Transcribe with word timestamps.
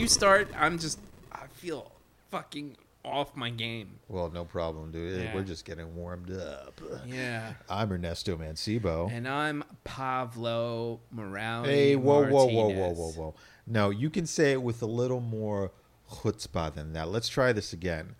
You 0.00 0.08
start? 0.08 0.48
I'm 0.58 0.78
just. 0.78 0.98
I 1.30 1.44
feel 1.52 1.92
fucking 2.30 2.78
off 3.04 3.36
my 3.36 3.50
game. 3.50 3.98
Well, 4.08 4.30
no 4.30 4.46
problem, 4.46 4.92
dude. 4.92 5.20
Yeah. 5.20 5.34
We're 5.34 5.42
just 5.42 5.66
getting 5.66 5.94
warmed 5.94 6.30
up. 6.30 6.80
Yeah. 7.06 7.52
I'm 7.68 7.92
Ernesto 7.92 8.34
Mancebo. 8.34 9.12
And 9.12 9.28
I'm 9.28 9.62
Pavlo 9.84 11.00
Morales. 11.10 11.66
Hey, 11.66 11.96
whoa, 11.96 12.24
whoa, 12.24 12.46
whoa, 12.46 12.68
whoa, 12.70 12.94
whoa, 12.94 13.10
whoa. 13.10 13.34
No, 13.66 13.90
you 13.90 14.08
can 14.08 14.24
say 14.24 14.52
it 14.52 14.62
with 14.62 14.80
a 14.80 14.86
little 14.86 15.20
more 15.20 15.70
chutzpah 16.10 16.74
than 16.74 16.94
that. 16.94 17.10
Let's 17.10 17.28
try 17.28 17.52
this 17.52 17.74
again. 17.74 18.14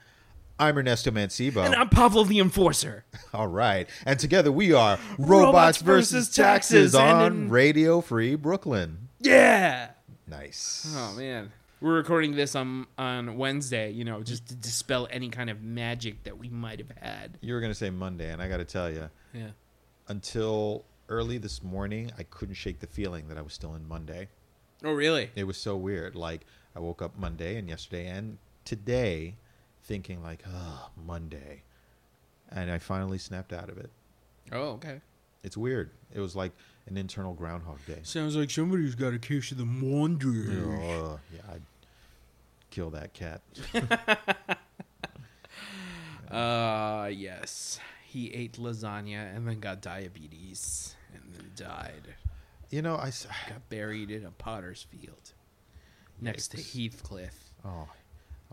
I'm 0.59 0.77
Ernesto 0.77 1.11
Mancebo. 1.11 1.65
And 1.65 1.75
I'm 1.75 1.89
Pavlo 1.89 2.25
the 2.25 2.41
Enforcer. 2.41 3.07
All 3.33 3.49
right. 3.49 3.89
And 4.05 4.21
together 4.21 4.53
we 4.53 4.75
are 4.75 4.99
Robots, 5.17 5.31
Robots 5.31 5.79
versus 5.79 6.13
versus 6.13 6.37
Taxes 6.37 6.93
Taxes, 6.93 6.95
on 6.95 7.33
in- 7.33 7.49
Radio 7.49 8.03
Free 8.03 8.35
Brooklyn. 8.35 9.09
Yeah. 9.19 9.93
Nice. 10.29 10.95
Oh 10.95 11.15
man. 11.17 11.51
We're 11.81 11.95
recording 11.95 12.35
this 12.37 12.55
on 12.55 12.87
on 12.99 13.39
Wednesday, 13.39 13.91
you 13.91 14.05
know, 14.05 14.23
just 14.23 14.47
to 14.49 14.55
dispel 14.55 15.09
any 15.11 15.31
kind 15.31 15.49
of 15.49 15.63
magic 15.63 16.25
that 16.25 16.37
we 16.39 16.49
might 16.51 16.79
have 16.79 16.91
had. 17.01 17.39
You 17.41 17.55
were 17.55 17.61
going 17.61 17.73
to 17.73 17.79
say 17.79 17.89
Monday, 17.91 18.31
and 18.31 18.43
I 18.43 18.49
got 18.49 18.59
to 18.59 18.67
tell 18.67 18.91
you, 18.91 19.09
Yeah. 19.33 19.51
until 20.09 20.85
early 21.09 21.39
this 21.39 21.63
morning, 21.63 22.13
I 22.19 22.25
couldn't 22.25 22.57
shake 22.57 22.81
the 22.81 22.87
feeling 22.87 23.29
that 23.29 23.39
I 23.39 23.43
was 23.43 23.55
still 23.55 23.75
in 23.75 23.89
Monday. 23.89 24.29
Oh 24.85 24.93
really? 24.93 25.31
It 25.35 25.45
was 25.45 25.57
so 25.57 25.75
weird. 25.77 26.15
Like, 26.15 26.43
I 26.77 26.81
woke 26.81 27.01
up 27.03 27.19
Monday 27.19 27.57
and 27.57 27.69
yesterday 27.69 28.07
and 28.09 28.37
today 28.65 29.37
thinking, 29.83 30.23
like, 30.23 30.45
oh, 30.47 30.91
Monday. 31.07 31.63
And 32.51 32.71
I 32.71 32.79
finally 32.79 33.19
snapped 33.19 33.53
out 33.55 33.71
of 33.71 33.79
it. 33.79 33.91
Oh, 34.53 34.73
okay. 34.73 35.01
It's 35.43 35.57
weird. 35.57 35.91
It 36.13 36.21
was 36.21 36.37
like 36.37 36.53
an 36.91 36.97
internal 36.97 37.33
Groundhog 37.35 37.79
Day. 37.87 38.01
Sounds 38.03 38.37
like 38.37 38.51
somebody's 38.51 38.95
got 38.95 39.15
a 39.15 39.19
case 39.19 39.51
of 39.53 39.59
the 39.59 39.65
wonder. 39.65 40.29
Oh, 40.83 41.21
yeah, 41.35 41.41
I'd 41.55 41.63
kill 42.71 42.91
that 42.91 43.13
cat. 43.15 43.41
Uh 46.31 47.11
yes. 47.13 47.81
He 48.07 48.33
ate 48.33 48.53
lasagna 48.55 49.35
and 49.35 49.47
then 49.49 49.61
got 49.61 49.81
diabetes 49.83 50.95
and 51.15 51.23
then 51.35 51.51
died. 51.57 52.15
You 52.71 52.83
know, 52.83 52.95
I. 52.97 53.09
s- 53.09 53.27
Got 53.49 53.69
buried 53.69 54.11
in 54.13 54.25
a 54.25 54.31
potter's 54.31 54.83
field 54.89 55.33
next 56.21 56.49
to 56.49 56.57
Heathcliff, 56.59 57.51
Oh, 57.65 57.89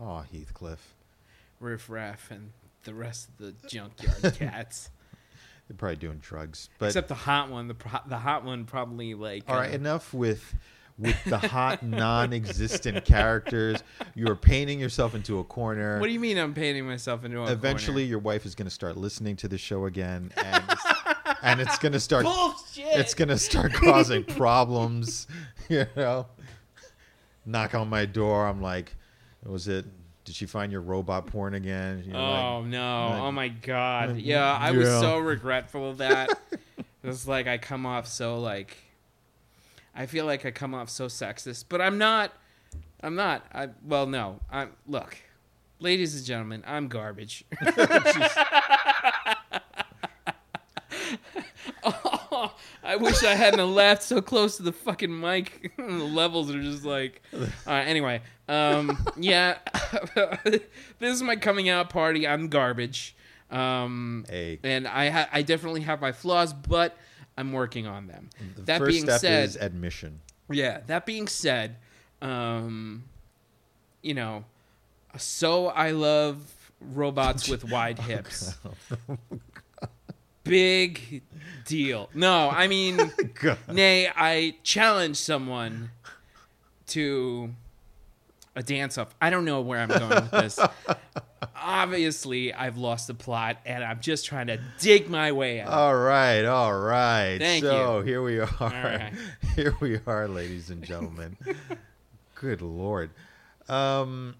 oh, 0.00 0.24
Heathcliff. 0.32 0.94
Riff 1.60 1.88
Raff, 1.88 2.30
and 2.32 2.50
the 2.84 2.94
rest 2.94 3.28
of 3.28 3.38
the 3.38 3.68
junkyard 3.68 4.34
cats. 4.38 4.90
They're 5.68 5.76
probably 5.76 5.96
doing 5.96 6.18
drugs. 6.18 6.70
But 6.78 6.86
Except 6.86 7.08
the 7.08 7.14
hot 7.14 7.50
one. 7.50 7.68
The 7.68 7.74
pro- 7.74 8.00
the 8.06 8.16
hot 8.18 8.44
one 8.44 8.64
probably 8.64 9.14
like. 9.14 9.44
all 9.48 9.56
right, 9.56 9.70
uh, 9.70 9.74
enough 9.74 10.14
with 10.14 10.54
with 10.98 11.22
the 11.26 11.38
hot, 11.38 11.82
non-existent 11.82 13.04
characters. 13.04 13.82
You 14.14 14.28
are 14.28 14.34
painting 14.34 14.80
yourself 14.80 15.14
into 15.14 15.38
a 15.38 15.44
corner. 15.44 16.00
what 16.00 16.06
do 16.06 16.12
you 16.12 16.18
mean? 16.20 16.38
I'm 16.38 16.54
painting 16.54 16.86
myself 16.86 17.24
into 17.24 17.40
a 17.40 17.52
Eventually, 17.52 18.04
your 18.04 18.18
wife 18.18 18.44
is 18.46 18.54
going 18.54 18.66
to 18.66 18.74
start 18.74 18.96
listening 18.96 19.36
to 19.36 19.48
the 19.48 19.58
show 19.58 19.84
again, 19.86 20.32
and 20.36 20.64
and 21.42 21.60
it's 21.60 21.78
going 21.78 21.92
to 21.92 22.00
start. 22.00 22.24
bullshit? 22.24 22.86
It's 22.98 23.14
going 23.14 23.28
to 23.28 23.38
start 23.38 23.72
causing 23.72 24.24
problems. 24.24 25.26
You 25.70 25.84
know, 25.96 26.24
knock 27.44 27.74
on 27.74 27.90
my 27.90 28.06
door. 28.06 28.46
I'm 28.46 28.62
like, 28.62 28.94
was 29.44 29.68
it? 29.68 29.84
Did 30.28 30.36
she 30.36 30.44
find 30.44 30.70
your 30.70 30.82
robot 30.82 31.26
porn 31.26 31.54
again? 31.54 32.04
You're 32.06 32.14
Oh 32.18 32.58
like, 32.60 32.66
no! 32.70 33.08
like- 33.08 33.20
oh 33.22 33.32
my 33.32 33.48
god! 33.48 34.10
like, 34.16 34.26
Yeah, 34.26 34.52
I 34.52 34.72
was 34.72 34.86
yeah. 34.86 35.00
so 35.00 35.16
regretful 35.18 35.88
of 35.90 35.96
that. 35.98 36.38
it's 37.02 37.26
like 37.26 37.46
I 37.46 37.56
come 37.56 37.86
off 37.86 38.06
so 38.06 38.38
like, 38.38 38.76
I 39.96 40.04
feel 40.04 40.26
like 40.26 40.44
I 40.44 40.50
come 40.50 40.74
off 40.74 40.90
so 40.90 41.06
sexist, 41.06 41.64
but 41.70 41.80
I'm 41.80 41.96
not. 41.96 42.30
I'm 43.00 43.14
not. 43.14 43.46
I 43.54 43.70
well, 43.86 44.04
no. 44.06 44.40
I'm 44.52 44.72
look, 44.86 45.16
ladies 45.80 46.14
and 46.14 46.26
gentlemen, 46.26 46.62
I'm 46.66 46.88
garbage. 46.88 47.46
Oh, 51.84 51.97
oh, 52.44 52.52
I 52.84 52.96
wish 52.96 53.22
I 53.24 53.34
hadn't 53.34 53.74
laughed 53.74 54.02
so 54.02 54.20
close 54.20 54.56
to 54.58 54.62
the 54.62 54.72
fucking 54.72 55.18
mic. 55.18 55.72
the 55.76 55.82
levels 55.84 56.50
are 56.54 56.60
just 56.62 56.84
like. 56.84 57.22
Uh, 57.66 57.70
anyway, 57.72 58.20
um, 58.48 59.06
yeah, 59.16 59.58
this 60.44 60.60
is 61.14 61.22
my 61.22 61.36
coming 61.36 61.68
out 61.68 61.90
party. 61.90 62.26
I'm 62.26 62.48
garbage. 62.48 63.14
Um, 63.50 64.26
Hey. 64.28 64.58
and 64.62 64.86
I 64.86 65.08
ha- 65.10 65.28
I 65.32 65.42
definitely 65.42 65.80
have 65.82 66.00
my 66.00 66.12
flaws, 66.12 66.52
but 66.52 66.96
I'm 67.36 67.52
working 67.52 67.86
on 67.86 68.06
them. 68.06 68.28
The 68.56 68.62
that 68.62 68.78
first 68.78 68.90
being 68.90 69.04
step 69.04 69.20
said, 69.20 69.44
is 69.48 69.56
admission. 69.56 70.20
yeah. 70.50 70.80
That 70.86 71.06
being 71.06 71.26
said, 71.28 71.76
um, 72.20 73.04
you 74.02 74.12
know, 74.14 74.44
so 75.16 75.68
I 75.68 75.92
love 75.92 76.42
robots 76.80 77.48
with 77.48 77.64
wide 77.64 77.98
hips. 77.98 78.54
Big 80.48 81.22
deal. 81.66 82.08
No, 82.14 82.50
I 82.50 82.66
mean, 82.66 83.12
nay, 83.72 84.10
I 84.14 84.56
challenge 84.62 85.16
someone 85.16 85.90
to 86.88 87.54
a 88.56 88.62
dance 88.62 88.98
off. 88.98 89.14
I 89.20 89.30
don't 89.30 89.44
know 89.44 89.60
where 89.60 89.78
I'm 89.78 89.88
going 89.88 90.08
with 90.08 90.30
this. 90.30 90.58
Obviously, 91.54 92.52
I've 92.52 92.76
lost 92.76 93.06
the 93.06 93.14
plot, 93.14 93.58
and 93.64 93.84
I'm 93.84 94.00
just 94.00 94.26
trying 94.26 94.48
to 94.48 94.58
dig 94.80 95.08
my 95.08 95.30
way 95.32 95.60
out. 95.60 95.68
All 95.68 95.96
right, 95.96 96.44
all 96.44 96.76
right. 96.76 97.38
Thank 97.38 97.64
so 97.64 98.02
here 98.02 98.22
we 98.22 98.40
are. 98.40 98.48
right. 98.60 99.12
Here 99.54 99.76
we 99.80 99.98
are, 100.06 100.28
ladies 100.28 100.70
and 100.70 100.84
gentlemen. 100.84 101.36
Good 102.34 102.62
lord. 102.62 103.10
Um, 103.68 104.36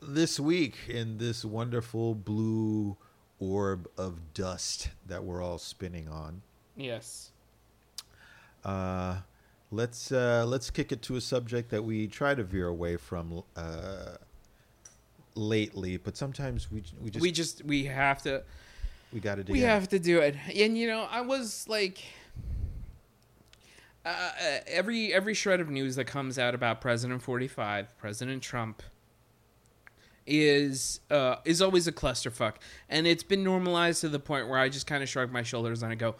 this 0.00 0.40
week 0.40 0.74
in 0.88 1.18
this 1.18 1.44
wonderful 1.44 2.14
blue 2.14 2.96
orb 3.42 3.88
of 3.98 4.34
dust 4.34 4.90
that 5.06 5.24
we're 5.24 5.42
all 5.42 5.58
spinning 5.58 6.08
on, 6.08 6.42
yes. 6.76 7.30
uh, 8.64 9.16
let's 9.70 10.12
uh, 10.12 10.44
let's 10.46 10.70
kick 10.70 10.92
it 10.92 11.02
to 11.02 11.16
a 11.16 11.20
subject 11.20 11.70
that 11.70 11.82
we 11.82 12.06
try 12.06 12.34
to 12.34 12.44
veer 12.44 12.68
away 12.68 12.96
from 12.96 13.42
uh, 13.56 14.16
lately, 15.34 15.96
but 15.96 16.16
sometimes 16.16 16.70
we 16.70 16.82
we 17.02 17.10
just 17.10 17.22
we 17.22 17.32
just 17.32 17.64
we 17.64 17.84
have 17.84 18.22
to 18.22 18.42
we 19.12 19.20
got 19.20 19.36
to 19.36 19.44
do 19.44 19.52
we 19.52 19.62
in. 19.62 19.68
have 19.68 19.88
to 19.88 19.98
do 19.98 20.20
it 20.20 20.34
and 20.54 20.76
you 20.76 20.86
know 20.86 21.06
i 21.10 21.20
was 21.20 21.66
like 21.68 22.02
uh, 24.04 24.08
uh, 24.08 24.58
every 24.66 25.12
every 25.12 25.34
shred 25.34 25.60
of 25.60 25.68
news 25.68 25.96
that 25.96 26.06
comes 26.06 26.38
out 26.38 26.54
about 26.54 26.80
president 26.80 27.22
45 27.22 27.96
president 27.98 28.42
trump 28.42 28.82
is 30.26 31.00
uh 31.10 31.36
is 31.44 31.60
always 31.60 31.86
a 31.86 31.92
clusterfuck 31.92 32.54
and 32.88 33.06
it's 33.06 33.24
been 33.24 33.42
normalized 33.42 34.00
to 34.00 34.08
the 34.08 34.20
point 34.20 34.48
where 34.48 34.58
i 34.58 34.68
just 34.68 34.86
kind 34.86 35.02
of 35.02 35.08
shrug 35.08 35.32
my 35.32 35.42
shoulders 35.42 35.82
and 35.82 35.90
i 35.90 35.94
go 35.94 36.14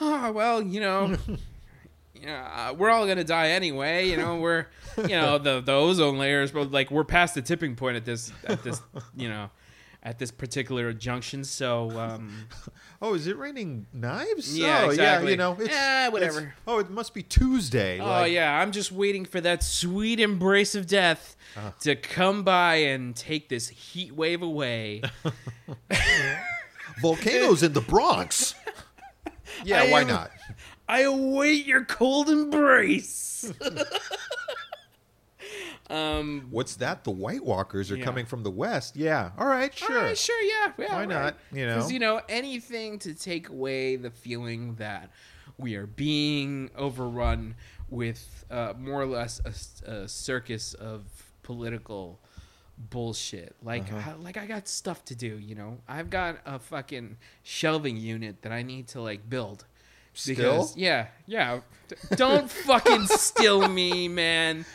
oh 0.00 0.32
well 0.32 0.62
you 0.62 0.80
know 0.80 1.16
yeah, 2.22 2.70
uh, 2.70 2.74
we're 2.74 2.90
all 2.90 3.06
gonna 3.06 3.24
die 3.24 3.48
anyway. 3.48 4.08
You 4.08 4.16
know, 4.16 4.36
we're, 4.36 4.66
you 4.96 5.08
know, 5.08 5.38
the 5.38 5.60
the 5.60 5.72
ozone 5.72 6.18
layers, 6.18 6.52
but 6.52 6.70
like 6.70 6.90
we're 6.90 7.04
past 7.04 7.34
the 7.34 7.42
tipping 7.42 7.74
point 7.74 7.96
at 7.96 8.04
this 8.04 8.32
at 8.44 8.62
this, 8.62 8.80
you 9.16 9.28
know, 9.28 9.50
at 10.04 10.18
this 10.18 10.30
particular 10.30 10.92
junction. 10.92 11.44
So, 11.44 11.90
um, 11.98 12.48
Oh, 13.02 13.14
is 13.14 13.26
it 13.26 13.36
raining 13.36 13.86
knives? 13.92 14.56
Yeah, 14.56 14.82
oh, 14.84 14.90
exactly. 14.90 15.26
Yeah, 15.26 15.30
you 15.32 15.36
know, 15.36 15.56
it's, 15.58 15.74
Eh, 15.74 16.08
whatever. 16.08 16.38
it's- 16.38 16.52
oh, 16.66 16.78
it 16.78 16.90
must 16.90 17.14
be 17.14 17.22
Tuesday. 17.22 17.98
oh 18.00 18.04
like- 18.06 18.32
yeah, 18.32 18.60
I'm 18.60 18.70
just 18.72 18.92
waiting 18.92 19.24
for 19.24 19.40
that 19.40 19.62
sweet 19.64 20.20
embrace 20.20 20.74
of 20.74 20.86
death 20.86 21.36
Uh. 21.56 21.70
to 21.80 21.96
come 21.96 22.42
by 22.44 22.76
and 22.76 23.14
take 23.16 23.48
this 23.48 23.68
heat 23.68 24.12
wave 24.14 24.42
away. 24.42 25.02
volcanoes 27.00 27.62
in 27.62 27.72
the 27.72 27.80
Bronx. 27.80 28.54
Yeah, 29.64 29.82
I 29.82 29.90
why 29.90 30.00
am- 30.00 30.06
not? 30.08 30.30
I 30.88 31.00
await 31.02 31.66
your 31.66 31.84
cold 31.84 32.28
embrace. 32.30 33.52
Um, 35.92 36.46
What's 36.50 36.76
that? 36.76 37.04
The 37.04 37.10
White 37.10 37.44
Walkers 37.44 37.90
are 37.90 37.96
Yeah. 37.96 38.04
coming 38.04 38.26
from 38.26 38.42
the 38.42 38.50
west. 38.50 38.96
Yeah, 38.96 39.30
all 39.38 39.46
right, 39.46 39.72
sure. 39.76 39.96
All 39.98 40.04
right, 40.04 40.18
sure, 40.18 40.40
yeah, 40.42 40.72
yeah. 40.78 40.92
Why 40.94 40.98
right. 41.00 41.08
not? 41.08 41.36
You 41.52 41.66
know? 41.66 41.80
'Cause, 41.80 41.92
you 41.92 41.98
know, 41.98 42.20
anything 42.28 42.98
to 43.00 43.14
take 43.14 43.48
away 43.48 43.96
the 43.96 44.10
feeling 44.10 44.76
that 44.76 45.10
we 45.58 45.74
are 45.76 45.86
being 45.86 46.70
overrun 46.76 47.54
with 47.90 48.44
uh, 48.50 48.72
more 48.78 49.02
or 49.02 49.06
less 49.06 49.40
a 49.84 50.08
circus 50.08 50.72
of 50.74 51.04
political 51.42 52.20
bullshit. 52.78 53.54
Like, 53.62 53.92
Uh-huh. 53.92 54.12
I, 54.12 54.14
like 54.14 54.36
I 54.36 54.46
got 54.46 54.66
stuff 54.68 55.04
to 55.06 55.14
do. 55.14 55.38
You 55.38 55.54
know, 55.54 55.78
I've 55.88 56.10
got 56.10 56.38
a 56.46 56.58
fucking 56.58 57.18
shelving 57.42 57.96
unit 57.96 58.42
that 58.42 58.52
I 58.52 58.62
need 58.62 58.88
to 58.88 59.00
like 59.02 59.28
build. 59.28 59.66
Still? 60.14 60.70
yeah, 60.76 61.06
yeah. 61.26 61.60
Don't 62.16 62.50
fucking 62.50 63.06
still 63.06 63.66
me, 63.68 64.08
man. 64.08 64.66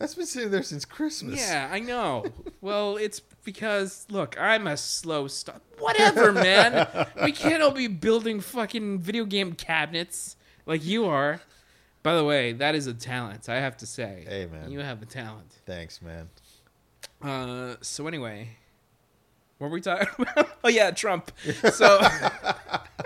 That's 0.00 0.14
been 0.14 0.24
sitting 0.24 0.50
there 0.50 0.62
since 0.62 0.86
Christmas. 0.86 1.38
Yeah, 1.38 1.68
I 1.70 1.78
know. 1.78 2.24
Well, 2.62 2.98
it's 2.98 3.20
because 3.20 4.04
look, 4.10 4.38
I'm 4.38 4.66
a 4.66 4.76
slow 4.76 5.26
start. 5.26 5.62
Whatever, 5.78 6.30
man. 6.30 6.86
we 7.24 7.32
can't 7.32 7.62
all 7.62 7.70
be 7.70 7.86
building 7.86 8.40
fucking 8.40 8.98
video 8.98 9.24
game 9.24 9.52
cabinets 9.54 10.36
like 10.66 10.84
you 10.84 11.06
are. 11.06 11.40
By 12.02 12.16
the 12.16 12.24
way, 12.24 12.52
that 12.52 12.74
is 12.74 12.86
a 12.86 12.92
talent. 12.92 13.48
I 13.48 13.56
have 13.56 13.78
to 13.78 13.86
say. 13.86 14.26
Hey, 14.28 14.46
man. 14.46 14.70
you 14.70 14.80
have 14.80 15.00
a 15.00 15.06
talent. 15.06 15.50
Thanks, 15.64 16.02
man. 16.02 16.28
Uh, 17.22 17.76
so 17.80 18.06
anyway, 18.06 18.50
what 19.56 19.68
were 19.68 19.74
we 19.74 19.80
talking 19.80 20.08
about? 20.18 20.50
oh 20.62 20.68
yeah, 20.68 20.90
Trump. 20.90 21.32
So 21.72 21.98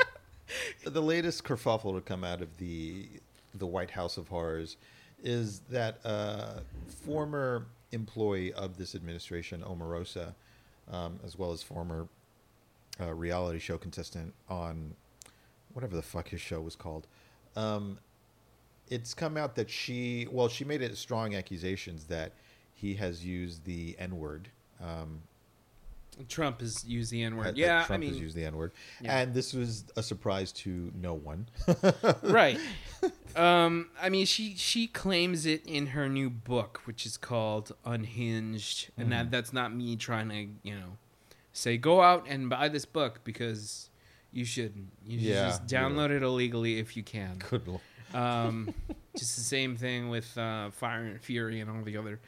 The 0.84 1.00
latest 1.02 1.44
kerfuffle 1.44 1.94
to 1.94 2.00
come 2.00 2.24
out 2.24 2.42
of 2.42 2.56
the 2.58 3.06
the 3.54 3.66
White 3.66 3.90
House 3.92 4.16
of 4.16 4.28
Horrors 4.28 4.76
is 5.24 5.60
that 5.70 5.98
uh, 6.04 6.60
former 7.04 7.66
employee 7.90 8.52
of 8.52 8.76
this 8.76 8.94
administration, 8.94 9.64
Omarosa, 9.66 10.34
um, 10.90 11.18
as 11.24 11.36
well 11.38 11.50
as 11.50 11.62
former 11.62 12.06
uh, 13.00 13.12
reality 13.12 13.58
show 13.58 13.78
contestant 13.78 14.34
on 14.48 14.94
whatever 15.72 15.96
the 15.96 16.02
fuck 16.02 16.28
his 16.28 16.40
show 16.40 16.60
was 16.60 16.76
called. 16.76 17.06
Um, 17.56 17.98
it's 18.90 19.14
come 19.14 19.36
out 19.36 19.56
that 19.56 19.70
she, 19.70 20.28
well, 20.30 20.48
she 20.48 20.64
made 20.64 20.82
it 20.82 20.96
strong 20.96 21.34
accusations 21.34 22.04
that 22.04 22.32
he 22.74 22.94
has 22.94 23.24
used 23.24 23.64
the 23.64 23.96
N 23.98 24.18
word. 24.18 24.50
Um, 24.80 25.22
Trump 26.28 26.60
has 26.60 26.84
used 26.84 27.10
the 27.10 27.22
N 27.22 27.36
word. 27.36 27.56
Yeah, 27.56 27.84
Trump 27.84 28.04
I 28.04 28.06
has 28.08 28.18
used 28.18 28.36
the 28.36 28.44
N 28.44 28.56
word, 28.56 28.72
Yeah. 29.00 29.18
and 29.18 29.34
this 29.34 29.52
was 29.52 29.84
a 29.96 30.02
surprise 30.02 30.52
to 30.52 30.92
no 30.94 31.14
one. 31.14 31.46
right. 32.22 32.58
Um, 33.36 33.90
I 34.00 34.08
mean, 34.08 34.26
she 34.26 34.54
she 34.56 34.86
claims 34.86 35.44
it 35.46 35.64
in 35.66 35.88
her 35.88 36.08
new 36.08 36.30
book, 36.30 36.80
which 36.84 37.04
is 37.04 37.16
called 37.16 37.72
Unhinged, 37.84 38.90
and 38.96 39.04
Mm-hmm. 39.06 39.10
that 39.10 39.30
that's 39.30 39.52
not 39.52 39.74
me 39.74 39.96
trying 39.96 40.28
to 40.30 40.46
you 40.68 40.74
know 40.76 40.96
say 41.52 41.76
go 41.76 42.00
out 42.00 42.26
and 42.28 42.48
buy 42.48 42.68
this 42.68 42.84
book 42.84 43.20
because 43.24 43.90
you 44.32 44.44
shouldn't. 44.44 44.88
You 45.06 45.18
should 45.18 45.28
Yeah, 45.28 45.46
just 45.48 45.66
download 45.66 46.10
it 46.10 46.22
illegally 46.22 46.78
if 46.78 46.96
you 46.96 47.02
can. 47.02 47.38
Good 47.50 47.66
lord. 47.68 47.80
Um, 48.14 48.72
just 49.16 49.34
the 49.36 49.42
same 49.42 49.76
thing 49.76 50.08
with 50.08 50.36
uh, 50.38 50.70
Fire 50.70 51.04
and 51.04 51.20
Fury 51.20 51.60
and 51.60 51.68
all 51.70 51.82
the 51.82 51.96
other 51.96 52.20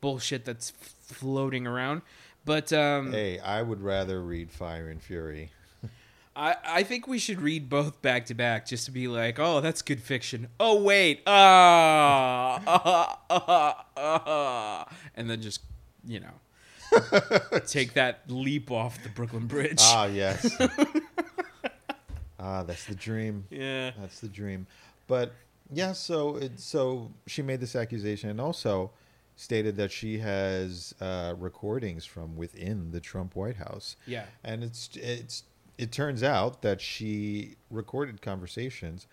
bullshit 0.00 0.44
that's 0.44 0.72
f- 0.80 1.16
floating 1.16 1.66
around. 1.66 2.02
But 2.44 2.72
um, 2.72 3.12
Hey, 3.12 3.38
I 3.38 3.62
would 3.62 3.80
rather 3.82 4.20
read 4.22 4.50
Fire 4.50 4.88
and 4.88 5.00
Fury. 5.02 5.50
I, 6.36 6.56
I 6.64 6.82
think 6.82 7.06
we 7.06 7.18
should 7.18 7.40
read 7.40 7.68
both 7.68 8.02
back 8.02 8.26
to 8.26 8.34
back 8.34 8.66
just 8.66 8.86
to 8.86 8.90
be 8.90 9.06
like, 9.06 9.38
oh, 9.38 9.60
that's 9.60 9.82
good 9.82 10.02
fiction. 10.02 10.48
Oh 10.58 10.82
wait, 10.82 11.22
ah, 11.28 12.60
ah, 12.66 13.18
ah, 13.30 13.86
ah, 13.96 14.88
and 15.14 15.30
then 15.30 15.40
just 15.40 15.60
you 16.04 16.20
know 16.20 17.00
take 17.66 17.94
that 17.94 18.22
leap 18.28 18.70
off 18.72 19.00
the 19.04 19.10
Brooklyn 19.10 19.46
Bridge. 19.46 19.78
Ah, 19.80 20.06
yes. 20.12 20.44
ah, 22.40 22.62
that's 22.64 22.84
the 22.86 22.94
dream. 22.96 23.44
yeah, 23.50 23.92
That's 24.00 24.20
the 24.20 24.28
dream. 24.28 24.66
But 25.06 25.32
yeah, 25.72 25.92
so 25.92 26.36
it, 26.36 26.58
so 26.58 27.10
she 27.26 27.42
made 27.42 27.60
this 27.60 27.76
accusation 27.76 28.28
and 28.30 28.40
also 28.40 28.90
stated 29.36 29.76
that 29.76 29.90
she 29.90 30.18
has 30.18 30.94
uh, 31.00 31.34
recordings 31.38 32.04
from 32.04 32.36
within 32.36 32.90
the 32.92 33.00
Trump 33.00 33.34
White 33.36 33.56
House. 33.56 33.96
yeah, 34.06 34.24
and 34.44 34.62
it's 34.62 34.90
it's 34.94 35.44
it 35.76 35.90
turns 35.90 36.22
out 36.22 36.62
that 36.62 36.80
she 36.80 37.56
recorded 37.70 38.22
conversations 38.22 39.06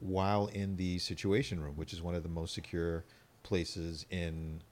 while 0.00 0.46
in 0.46 0.76
the 0.76 0.98
situation 1.00 1.60
room 1.60 1.74
which 1.76 1.92
is 1.92 2.00
one 2.00 2.14
of 2.14 2.22
the 2.22 2.28
most 2.28 2.54
secure 2.54 3.04
places 3.42 4.06
in 4.10 4.62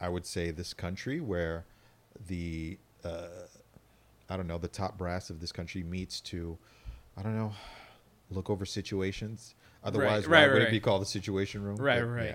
i 0.00 0.08
would 0.08 0.24
say 0.24 0.50
this 0.50 0.72
country 0.72 1.20
where 1.20 1.64
the 2.28 2.78
uh, 3.04 3.26
i 4.30 4.36
don't 4.38 4.46
know 4.46 4.56
the 4.56 4.66
top 4.66 4.96
brass 4.96 5.28
of 5.28 5.38
this 5.38 5.52
country 5.52 5.82
meets 5.82 6.18
to 6.20 6.56
i 7.16 7.22
don't 7.22 7.36
know 7.36 7.52
look 8.30 8.48
over 8.48 8.64
situations 8.64 9.54
otherwise 9.84 10.26
right, 10.26 10.48
why 10.48 10.52
would 10.54 10.58
right. 10.60 10.68
it 10.68 10.70
be 10.70 10.80
called 10.80 11.02
the 11.02 11.06
situation 11.06 11.62
room 11.62 11.76
Right, 11.76 12.00
right. 12.00 12.34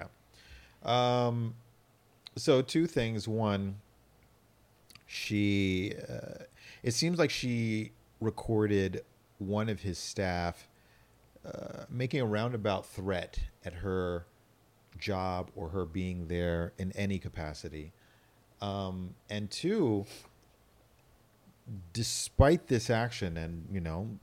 yeah 0.86 1.26
um 1.28 1.56
so 2.36 2.62
two 2.62 2.88
things. 2.88 3.28
One 3.28 3.78
she 5.06 5.94
uh, 6.08 6.44
it 6.84 6.92
seems 6.92 7.18
like 7.18 7.32
she 7.32 7.92
recorded 8.22 9.02
one 9.40 9.70
of 9.70 9.82
his 9.82 9.98
staff 9.98 10.68
uh, 11.46 11.86
making 11.90 12.22
a 12.22 12.26
roundabout 12.26 12.86
threat 12.86 13.40
at 13.66 13.74
her 13.74 14.26
job 15.00 15.50
or 15.56 15.70
her 15.70 15.86
being 15.86 16.28
there 16.28 16.74
in 16.78 16.92
any 16.92 17.18
capacity. 17.18 17.94
Um, 18.62 19.16
and 19.30 19.50
two 19.50 20.06
despite 21.94 22.68
this 22.68 22.90
action 22.90 23.38
and 23.38 23.68
you 23.72 23.80
know 23.80 24.18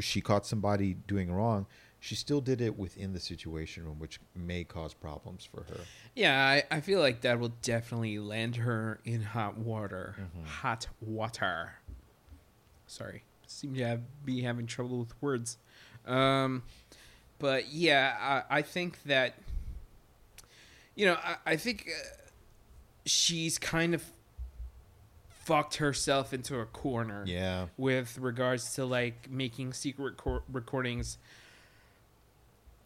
she 0.00 0.20
caught 0.20 0.46
somebody 0.46 0.94
doing 1.06 1.32
wrong 1.32 1.66
she 2.00 2.14
still 2.14 2.40
did 2.40 2.60
it 2.60 2.78
within 2.78 3.12
the 3.12 3.20
situation 3.20 3.84
room 3.84 3.98
which 3.98 4.18
may 4.34 4.64
cause 4.64 4.94
problems 4.94 5.44
for 5.44 5.62
her 5.64 5.80
yeah. 6.14 6.62
I, 6.70 6.76
I 6.76 6.80
feel 6.80 7.00
like 7.00 7.22
that 7.22 7.38
will 7.38 7.52
definitely 7.62 8.18
land 8.18 8.56
her 8.56 9.00
in 9.04 9.22
hot 9.22 9.56
water. 9.58 10.16
Hot 10.44 10.86
water. 11.00 11.74
Sorry, 12.86 13.22
seem 13.46 13.74
to 13.74 13.84
have, 13.86 14.00
be 14.24 14.42
having 14.42 14.66
trouble 14.66 14.98
with 14.98 15.22
words. 15.22 15.56
Um, 16.06 16.62
but 17.38 17.72
yeah, 17.72 18.42
I, 18.50 18.58
I 18.58 18.62
think 18.62 19.02
that 19.04 19.34
you 20.94 21.06
know, 21.06 21.16
I, 21.22 21.36
I 21.46 21.56
think 21.56 21.88
uh, 21.88 22.08
she's 23.06 23.58
kind 23.58 23.94
of 23.94 24.02
fucked 25.28 25.76
herself 25.76 26.34
into 26.34 26.60
a 26.60 26.66
corner 26.66 27.24
yeah 27.26 27.66
with 27.76 28.18
regards 28.18 28.74
to 28.74 28.84
like 28.84 29.28
making 29.30 29.72
secret 29.72 30.16
cor- 30.16 30.42
recordings 30.52 31.18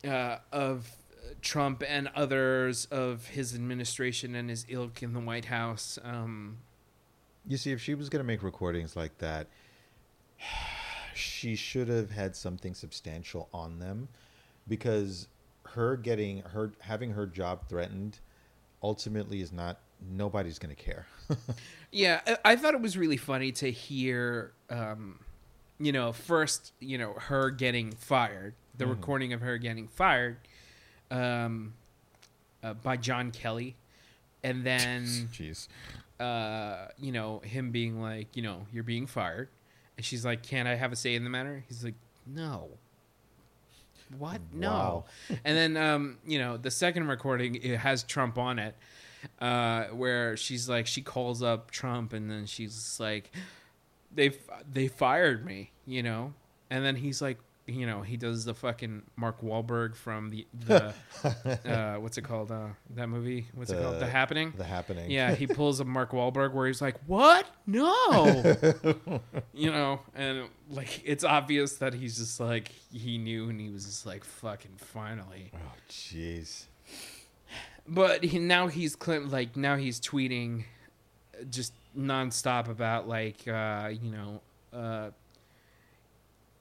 uh, 0.05 0.39
of 0.53 0.91
Trump 1.43 1.83
and 1.87 2.09
others 2.15 2.87
of 2.87 3.27
his 3.29 3.55
administration 3.55 4.35
and 4.35 4.49
his 4.51 4.67
ilk 4.69 5.03
in 5.03 5.13
the 5.13 5.21
White 5.21 5.47
House. 5.47 5.99
Um, 6.03 6.59
You 7.47 7.57
see, 7.57 7.73
if 7.73 7.81
she 7.81 7.95
was 7.95 8.09
going 8.09 8.21
to 8.21 8.27
make 8.27 8.43
recordings 8.43 8.97
like 8.97 9.19
that, 9.19 9.49
she 11.15 11.55
should 11.55 11.89
have 11.89 12.11
had 12.11 12.35
something 12.37 12.75
substantial 12.75 13.49
on 13.53 13.79
them 13.79 14.09
because 14.69 15.29
her 15.69 15.97
getting 15.97 16.43
her 16.43 16.73
having 16.81 17.11
her 17.13 17.27
job 17.27 17.69
threatened 17.69 18.21
ultimately 18.83 19.41
is 19.41 19.53
not 19.53 19.79
nobody's 20.11 20.59
going 20.59 20.75
to 20.75 20.83
care. 20.83 21.07
Yeah, 21.91 22.21
I, 22.27 22.53
I 22.53 22.57
thought 22.57 22.75
it 22.75 22.81
was 22.81 22.99
really 22.99 23.17
funny 23.17 23.53
to 23.53 23.71
hear, 23.71 24.53
um, 24.69 25.21
you 25.79 25.93
know, 25.93 26.13
first, 26.13 26.73
you 26.81 26.99
know, 26.99 27.13
her 27.13 27.51
getting 27.51 27.93
fired, 27.93 28.55
the 28.77 28.87
recording 28.87 29.33
of 29.33 29.41
her 29.41 29.59
getting 29.59 29.89
fired 29.89 30.37
um, 31.11 31.75
uh, 32.63 32.75
by 32.75 32.97
John 32.97 33.31
Kelly, 33.31 33.77
and 34.43 34.65
then, 34.67 35.05
Jeez. 35.33 35.69
uh, 36.21 36.89
you 36.99 37.13
know, 37.13 37.41
him 37.41 37.71
being 37.71 38.01
like, 38.01 38.37
you 38.37 38.43
know, 38.43 38.67
you're 38.73 38.85
being 38.85 39.07
fired, 39.07 39.49
and 39.97 40.05
she's 40.05 40.25
like, 40.25 40.43
"Can 40.43 40.67
I 40.67 40.75
have 40.75 40.93
a 40.93 40.97
say 40.97 41.15
in 41.15 41.25
the 41.25 41.31
matter?" 41.31 41.65
He's 41.69 41.85
like, 41.85 41.95
"No." 42.27 42.69
What? 44.19 44.41
No. 44.53 44.71
Wow. 44.71 45.05
and 45.45 45.57
then, 45.57 45.77
um, 45.77 46.19
you 46.27 46.39
know, 46.39 46.57
the 46.57 46.71
second 46.71 47.09
recording 47.09 47.57
it 47.57 47.79
has 47.79 48.03
Trump 48.03 48.39
on 48.39 48.59
it, 48.59 48.75
uh, 49.41 49.85
where 49.87 50.37
she's 50.37 50.69
like, 50.69 50.87
she 50.87 51.01
calls 51.01 51.43
up 51.43 51.71
Trump, 51.71 52.13
and 52.13 52.31
then 52.31 52.47
she's 52.47 52.99
like, 53.01 53.31
"They 54.15 54.33
they 54.71 54.89
fired 54.89 55.45
me," 55.45 55.71
you 55.87 56.03
know, 56.03 56.35
and 56.71 56.85
then 56.85 56.97
he's 56.97 57.23
like, 57.23 57.39
you 57.67 57.87
know, 57.87 58.03
he 58.03 58.17
does 58.17 58.45
the 58.45 58.55
fucking 58.55 59.03
Mark 59.17 59.41
Wahlberg 59.41 59.97
from 59.97 60.31
the 60.31 60.47
the 60.67 60.95
uh, 61.65 62.01
what's 62.01 62.19
it 62.19 62.23
called? 62.23 62.51
Uh, 62.51 62.69
that 62.91 63.09
movie? 63.09 63.47
What's 63.55 63.71
it 63.71 63.81
called? 63.81 64.01
The 64.01 64.07
Happening. 64.07 64.53
The 64.57 64.65
happening. 64.65 65.11
Yeah, 65.11 65.35
he 65.35 65.47
pulls 65.59 65.81
a 65.81 65.85
Mark 65.85 66.13
Wahlberg 66.13 66.53
where 66.53 66.67
he's 66.67 66.83
like, 66.83 66.97
"What? 67.07 67.47
No," 67.67 68.43
you 69.55 69.71
know, 69.71 70.01
and 70.15 70.49
like 70.71 71.03
it's 71.05 71.25
obvious 71.25 71.77
that 71.77 71.95
he's 71.95 72.19
just 72.19 72.39
like 72.39 72.69
he 72.93 73.19
knew, 73.19 73.49
and 73.49 73.61
he 73.61 73.71
was 73.71 73.87
just 73.87 74.05
like, 74.05 74.25
"Fucking 74.25 74.77
finally." 74.77 75.51
Oh, 75.55 75.59
jeez. 75.89 76.65
But 77.87 78.25
he, 78.25 78.39
now 78.39 78.69
he's 78.69 78.97
cl- 79.03 79.27
like 79.27 79.57
now 79.57 79.77
he's 79.77 80.01
tweeting 80.01 80.65
just 81.51 81.73
nonstop 81.97 82.69
about 82.69 83.09
like 83.09 83.47
uh, 83.49 83.91
you 84.01 84.11
know 84.11 84.41
uh, 84.73 85.11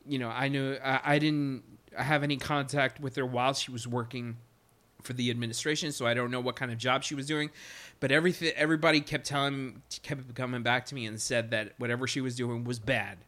you 0.07 0.19
know 0.19 0.29
I 0.29 0.47
knew 0.47 0.77
I, 0.83 0.99
I 1.03 1.19
didn't 1.19 1.63
have 1.97 2.23
any 2.23 2.37
contact 2.37 2.99
with 2.99 3.15
her 3.15 3.25
while 3.25 3.53
she 3.53 3.71
was 3.71 3.87
working 3.87 4.37
for 5.01 5.13
the 5.13 5.29
administration, 5.29 5.91
so 5.91 6.05
I 6.07 6.13
don't 6.13 6.31
know 6.31 6.39
what 6.39 6.55
kind 6.55 6.71
of 6.71 6.77
job 6.77 7.03
she 7.03 7.15
was 7.15 7.27
doing. 7.27 7.49
But 7.99 8.11
everything 8.11 8.51
everybody 8.55 9.01
kept 9.01 9.25
telling 9.25 9.81
kept 10.01 10.35
coming 10.35 10.63
back 10.63 10.85
to 10.87 10.95
me 10.95 11.05
and 11.05 11.21
said 11.21 11.51
that 11.51 11.73
whatever 11.77 12.07
she 12.07 12.21
was 12.21 12.35
doing 12.35 12.63
was 12.63 12.79
bad. 12.79 13.17
Oh, 13.21 13.25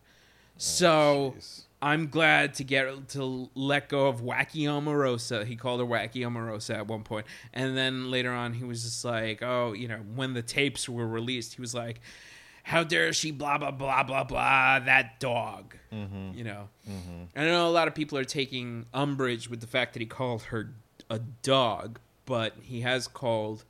so 0.57 1.33
jeez. 1.37 1.61
I'm 1.81 2.07
glad 2.07 2.55
to 2.55 2.63
get 2.63 3.09
to 3.09 3.49
let 3.53 3.89
go 3.89 4.07
of 4.07 4.21
Wacky 4.21 4.63
Omarosa. 4.63 5.45
He 5.45 5.55
called 5.55 5.81
her 5.81 5.85
Wacky 5.85 6.21
Omarosa 6.21 6.75
at 6.75 6.87
one 6.87 7.03
point, 7.03 7.27
and 7.53 7.77
then 7.77 8.09
later 8.09 8.31
on 8.31 8.53
he 8.53 8.63
was 8.63 8.83
just 8.83 9.05
like, 9.05 9.43
"Oh, 9.43 9.73
you 9.73 9.87
know, 9.87 9.99
when 10.15 10.33
the 10.33 10.41
tapes 10.41 10.89
were 10.89 11.07
released, 11.07 11.55
he 11.55 11.61
was 11.61 11.75
like." 11.75 12.01
How 12.65 12.83
dare 12.83 13.13
she? 13.13 13.29
Blah 13.29 13.59
blah 13.59 13.69
blah 13.69 14.01
blah 14.01 14.23
blah. 14.23 14.79
That 14.79 15.19
dog, 15.19 15.75
mm-hmm. 15.93 16.35
you 16.35 16.43
know. 16.43 16.69
Mm-hmm. 16.89 17.39
I 17.39 17.45
know 17.45 17.67
a 17.67 17.69
lot 17.69 17.87
of 17.87 17.93
people 17.93 18.17
are 18.17 18.23
taking 18.23 18.87
umbrage 18.91 19.47
with 19.47 19.61
the 19.61 19.67
fact 19.67 19.93
that 19.93 19.99
he 19.99 20.07
called 20.07 20.41
her 20.43 20.73
a 21.07 21.19
dog, 21.43 21.99
but 22.25 22.53
he 22.59 22.81
has 22.81 23.07
called 23.07 23.65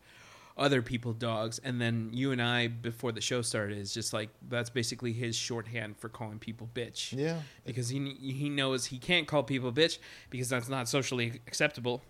other 0.57 0.81
people 0.81 1.11
dogs. 1.11 1.59
And 1.59 1.81
then 1.81 2.11
you 2.13 2.31
and 2.31 2.41
I, 2.41 2.69
before 2.69 3.11
the 3.11 3.19
show 3.19 3.41
started, 3.41 3.77
is 3.77 3.93
just 3.93 4.13
like 4.13 4.29
that's 4.47 4.69
basically 4.69 5.11
his 5.11 5.35
shorthand 5.35 5.97
for 5.97 6.07
calling 6.07 6.39
people 6.39 6.69
bitch. 6.73 7.11
Yeah. 7.11 7.39
because 7.65 7.89
he 7.89 8.13
he 8.13 8.47
knows 8.47 8.85
he 8.85 8.97
can't 8.97 9.27
call 9.27 9.43
people 9.43 9.73
bitch 9.73 9.97
because 10.29 10.47
that's 10.47 10.69
not 10.69 10.87
socially 10.87 11.41
acceptable, 11.47 12.01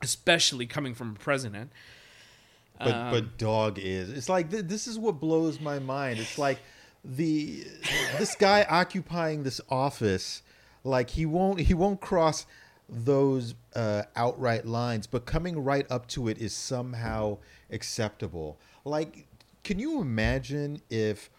especially 0.00 0.64
coming 0.64 0.94
from 0.94 1.10
a 1.10 1.18
president. 1.18 1.70
But 2.78 2.94
Um, 2.94 3.10
but 3.10 3.38
dog 3.38 3.78
is. 3.78 4.10
It's 4.10 4.28
like 4.28 4.50
th- 4.50 4.66
this 4.66 4.86
is 4.86 4.98
what 4.98 5.20
blows 5.20 5.60
my 5.60 5.78
mind. 5.78 6.18
It's 6.18 6.38
like 6.38 6.58
the 7.04 7.64
this 8.18 8.34
guy 8.34 8.66
occupying 8.68 9.42
this 9.42 9.60
office, 9.70 10.42
like 10.84 11.10
he 11.10 11.26
won't 11.26 11.60
he 11.60 11.74
won't 11.74 12.00
cross 12.00 12.46
those 12.88 13.54
uh, 13.74 14.02
outright 14.14 14.64
lines, 14.66 15.06
but 15.06 15.26
coming 15.26 15.62
right 15.64 15.86
up 15.90 16.06
to 16.08 16.28
it 16.28 16.38
is 16.38 16.52
somehow 16.52 17.38
acceptable. 17.70 18.58
Like, 18.84 19.26
can 19.64 19.78
you 19.78 20.00
imagine 20.00 20.80
if 20.88 21.30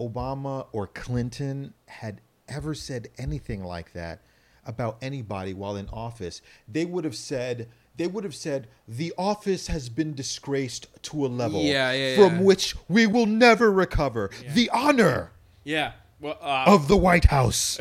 Obama 0.00 0.66
or 0.72 0.86
Clinton 0.86 1.74
had 1.86 2.20
ever 2.48 2.74
said 2.74 3.08
anything 3.18 3.62
like 3.62 3.92
that 3.92 4.20
about 4.64 4.96
anybody 5.02 5.52
while 5.52 5.76
in 5.76 5.88
office? 5.88 6.40
They 6.66 6.86
would 6.86 7.04
have 7.04 7.16
said 7.16 7.68
they 7.96 8.06
would 8.06 8.24
have 8.24 8.34
said 8.34 8.66
the 8.88 9.12
office 9.16 9.68
has 9.68 9.88
been 9.88 10.14
disgraced 10.14 10.88
to 11.04 11.24
a 11.24 11.28
level 11.28 11.62
Yeah, 11.62 11.92
yeah, 11.92 12.16
from 12.16 12.36
yeah. 12.36 12.42
which 12.42 12.74
we 12.88 13.06
will 13.06 13.26
never 13.26 13.70
recover. 13.70 14.30
The 14.54 14.68
honor 14.70 15.30
yeah, 15.64 15.92
well, 16.20 16.38
uh, 16.42 16.64
of 16.66 16.88
the 16.88 16.96
White 16.96 17.26
House 17.26 17.78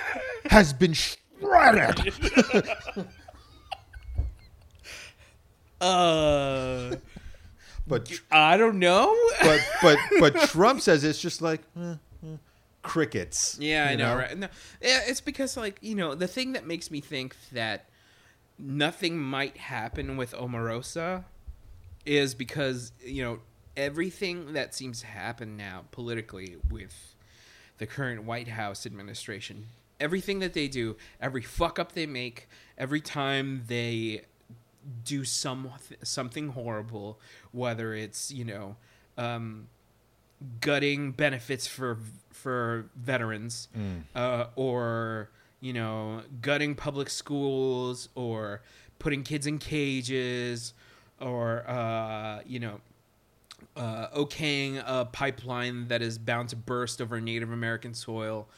has 0.50 0.72
been 0.72 0.92
shredded. 0.94 2.12
uh, 5.80 6.96
But 7.86 8.10
I 8.30 8.56
don't 8.56 8.78
know. 8.78 9.14
but 9.42 9.60
but 9.82 9.98
but 10.20 10.34
Trump 10.48 10.80
says 10.80 11.04
it's 11.04 11.20
just 11.20 11.40
like 11.42 11.60
eh, 11.78 11.94
eh, 12.24 12.36
crickets. 12.82 13.58
Yeah, 13.60 13.86
I 13.88 13.90
you 13.92 13.96
know, 13.98 14.16
right? 14.16 14.36
No, 14.36 14.48
yeah, 14.80 15.00
it's 15.06 15.20
because 15.20 15.56
like 15.56 15.78
you 15.82 15.94
know 15.94 16.14
the 16.14 16.26
thing 16.26 16.52
that 16.54 16.66
makes 16.66 16.90
me 16.90 17.00
think 17.00 17.36
that 17.52 17.86
nothing 18.58 19.18
might 19.18 19.56
happen 19.56 20.16
with 20.16 20.32
Omarosa 20.32 21.24
is 22.04 22.34
because 22.34 22.92
you 23.04 23.22
know 23.22 23.38
everything 23.76 24.52
that 24.54 24.74
seems 24.74 25.00
to 25.00 25.06
happen 25.06 25.56
now 25.56 25.84
politically 25.90 26.56
with 26.70 27.14
the 27.78 27.86
current 27.86 28.24
White 28.24 28.48
House 28.48 28.86
administration, 28.86 29.66
everything 30.00 30.38
that 30.38 30.54
they 30.54 30.66
do, 30.68 30.96
every 31.20 31.42
fuck 31.42 31.78
up 31.78 31.92
they 31.92 32.06
make, 32.06 32.48
every 32.78 33.00
time 33.00 33.64
they 33.66 34.22
do 35.04 35.24
some 35.24 35.70
something 36.02 36.48
horrible, 36.50 37.20
whether 37.52 37.94
it's 37.94 38.30
you 38.30 38.44
know. 38.44 38.76
Um, 39.18 39.68
gutting 40.60 41.12
benefits 41.12 41.66
for 41.66 41.98
for 42.30 42.90
veterans 42.94 43.68
uh, 44.14 44.46
or 44.54 45.30
you 45.60 45.72
know 45.72 46.22
gutting 46.40 46.74
public 46.74 47.08
schools 47.10 48.08
or 48.14 48.62
putting 48.98 49.22
kids 49.22 49.46
in 49.46 49.58
cages 49.58 50.74
or 51.20 51.68
uh, 51.68 52.40
you 52.46 52.60
know 52.60 52.80
uh, 53.76 54.08
okaying 54.08 54.82
a 54.86 55.04
pipeline 55.04 55.88
that 55.88 56.02
is 56.02 56.18
bound 56.18 56.48
to 56.50 56.56
burst 56.56 57.00
over 57.00 57.20
Native 57.20 57.52
American 57.52 57.94
soil, 57.94 58.48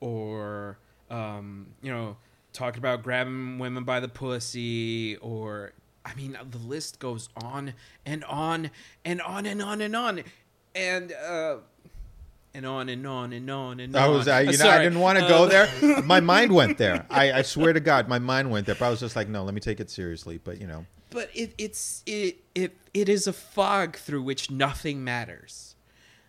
or 0.00 0.78
um, 1.10 1.68
you 1.82 1.90
know, 1.92 2.16
talking 2.52 2.78
about 2.78 3.02
grabbing 3.02 3.58
women 3.58 3.84
by 3.84 4.00
the 4.00 4.08
pussy, 4.08 5.16
or 5.16 5.72
I 6.04 6.14
mean, 6.14 6.36
the 6.50 6.58
list 6.58 6.98
goes 6.98 7.28
on 7.36 7.74
and 8.04 8.24
on 8.24 8.70
and 9.04 9.20
on 9.20 9.46
and 9.46 9.62
on 9.62 9.80
and 9.80 9.96
on, 9.96 10.24
and 10.74 11.12
uh, 11.12 11.56
and 12.54 12.64
on 12.64 12.88
and 12.88 13.06
on 13.06 13.32
and 13.32 13.50
on 13.50 13.80
and 13.80 13.96
I 13.96 14.06
on. 14.06 14.14
was, 14.14 14.28
I, 14.28 14.42
you 14.42 14.50
Uh, 14.50 14.52
know, 14.64 14.70
I 14.70 14.78
didn't 14.82 15.00
want 15.00 15.18
to 15.18 15.26
go 15.28 15.44
Uh, 15.44 15.46
there. 15.46 16.02
My 16.02 16.20
mind 16.20 16.52
went 16.54 16.78
there. 16.78 17.04
I, 17.10 17.32
I 17.32 17.42
swear 17.42 17.72
to 17.72 17.80
God, 17.80 18.08
my 18.08 18.18
mind 18.18 18.50
went 18.50 18.66
there. 18.66 18.74
But 18.76 18.86
I 18.86 18.90
was 18.90 19.00
just 19.00 19.16
like, 19.16 19.28
no, 19.28 19.42
let 19.44 19.54
me 19.54 19.60
take 19.60 19.80
it 19.80 19.90
seriously. 19.90 20.38
But 20.42 20.60
you 20.60 20.66
know, 20.66 20.86
but 21.10 21.30
it, 21.34 21.52
it's 21.58 22.02
it 22.06 22.38
it 22.54 22.76
it 22.92 23.08
is 23.08 23.26
a 23.26 23.32
fog 23.32 23.96
through 23.96 24.22
which 24.22 24.50
nothing 24.50 25.02
matters 25.04 25.74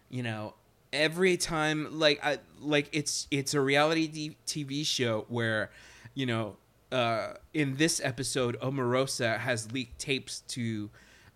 you 0.10 0.22
know 0.22 0.53
every 0.94 1.36
time 1.38 1.88
like 2.00 2.20
I 2.24 2.38
like 2.60 2.88
it's 2.91 3.27
it's 3.32 3.53
a 3.55 3.62
reality 3.62 4.36
TV 4.46 4.86
show 4.86 5.25
where 5.29 5.72
you 6.13 6.25
know 6.27 6.58
uh 6.91 7.34
in 7.53 7.77
this 7.77 8.00
episode 8.03 8.60
Omarosa 8.62 9.39
has 9.39 9.72
leaked 9.72 9.98
tapes 10.00 10.41
to 10.50 10.89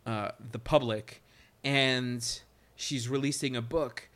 uh 0.06 0.32
the 0.52 0.60
public 0.60 1.24
and 1.64 2.42
she's 2.76 3.10
releasing 3.10 3.56
a 3.56 3.62
book 3.62 4.09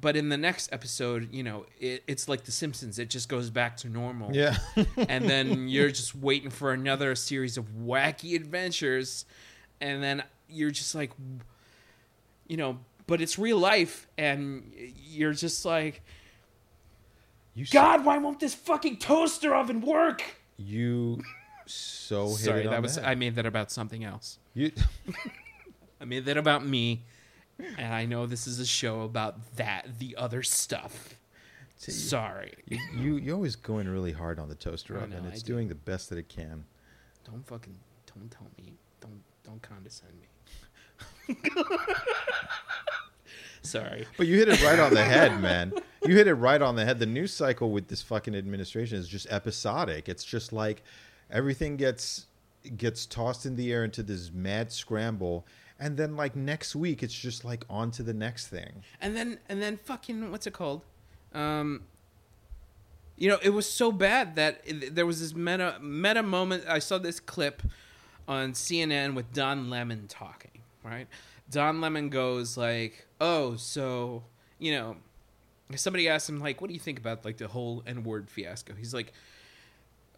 but 0.00 0.16
in 0.16 0.28
the 0.28 0.36
next 0.36 0.72
episode 0.72 1.32
you 1.32 1.42
know 1.42 1.66
it, 1.80 2.02
it's 2.06 2.28
like 2.28 2.44
the 2.44 2.52
simpsons. 2.52 2.98
It 2.98 3.10
just 3.10 3.28
goes 3.28 3.50
back 3.50 3.76
to 3.78 3.88
normal. 3.88 4.34
Yeah, 4.34 4.56
and 4.96 5.28
then 5.28 5.68
you're 5.68 5.90
just 5.90 6.14
waiting 6.14 6.50
for 6.50 6.72
another 6.72 7.14
series 7.14 7.56
of 7.56 7.66
wacky 7.76 8.34
adventures. 8.34 9.24
And 9.80 10.02
then 10.02 10.22
you're 10.48 10.70
just 10.70 10.94
like 10.94 11.12
you 12.46 12.56
know 12.56 12.78
but 13.06 13.20
it's 13.20 13.38
real 13.38 13.58
life 13.58 14.06
and 14.18 14.72
you're 15.08 15.32
just 15.32 15.64
like 15.64 16.02
you 17.54 17.66
god 17.72 18.04
why 18.04 18.18
won't 18.18 18.40
this 18.40 18.54
fucking 18.54 18.96
toaster 18.98 19.54
oven 19.54 19.80
work? 19.80 20.22
You 20.56 21.22
so 21.66 22.28
hit 22.28 22.38
sorry 22.38 22.66
that 22.66 22.80
was 22.80 22.94
the 22.94 23.06
i 23.06 23.14
made 23.14 23.34
that 23.36 23.46
about 23.46 23.70
something 23.70 24.04
else. 24.04 24.38
You, 24.54 24.72
i 26.00 26.04
made 26.04 26.24
that 26.26 26.36
about 26.36 26.64
me 26.64 27.04
and 27.58 27.94
i 27.94 28.04
know 28.04 28.26
this 28.26 28.46
is 28.46 28.58
a 28.60 28.66
show 28.66 29.02
about 29.02 29.56
that 29.56 29.86
the 29.98 30.14
other 30.16 30.42
stuff 30.42 31.16
sorry 31.78 32.54
you, 32.68 32.78
you, 32.96 33.16
you're 33.16 33.34
always 33.34 33.54
going 33.56 33.86
really 33.88 34.12
hard 34.12 34.38
on 34.38 34.48
the 34.48 34.54
toaster 34.54 34.98
I 34.98 35.02
oven. 35.04 35.22
know, 35.22 35.28
It's 35.30 35.42
I 35.42 35.46
do. 35.46 35.52
doing 35.54 35.68
the 35.68 35.74
best 35.74 36.08
that 36.10 36.18
it 36.18 36.28
can. 36.28 36.64
don't 37.24 37.46
fucking 37.46 37.76
don't 38.14 38.30
tell 38.30 38.46
me 38.58 38.74
don't 39.00 39.20
don't 39.44 39.60
condescend 39.62 40.12
me 40.18 41.36
sorry 43.62 44.06
But 44.16 44.26
you 44.26 44.36
hit 44.36 44.48
it 44.48 44.62
right 44.62 44.78
on 44.78 44.94
the 44.94 45.04
head, 45.04 45.40
man. 45.40 45.72
You 46.04 46.14
hit 46.14 46.26
it 46.28 46.34
right 46.34 46.62
on 46.62 46.76
the 46.76 46.84
head. 46.84 46.98
The 46.98 47.06
news 47.06 47.32
cycle 47.34 47.70
with 47.70 47.88
this 47.88 48.00
fucking 48.02 48.34
administration 48.34 48.96
is 48.98 49.08
just 49.08 49.26
episodic. 49.30 50.08
It's 50.08 50.24
just 50.24 50.52
like 50.52 50.82
everything 51.30 51.76
gets 51.76 52.26
gets 52.76 53.06
tossed 53.06 53.44
in 53.46 53.56
the 53.56 53.72
air 53.72 53.84
into 53.84 54.02
this 54.02 54.30
mad 54.32 54.70
scramble, 54.72 55.46
and 55.78 55.96
then 55.96 56.16
like 56.16 56.34
next 56.36 56.74
week, 56.74 57.02
it's 57.02 57.14
just 57.14 57.44
like 57.44 57.64
on 57.68 57.90
to 57.92 58.02
the 58.02 58.14
next 58.14 58.48
thing. 58.48 58.82
and 59.00 59.16
then 59.16 59.38
and 59.48 59.60
then 59.60 59.76
fucking 59.76 60.30
what's 60.30 60.46
it 60.46 60.52
called? 60.52 60.82
Um 61.34 61.82
you 63.16 63.28
know 63.28 63.38
it 63.42 63.50
was 63.50 63.68
so 63.68 63.90
bad 63.90 64.36
that 64.36 64.60
it, 64.64 64.94
there 64.94 65.06
was 65.06 65.20
this 65.20 65.34
meta 65.34 65.78
meta 65.80 66.22
moment. 66.22 66.64
I 66.68 66.78
saw 66.78 66.98
this 66.98 67.20
clip 67.20 67.62
on 68.28 68.52
cnn 68.52 69.14
with 69.14 69.32
don 69.32 69.70
lemon 69.70 70.08
talking 70.08 70.50
right? 70.86 71.08
Don 71.50 71.80
lemon 71.80 72.08
goes 72.08 72.56
like 72.56 73.06
oh 73.20 73.56
so 73.56 74.24
you 74.58 74.72
know 74.72 74.96
somebody 75.74 76.08
asked 76.08 76.28
him 76.28 76.38
like 76.38 76.60
what 76.60 76.68
do 76.68 76.74
you 76.74 76.80
think 76.80 76.98
about 76.98 77.24
like 77.24 77.38
the 77.38 77.48
whole 77.48 77.82
n-word 77.86 78.30
fiasco? 78.30 78.74
He's 78.74 78.94
like 78.94 79.12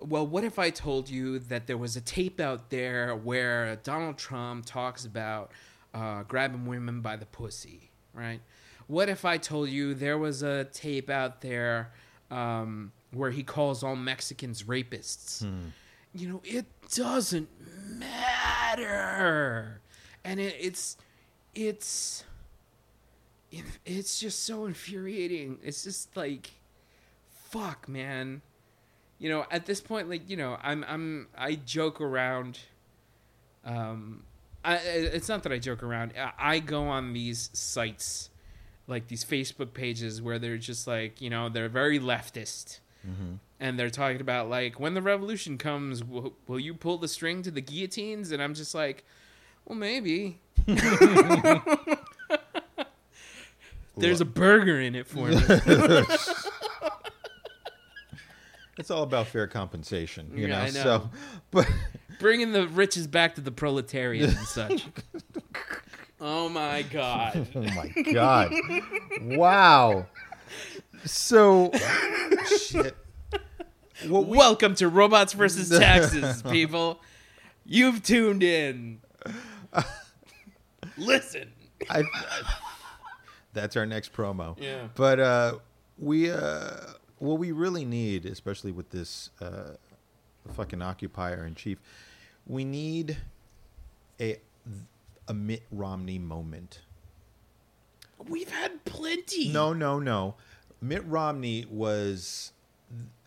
well, 0.01 0.27
what 0.27 0.45
if 0.45 0.59
I 0.59 0.71
told 0.71 1.09
you 1.09 1.39
that 1.41 1.67
there 1.67 1.79
was 1.79 1.97
a 1.97 2.01
tape 2.01 2.41
out 2.41 2.71
there 2.71 3.17
where 3.17 3.77
Donald 3.77 4.17
Trump 4.17 4.65
talks 4.67 5.05
about 5.05 5.51
uh, 5.93 6.23
grabbing 6.23 6.67
women 6.67 7.01
by 7.01 7.17
the 7.17 7.27
pussy, 7.27 7.91
right? 8.13 8.41
What 8.87 9.09
if 9.09 9.25
I 9.25 9.39
told 9.39 9.69
you 9.69 9.95
there 9.95 10.17
was 10.17 10.43
a 10.43 10.65
tape 10.65 11.11
out 11.11 11.41
there 11.41 11.93
um, 12.31 12.93
where 13.13 13.31
he 13.31 13.43
calls 13.43 13.83
all 13.83 13.97
Mexicans 13.97 14.63
rapists? 14.65 15.43
You 16.15 16.29
know, 16.29 16.41
it 16.45 16.67
doesn't 16.95 17.49
matter, 17.99 19.81
and 20.25 20.41
it, 20.41 20.57
it's 20.59 20.97
it's 21.55 22.25
it, 23.51 23.65
it's 23.85 24.19
just 24.19 24.45
so 24.45 24.65
infuriating. 24.65 25.59
It's 25.63 25.85
just 25.85 26.17
like, 26.17 26.51
fuck, 27.51 27.89
man 27.89 28.43
you 29.19 29.29
know 29.29 29.45
at 29.51 29.67
this 29.67 29.81
point 29.81 30.09
like 30.09 30.29
you 30.29 30.37
know 30.37 30.57
i'm 30.63 30.85
i'm 30.89 31.27
i 31.37 31.55
joke 31.55 32.01
around 32.01 32.59
um 33.65 34.23
i 34.65 34.77
it's 34.77 35.29
not 35.29 35.43
that 35.43 35.53
i 35.53 35.59
joke 35.59 35.83
around. 35.83 36.13
I, 36.19 36.33
I 36.39 36.59
go 36.61 36.85
on 36.85 37.13
these 37.13 37.51
sites 37.53 38.31
like 38.87 39.09
these 39.09 39.25
facebook 39.25 39.75
pages 39.75 40.23
where 40.23 40.39
they're 40.39 40.57
just 40.57 40.87
like 40.87 41.21
you 41.21 41.31
know 41.31 41.49
they're 41.49 41.69
very 41.69 41.99
leftist. 41.99 42.81
And 43.61 43.79
they're 43.79 43.91
talking 43.91 44.21
about 44.21 44.49
like 44.51 44.79
when 44.79 44.95
the 44.95 45.03
revolution 45.03 45.57
comes 45.59 46.05
will, 46.05 46.35
will 46.47 46.61
you 46.61 46.75
pull 46.75 46.99
the 46.99 47.09
string 47.09 47.43
to 47.43 47.51
the 47.51 47.61
guillotines? 47.61 48.33
And 48.33 48.43
i'm 48.43 48.55
just 48.55 48.75
like 48.75 49.05
well 49.65 49.79
maybe. 49.79 50.41
There's 53.97 54.21
a 54.21 54.25
burger 54.25 54.81
in 54.81 54.95
it 54.95 55.07
for 55.07 55.29
me 55.29 55.37
It's 58.79 58.91
all 58.91 59.03
about 59.03 59.27
fair 59.27 59.47
compensation, 59.47 60.31
you 60.35 60.47
Yeah, 60.47 60.57
know. 60.59 60.61
I 60.63 60.71
know. 60.71 60.83
So, 60.83 61.11
but 61.51 61.69
bringing 62.21 62.53
the 62.53 62.69
riches 62.69 63.07
back 63.07 63.35
to 63.35 63.41
the 63.41 63.51
proletariat 63.51 64.31
and 64.31 64.47
such. 64.47 64.87
oh 66.21 66.49
my 66.49 66.83
god. 66.83 67.47
Oh 67.55 67.61
my 67.63 67.89
god! 68.13 68.53
wow. 69.37 70.07
So, 71.05 71.71
shit. 72.59 72.97
We, 74.05 74.11
Welcome 74.11 74.75
to 74.77 74.89
Robots 74.89 75.33
versus 75.33 75.77
Taxes, 75.77 76.43
people. 76.51 77.01
You've 77.65 78.03
tuned 78.03 78.43
in. 78.45 79.01
Listen. 80.97 81.53
I, 81.91 82.03
that's 83.53 83.77
our 83.77 83.87
next 83.87 84.13
promo. 84.13 84.57
Yeah. 84.61 84.89
But 84.95 85.21
uh, 85.21 85.55
we, 85.99 86.31
uh, 86.31 86.77
what 87.19 87.39
we 87.39 87.53
really 87.53 87.85
need, 87.85 88.25
especially 88.27 88.73
with 88.73 88.91
this 88.91 89.31
uh, 89.41 89.75
fucking 90.55 90.83
occupier 90.83 91.45
in 91.47 91.55
chief, 91.55 91.79
we 92.47 92.65
need 92.65 93.17
a 94.21 94.39
a 95.29 95.35
Mitt 95.35 95.63
Romney 95.71 96.19
moment. 96.19 96.81
We've 98.29 98.51
had 98.51 98.85
plenty. 98.85 99.49
No, 99.49 99.73
no, 99.73 99.99
no. 99.99 100.35
Mitt 100.81 101.05
Romney 101.07 101.67
was 101.71 102.53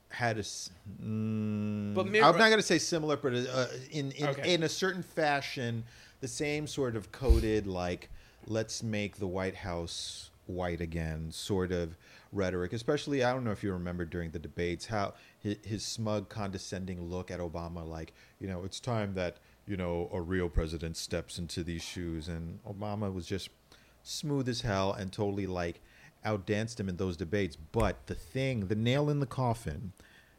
had 0.10 0.38
a. 0.38 0.41
Mm, 0.41 1.93
But 1.93 2.07
Mitt 2.07 2.24
I'm 2.24 2.33
Ro- 2.33 2.39
not 2.39 2.48
going 2.48 2.60
to 2.60 2.65
say 2.65 2.77
similar, 2.79 3.17
but 3.17 3.33
uh, 3.33 3.67
in 3.91 4.12
in, 4.12 4.27
Okay. 4.27 4.53
in 4.53 4.63
a 4.63 4.69
certain 4.69 5.03
fashion, 5.03 5.83
the 6.19 6.27
same 6.27 6.67
sort 6.67 6.95
of 6.95 7.12
coded 7.12 7.67
like 7.67 8.10
let's 8.48 8.81
make 8.83 9.17
the 9.17 9.27
White 9.27 9.55
House 9.55 10.31
white 10.48 10.81
again 10.81 11.27
sort 11.31 11.71
of 11.71 11.95
rhetoric. 12.31 12.73
Especially, 12.73 13.23
I 13.23 13.33
don't 13.33 13.43
know 13.43 13.51
if 13.51 13.63
you 13.63 13.71
remember 13.73 14.05
during 14.05 14.31
the 14.31 14.39
debates 14.39 14.85
how 14.88 15.13
his, 15.39 15.57
his 15.63 15.83
smug, 15.83 16.29
condescending 16.29 17.01
look 17.01 17.31
at 17.31 17.39
Obama, 17.39 17.88
like 17.88 18.13
you 18.39 18.47
know, 18.47 18.63
it's 18.63 18.79
time 18.79 19.13
that 19.15 19.38
you 19.67 19.77
know 19.77 20.09
a 20.11 20.21
real 20.21 20.50
president 20.50 20.97
steps 20.97 21.38
into 21.38 21.63
these 21.63 21.83
shoes, 21.83 22.27
and 22.27 22.59
Obama 22.63 23.13
was 23.13 23.25
just 23.25 23.50
smooth 24.03 24.50
as 24.50 24.61
hell 24.61 24.93
and 24.93 25.11
totally 25.11 25.45
like 25.45 25.81
outdanced 26.23 26.79
him 26.79 26.89
in 26.89 26.97
those 26.97 27.17
debates. 27.17 27.55
But 27.55 28.07
the 28.07 28.15
thing, 28.15 28.67
the 28.67 28.75
nail 28.75 29.09
in 29.09 29.19
the 29.19 29.25
coffin, 29.25 29.93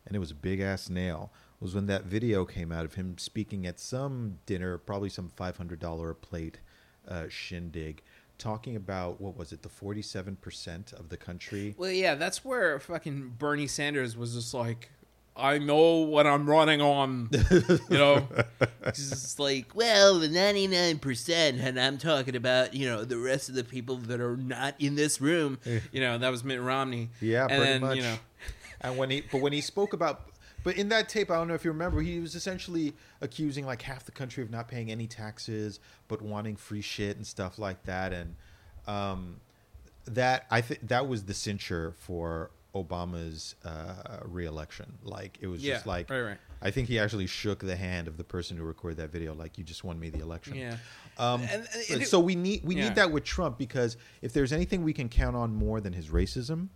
and 0.06 0.16
it 0.16 0.20
was 0.20 0.30
a 0.30 0.37
big 0.37 0.61
ass 0.61 0.88
nail, 0.88 1.32
was 1.61 1.75
when 1.75 1.87
that 1.87 2.04
video 2.04 2.44
came 2.44 2.72
out 2.72 2.84
of 2.84 2.94
him 2.94 3.16
speaking 3.18 3.66
at 3.66 3.78
some 3.78 4.38
dinner, 4.46 4.78
probably 4.78 5.08
some 5.08 5.28
five 5.28 5.56
hundred 5.56 5.78
dollar 5.78 6.14
plate 6.14 6.58
uh, 7.06 7.26
shindig, 7.28 8.02
talking 8.42 8.76
about 8.76 9.20
what 9.20 9.37
was 9.37 9.52
it, 9.52 9.62
the 9.62 9.68
forty 9.68 10.02
seven 10.02 10.37
percent 10.37 10.92
of 10.92 11.08
the 11.08 11.16
country. 11.16 11.75
Well, 11.78 11.90
yeah, 11.90 12.14
that's 12.16 12.44
where 12.44 12.78
fucking 12.80 13.34
Bernie 13.38 13.66
Sanders 13.66 14.16
was 14.16 14.34
just 14.34 14.52
like, 14.52 14.90
I 15.37 15.58
know 15.58 15.99
what 15.99 16.26
I'm 16.26 16.49
running 16.49 16.80
on. 16.82 17.30
You 17.50 17.78
know? 17.90 18.28
It's 18.84 19.08
just 19.11 19.38
like, 19.38 19.76
well, 19.76 20.18
the 20.18 20.28
99%, 20.28 21.62
and 21.62 21.78
I'm 21.78 21.99
talking 21.99 22.34
about, 22.34 22.75
you 22.75 22.84
know, 22.84 23.04
the 23.04 23.16
rest 23.16 23.49
of 23.49 23.54
the 23.54 23.62
people 23.62 23.97
that 23.97 24.21
are 24.21 24.36
not 24.36 24.75
in 24.80 24.97
this 24.97 25.21
room. 25.21 25.60
You 25.93 26.00
know, 26.00 26.19
that 26.19 26.30
was 26.30 26.43
Mitt 26.43 26.60
Romney. 26.60 27.10
Yeah, 27.21 27.43
and 27.43 27.50
pretty 27.50 27.64
then, 27.64 27.80
much. 27.80 27.97
you 27.99 28.02
know, 28.02 28.17
And 28.80 28.99
when 28.99 29.10
he, 29.10 29.21
but 29.30 29.40
when 29.40 29.52
he 29.52 29.60
spoke 29.60 29.93
about, 29.93 30.31
but 30.64 30.76
in 30.76 30.88
that 30.90 31.08
tape, 31.08 31.30
I 31.30 31.36
don't 31.36 31.48
know 31.48 31.54
if 31.54 31.64
you 31.64 31.70
remember, 31.72 32.00
he 32.02 32.20
was 32.20 32.34
essentially 32.34 32.94
accusing 33.20 33.66
like 33.66 33.82
half 33.82 34.04
the 34.04 34.12
country 34.12 34.42
of 34.42 34.50
not 34.50 34.68
paying 34.68 34.90
any 34.90 35.06
taxes, 35.06 35.80
but 36.08 36.22
wanting 36.22 36.56
free 36.56 36.80
shit 36.82 37.16
and 37.16 37.26
stuff 37.26 37.58
like 37.58 37.82
that. 37.84 38.12
And 38.12 38.36
um, 38.86 39.40
that 40.06 40.46
I 40.50 40.60
think 40.60 40.86
that 40.88 41.08
was 41.08 41.25
the 41.25 41.34
censure 41.34 41.94
for 41.98 42.50
Obama's 42.75 43.54
uh, 43.64 44.20
reelection. 44.25 44.94
Like 45.02 45.38
it 45.40 45.46
was 45.46 45.62
Yeah, 45.64 45.75
just 45.75 45.86
like, 45.86 46.08
right, 46.10 46.20
right. 46.22 46.38
I 46.62 46.70
think 46.70 46.88
he 46.88 46.98
actually 46.98 47.26
shook 47.26 47.58
the 47.60 47.76
hand 47.76 48.06
of 48.08 48.16
the 48.16 48.25
person 48.25 48.56
who 48.56 48.62
recorded 48.64 48.96
that 48.98 49.10
video. 49.10 49.34
Like 49.34 49.58
you 49.58 49.64
just 49.64 49.84
won 49.84 49.98
me 49.98 50.10
the 50.10 50.20
election. 50.20 50.54
yeah. 50.54 50.76
Um, 51.18 51.42
And- 51.42 51.68
and 51.90 52.02
it- 52.02 52.08
so 52.08 52.18
we 52.20 52.34
need 52.34 52.64
we 52.64 52.76
yeah. 52.76 52.84
need 52.84 52.94
that 52.94 53.10
with 53.12 53.25
Trump 53.25 53.58
because 53.58 53.96
if 54.22 54.32
there's 54.32 54.52
anything 54.52 54.82
we 54.84 54.92
can 54.92 55.08
count 55.08 55.36
on 55.36 55.54
more 55.54 55.80
than 55.80 55.92
his 55.92 56.08
racism, 56.08 56.68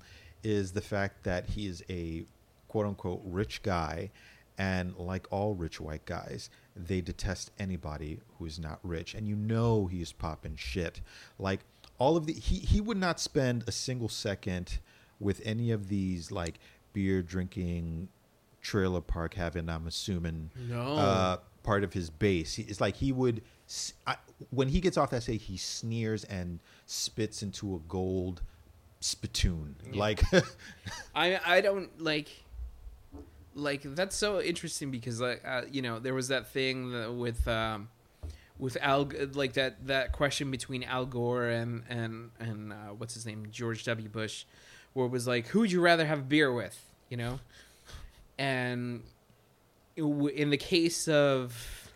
is 0.43 0.73
the 0.73 0.81
fact 0.83 1.25
that 1.25 1.47
he 1.47 1.67
is 1.67 1.83
a 1.89 2.25
quote 2.69 2.87
unquote 2.87 3.21
rich 3.25 3.63
guy, 3.63 4.11
and 4.59 4.97
like 4.97 5.27
all 5.31 5.55
rich 5.55 5.81
white 5.81 6.05
guys, 6.07 6.51
they 6.75 7.01
detest 7.01 7.51
anybody 7.59 8.21
who 8.39 8.47
is 8.47 8.59
not 8.59 8.79
rich, 8.83 9.15
and 9.15 9.27
you 9.29 9.37
know 9.37 9.87
he 9.87 10.01
is 10.03 10.13
popping 10.13 10.57
shit. 10.57 11.01
Like 11.39 11.61
all 11.99 12.17
of 12.17 12.27
the 12.27 12.33
he 12.33 12.57
he 12.59 12.81
would 12.81 12.97
not 12.99 13.19
spend 13.21 13.65
a 13.67 13.73
single 13.73 14.09
second 14.09 14.79
with 15.21 15.41
any 15.45 15.71
of 15.71 15.89
these 15.89 16.31
like 16.31 16.59
beer 16.93 17.23
drinking 17.23 18.09
trailer 18.63 19.01
park 19.01 19.35
having 19.35 19.69
I'm 19.69 19.87
assuming 19.87 20.51
No. 20.69 20.97
uh, 20.97 21.37
part 21.63 21.85
of 21.85 21.93
his 21.93 22.11
base. 22.11 22.55
He- 22.55 22.65
It's 22.65 22.81
like 22.81 22.97
he 22.97 23.13
would, 23.13 23.43
s 23.69 23.95
I 24.07 24.17
when 24.51 24.69
he 24.69 24.81
gets 24.81 24.97
off 24.99 25.11
that 25.11 25.23
stage, 25.23 25.45
he 25.45 25.57
sneers 25.57 26.25
and 26.25 26.59
spits 26.87 27.43
into 27.43 27.75
a 27.77 27.79
gold 27.89 28.43
spittoon. 29.01 29.77
Like, 29.93 30.23
I 31.15 31.39
I 31.45 31.61
don't 31.61 32.01
like 32.03 32.29
like 33.57 33.83
that's 33.83 34.15
so 34.15 34.41
interesting 34.41 34.91
because 34.91 35.21
like 35.21 35.43
uh, 35.45 35.63
you 35.71 35.83
know 35.83 35.99
there 35.99 36.15
was 36.15 36.29
that 36.29 36.49
thing 36.49 37.19
with 37.19 37.49
um 37.49 37.89
with 38.59 38.77
Al 38.81 39.11
like 39.33 39.55
that 39.55 39.87
that 39.87 40.13
question 40.13 40.51
between 40.51 40.85
Al 40.85 41.07
Gore 41.07 41.47
and 41.47 41.83
and 41.89 42.31
and 42.39 42.73
uh, 42.73 42.77
what's 42.97 43.15
his 43.15 43.27
name? 43.27 43.49
George 43.51 43.85
W. 43.85 44.09
Bush 44.09 44.45
where 44.93 45.07
it 45.07 45.11
was 45.11 45.27
like 45.27 45.49
who 45.49 45.61
would 45.61 45.73
you 45.73 45.81
rather 45.81 46.07
have 46.07 46.29
beer 46.29 46.53
with? 46.53 46.79
You 47.09 47.17
know? 47.17 47.41
And 48.39 49.03
in 49.97 50.51
the 50.51 50.59
case 50.59 51.09
of 51.09 51.91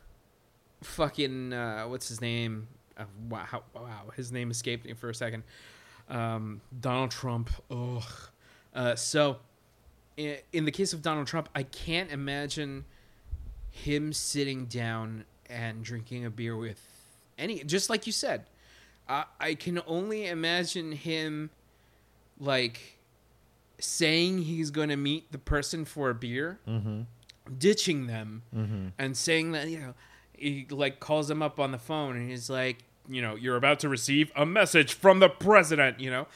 fucking 0.83 1.53
uh, 1.53 1.85
what's 1.85 2.09
his 2.09 2.21
name? 2.21 2.69
Uh, 2.97 3.05
wow 3.29 3.45
how, 3.45 3.63
wow 3.75 4.11
his 4.17 4.33
name 4.33 4.51
escaped 4.51 4.87
me 4.87 4.95
for 4.95 5.11
a 5.11 5.15
second. 5.15 5.43
Um, 6.09 6.61
Donald 6.81 7.11
Trump 7.11 7.51
uh, 8.75 8.95
so 8.97 9.39
in, 10.53 10.65
the 10.65 10.71
case 10.71 10.93
of 10.93 11.03
Donald 11.03 11.27
Trump 11.27 11.49
I 11.55 11.63
can't 11.63 12.11
imagine 12.11 12.85
him 13.71 14.13
sitting 14.13 14.67
down 14.67 15.25
and 15.49 15.83
drinking 15.83 16.25
a 16.25 16.31
beer 16.31 16.57
with 16.57 16.81
any 17.39 17.63
just 17.65 17.91
like 17.91 18.07
you 18.07 18.13
said. 18.13 18.45
I, 19.09 19.25
I 19.41 19.55
can 19.55 19.81
only 19.87 20.27
imagine 20.27 20.93
him 20.93 21.51
like 22.39 22.99
saying 23.79 24.43
he's 24.43 24.71
going 24.71 24.91
to 24.91 24.97
meet 24.97 25.33
the 25.33 25.39
person 25.39 25.85
for 25.85 26.11
a 26.11 26.15
beer 26.15 26.61
mm-hmm, 26.69 27.03
ditching 27.59 28.07
them 28.07 28.43
mm-hmm. 28.55 28.89
and 28.99 29.17
saying 29.17 29.53
that 29.53 29.69
you 29.69 29.79
know 29.79 29.95
he 30.33 30.67
like 30.71 31.01
calls 31.01 31.29
them 31.29 31.43
up 31.43 31.59
on 31.59 31.73
the 31.73 31.79
phone 31.79 32.17
and 32.17 32.31
he's 32.31 32.51
like 32.51 32.85
you 33.09 33.23
know 33.23 33.35
you're 33.35 33.57
about 33.57 33.81
to 33.81 33.89
receive 33.89 34.31
a 34.37 34.47
message 34.47 34.93
from 34.93 35.19
the 35.21 35.29
president 35.29 35.99
you 36.01 36.11
know? 36.11 36.27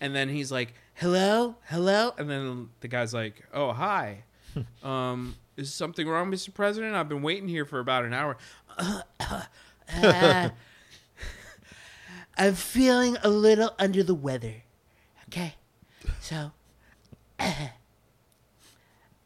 And 0.00 0.14
then 0.14 0.28
he's 0.28 0.50
like 0.50 0.74
hello 0.94 1.56
hello 1.68 2.12
and 2.18 2.30
then 2.30 2.68
the 2.80 2.88
guy's 2.88 3.12
like 3.12 3.42
oh 3.52 3.72
hi 3.72 4.22
um 4.82 5.34
is 5.56 5.72
something 5.72 6.06
wrong 6.06 6.30
mr 6.30 6.52
president 6.54 6.94
i've 6.94 7.08
been 7.08 7.22
waiting 7.22 7.48
here 7.48 7.64
for 7.64 7.80
about 7.80 8.04
an 8.04 8.12
hour 8.12 8.36
Uh, 8.78 9.02
i'm 12.36 12.54
feeling 12.54 13.16
a 13.22 13.28
little 13.28 13.74
under 13.78 14.02
the 14.02 14.14
weather 14.14 14.54
okay 15.28 15.54
so 16.20 16.52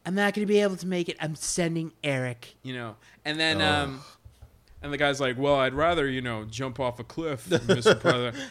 I'm 0.06 0.14
not 0.14 0.32
going 0.32 0.46
to 0.46 0.50
be 0.50 0.60
able 0.60 0.76
to 0.76 0.86
make 0.86 1.10
it. 1.10 1.18
I'm 1.20 1.34
sending 1.34 1.92
Eric, 2.02 2.56
you 2.62 2.72
know. 2.72 2.96
And 3.26 3.38
then 3.38 3.60
Oh. 3.60 3.66
um 3.84 4.00
and 4.80 4.90
the 4.90 4.96
guy's 4.96 5.20
like, 5.20 5.36
"Well, 5.36 5.56
I'd 5.56 5.74
rather, 5.74 6.08
you 6.08 6.22
know, 6.22 6.44
jump 6.46 6.80
off 6.80 6.98
a 6.98 7.04
cliff, 7.04 7.46
Mr. 7.46 8.00
President." 8.00 8.42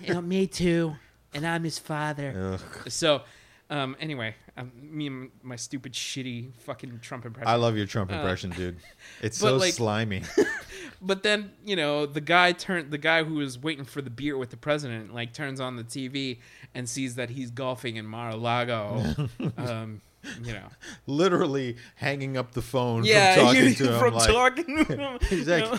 you 0.02 0.14
know, 0.14 0.20
me 0.20 0.48
too. 0.48 0.96
And 1.34 1.46
I'm 1.46 1.64
his 1.64 1.78
father. 1.78 2.58
Ugh. 2.60 2.90
So, 2.90 3.22
um 3.70 3.96
anyway, 4.00 4.34
um, 4.56 4.70
me 4.80 5.06
and 5.06 5.30
my 5.42 5.56
stupid 5.56 5.92
shitty 5.94 6.52
fucking 6.60 6.98
Trump 7.00 7.24
impression. 7.24 7.48
I 7.48 7.54
love 7.54 7.76
your 7.76 7.86
Trump 7.86 8.12
Uh, 8.12 8.16
impression, 8.16 8.50
dude. 8.50 8.76
It's 9.22 9.40
but, 9.40 9.48
so 9.48 9.56
like- 9.56 9.72
slimy. 9.74 10.22
but 11.02 11.22
then 11.22 11.52
you 11.64 11.76
know 11.76 12.04
the 12.06 12.20
guy 12.20 12.52
turned 12.52 12.90
the 12.90 12.98
guy 12.98 13.24
who 13.24 13.34
was 13.36 13.58
waiting 13.58 13.84
for 13.86 14.02
the 14.02 14.10
beer 14.10 14.36
with 14.36 14.50
the 14.50 14.56
president 14.58 15.14
like 15.14 15.32
turns 15.32 15.58
on 15.60 15.76
the 15.76 15.84
TV 15.84 16.38
and 16.74 16.86
sees 16.88 17.14
that 17.16 17.30
he's 17.30 17.50
golfing 17.50 17.96
in 17.96 18.06
Mar-a-Lago. 18.06 19.02
um, 19.56 20.00
you 20.44 20.52
know, 20.52 20.68
Literally 21.06 21.76
hanging 21.96 22.36
up 22.36 22.52
the 22.52 22.62
phone 22.62 23.04
yeah, 23.04 23.34
from 23.34 23.44
talking 23.46 23.64
you- 23.64 23.74
to 23.74 23.92
him. 23.92 23.98
from 23.98 24.14
like, 24.14 24.28
talking 24.30 24.84
to 24.84 24.96
him. 24.96 25.18
he's 25.28 25.46
you 25.48 25.52
like, 25.52 25.64
know? 25.64 25.78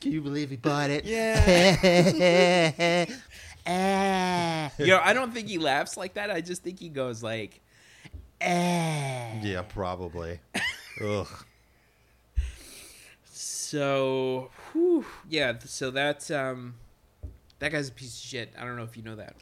"Can 0.00 0.12
you 0.12 0.20
believe 0.20 0.50
he 0.50 0.56
bought 0.56 0.90
it?" 0.90 1.04
Yeah. 1.06 3.06
You 3.66 4.86
know, 4.86 5.00
I 5.02 5.12
don't 5.12 5.32
think 5.32 5.48
he 5.48 5.58
laughs 5.58 5.96
like 5.96 6.14
that. 6.14 6.30
I 6.30 6.40
just 6.40 6.62
think 6.62 6.78
he 6.78 6.88
goes 6.88 7.22
like, 7.22 7.60
eh. 8.40 9.40
Yeah, 9.42 9.62
probably. 9.62 10.40
Ugh. 11.00 11.28
So, 13.24 14.50
whew, 14.72 15.06
yeah. 15.28 15.54
So 15.64 15.90
that's 15.90 16.30
um, 16.30 16.74
that 17.58 17.72
guy's 17.72 17.88
a 17.88 17.92
piece 17.92 18.18
of 18.18 18.28
shit. 18.28 18.52
I 18.58 18.64
don't 18.64 18.76
know 18.76 18.82
if 18.82 18.96
you 18.96 19.02
know 19.02 19.16
that. 19.16 19.34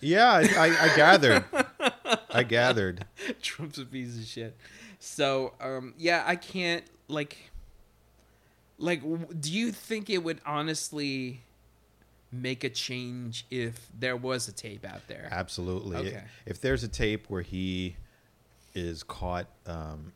Yeah, 0.00 0.30
I, 0.32 0.40
I, 0.40 0.84
I 0.84 0.96
gathered. 0.96 1.44
I 2.30 2.42
gathered. 2.42 3.04
Trump's 3.40 3.78
a 3.78 3.84
piece 3.84 4.18
of 4.18 4.24
shit. 4.24 4.56
So, 4.98 5.54
um, 5.60 5.94
yeah, 5.98 6.22
I 6.26 6.36
can't 6.36 6.84
like. 7.08 7.50
like 8.78 9.02
do 9.40 9.52
you 9.52 9.72
think 9.72 10.10
it 10.10 10.18
would 10.18 10.40
honestly 10.46 11.42
make 12.32 12.64
a 12.64 12.70
change 12.70 13.46
if 13.50 13.88
there 13.98 14.16
was 14.16 14.48
a 14.48 14.52
tape 14.52 14.84
out 14.86 15.06
there 15.06 15.28
Absolutely. 15.30 15.96
Okay. 15.98 16.22
If 16.46 16.60
there's 16.60 16.82
a 16.82 16.88
tape 16.88 17.26
where 17.28 17.42
he 17.42 17.96
is 18.74 19.02
caught 19.02 19.46
um, 19.66 20.12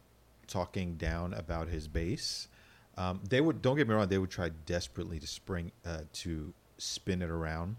talking 0.47 0.97
down 0.97 1.35
about 1.35 1.69
his 1.69 1.87
base, 1.89 2.49
um, 2.97 3.21
they 3.29 3.41
would. 3.41 3.61
Don't 3.61 3.77
get 3.77 3.87
me 3.87 3.95
wrong. 3.95 4.09
They 4.09 4.19
would 4.19 4.31
try 4.31 4.51
desperately 4.65 5.19
to 5.19 5.27
spring 5.27 5.73
uh, 5.85 6.01
to 6.15 6.55
spin 6.79 7.23
it 7.23 7.31
around 7.31 7.77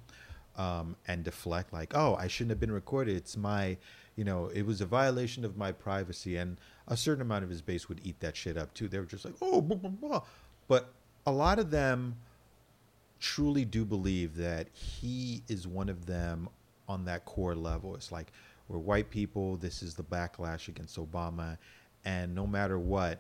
um, 0.58 0.96
and 1.08 1.24
deflect. 1.24 1.74
Like, 1.74 1.96
oh, 1.96 2.16
I 2.16 2.28
shouldn't 2.28 2.52
have 2.52 2.60
been 2.60 2.72
recorded. 2.72 3.16
It's 3.16 3.38
my, 3.38 3.78
you 4.16 4.24
know, 4.24 4.48
it 4.48 4.66
was 4.66 4.82
a 4.82 4.86
violation 4.86 5.46
of 5.46 5.58
my 5.58 5.72
privacy. 5.72 6.38
And 6.38 6.58
a 6.88 6.98
certain 6.98 7.22
amount 7.22 7.44
of 7.44 7.50
his 7.50 7.62
base 7.62 7.88
would 7.90 8.02
eat 8.04 8.20
that 8.20 8.36
shit 8.36 8.58
up 8.58 8.74
too. 8.74 8.88
They 8.88 9.00
were 9.00 9.06
just 9.06 9.26
like, 9.26 9.36
oh, 9.42 9.62
blah, 9.62 9.78
blah, 9.78 9.90
blah. 9.90 10.22
but 10.68 10.90
a 11.26 11.32
lot 11.32 11.60
of 11.60 11.72
them 11.72 12.16
truly 13.20 13.66
do 13.66 13.86
believe 13.86 14.36
that 14.38 14.68
he 14.74 15.44
is 15.48 15.68
one 15.68 15.90
of 15.90 16.06
them 16.06 16.50
on 16.88 17.06
that 17.06 17.26
core 17.26 17.56
level. 17.56 17.96
It's 17.96 18.12
like 18.12 18.32
we're 18.68 18.78
white 18.80 19.10
people. 19.10 19.58
This 19.58 19.82
is 19.82 19.96
the 19.96 20.04
backlash 20.04 20.68
against 20.68 20.98
Obama, 20.98 21.58
and 22.06 22.34
no 22.36 22.46
matter 22.46 22.78
what, 22.80 23.20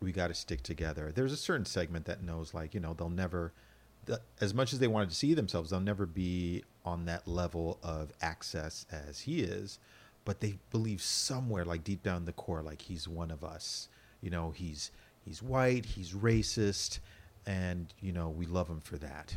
we 0.00 0.12
got 0.12 0.28
to 0.28 0.34
stick 0.34 0.62
together. 0.62 1.12
There's 1.14 1.32
a 1.32 1.36
certain 1.36 1.66
segment 1.66 2.04
that 2.06 2.22
knows, 2.22 2.54
like 2.54 2.74
you 2.74 2.80
know, 2.80 2.94
they'll 2.94 3.08
never, 3.08 3.52
as 4.40 4.52
much 4.52 4.72
as 4.72 4.78
they 4.78 4.88
wanted 4.88 5.10
to 5.10 5.16
see 5.16 5.34
themselves, 5.34 5.70
they'll 5.70 5.80
never 5.80 6.06
be 6.06 6.64
on 6.84 7.04
that 7.06 7.26
level 7.26 7.78
of 7.82 8.12
access 8.20 8.86
as 8.90 9.20
he 9.20 9.40
is. 9.40 9.78
But 10.24 10.40
they 10.40 10.58
believe 10.70 11.02
somewhere, 11.02 11.64
like 11.64 11.82
deep 11.82 12.02
down 12.02 12.24
the 12.24 12.32
core, 12.32 12.62
like 12.62 12.82
he's 12.82 13.08
one 13.08 13.30
of 13.30 13.42
us. 13.42 13.88
You 14.20 14.30
know, 14.30 14.50
he's 14.50 14.90
he's 15.24 15.42
white, 15.42 15.84
he's 15.84 16.12
racist, 16.12 17.00
and 17.46 17.92
you 18.00 18.12
know 18.12 18.28
we 18.28 18.46
love 18.46 18.68
him 18.68 18.80
for 18.80 18.96
that. 18.98 19.36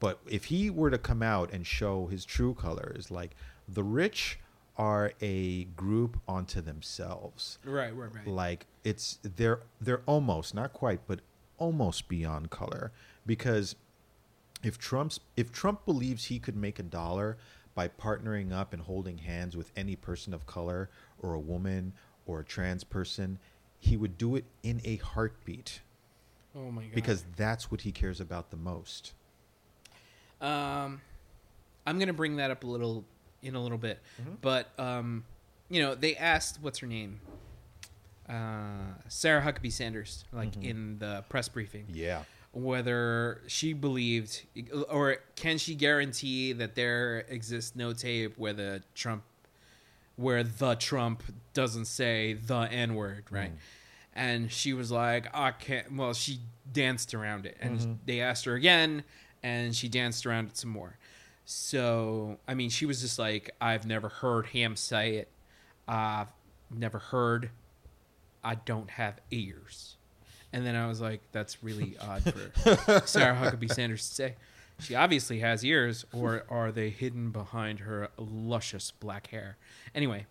But 0.00 0.20
if 0.26 0.46
he 0.46 0.70
were 0.70 0.90
to 0.90 0.98
come 0.98 1.22
out 1.22 1.52
and 1.52 1.66
show 1.66 2.06
his 2.06 2.24
true 2.24 2.54
colors, 2.54 3.10
like 3.10 3.34
the 3.68 3.82
rich 3.82 4.38
are 4.76 5.12
a 5.20 5.64
group 5.64 6.18
onto 6.26 6.60
themselves. 6.60 7.58
right 7.64 7.94
right 7.94 8.14
right 8.14 8.26
Like 8.26 8.66
it's 8.82 9.18
they're 9.22 9.60
they're 9.80 10.02
almost 10.06 10.54
not 10.54 10.72
quite, 10.72 11.00
but 11.06 11.20
almost 11.58 12.08
beyond 12.08 12.50
color 12.50 12.90
because 13.24 13.76
if 14.62 14.78
Trump's 14.78 15.20
if 15.36 15.52
Trump 15.52 15.84
believes 15.84 16.24
he 16.26 16.38
could 16.38 16.56
make 16.56 16.78
a 16.78 16.82
dollar 16.82 17.36
by 17.74 17.88
partnering 17.88 18.52
up 18.52 18.72
and 18.72 18.82
holding 18.82 19.18
hands 19.18 19.56
with 19.56 19.70
any 19.76 19.96
person 19.96 20.32
of 20.34 20.46
color 20.46 20.90
or 21.20 21.34
a 21.34 21.40
woman 21.40 21.92
or 22.26 22.40
a 22.40 22.44
trans 22.44 22.84
person, 22.84 23.38
he 23.78 23.96
would 23.96 24.16
do 24.16 24.36
it 24.36 24.44
in 24.62 24.80
a 24.84 24.96
heartbeat 24.96 25.80
oh 26.56 26.70
my 26.70 26.82
god. 26.82 26.94
Because 26.94 27.24
that's 27.36 27.70
what 27.70 27.80
he 27.82 27.92
cares 27.92 28.20
about 28.20 28.50
the 28.50 28.56
most. 28.56 29.12
Um, 30.40 31.00
I'm 31.86 31.98
gonna 31.98 32.12
bring 32.12 32.36
that 32.36 32.50
up 32.50 32.64
a 32.64 32.66
little 32.66 33.04
in 33.42 33.54
a 33.54 33.60
little 33.62 33.78
bit, 33.78 34.00
but 34.40 34.68
um, 34.78 35.24
you 35.68 35.82
know, 35.82 35.94
they 35.94 36.16
asked 36.16 36.58
what's 36.60 36.78
her 36.80 36.86
name, 36.86 37.20
uh, 38.28 38.32
Sarah 39.08 39.42
Huckabee 39.42 39.72
Sanders, 39.72 40.24
like 40.32 40.56
in 40.62 40.98
the 40.98 41.24
press 41.28 41.48
briefing, 41.48 41.86
Yeah. 41.90 42.22
whether 42.52 43.42
she 43.46 43.72
believed 43.72 44.42
or 44.90 45.16
can 45.36 45.58
she 45.58 45.74
guarantee 45.74 46.52
that 46.52 46.74
there 46.74 47.20
exists 47.28 47.74
no 47.76 47.92
tape 47.92 48.36
where 48.38 48.52
the 48.52 48.82
Trump, 48.94 49.22
where 50.16 50.42
the 50.42 50.74
Trump 50.74 51.22
doesn't 51.52 51.86
say 51.86 52.32
the 52.34 52.60
N 52.70 52.94
word, 52.94 53.24
right? 53.30 53.52
And 54.14 54.50
she 54.50 54.72
was 54.72 54.90
like, 54.92 55.28
I 55.34 55.50
can't. 55.50 55.96
Well, 55.96 56.14
she 56.14 56.38
danced 56.72 57.14
around 57.14 57.46
it, 57.46 57.56
and 57.60 57.78
mm-hmm. 57.78 57.92
they 58.06 58.20
asked 58.20 58.44
her 58.44 58.54
again, 58.54 59.04
and 59.42 59.74
she 59.74 59.88
danced 59.88 60.24
around 60.24 60.48
it 60.48 60.56
some 60.56 60.70
more. 60.70 60.98
So, 61.44 62.38
I 62.48 62.54
mean, 62.54 62.70
she 62.70 62.86
was 62.86 63.00
just 63.00 63.18
like, 63.18 63.50
I've 63.60 63.86
never 63.86 64.08
heard 64.08 64.46
him 64.46 64.76
say 64.76 65.16
it. 65.16 65.28
I've 65.86 66.28
never 66.70 66.98
heard. 66.98 67.50
I 68.42 68.54
don't 68.54 68.90
have 68.90 69.20
ears. 69.30 69.96
And 70.52 70.64
then 70.64 70.76
I 70.76 70.86
was 70.86 71.00
like, 71.00 71.20
that's 71.32 71.62
really 71.62 71.96
odd 72.00 72.22
for 72.22 73.06
Sarah 73.06 73.34
Huckabee 73.34 73.72
Sanders 73.72 74.08
to 74.08 74.14
say. 74.14 74.34
She 74.80 74.94
obviously 74.94 75.38
has 75.40 75.64
ears, 75.64 76.04
or 76.12 76.44
are 76.48 76.72
they 76.72 76.90
hidden 76.90 77.30
behind 77.30 77.80
her 77.80 78.08
luscious 78.16 78.90
black 78.90 79.28
hair? 79.28 79.56
Anyway, 79.94 80.26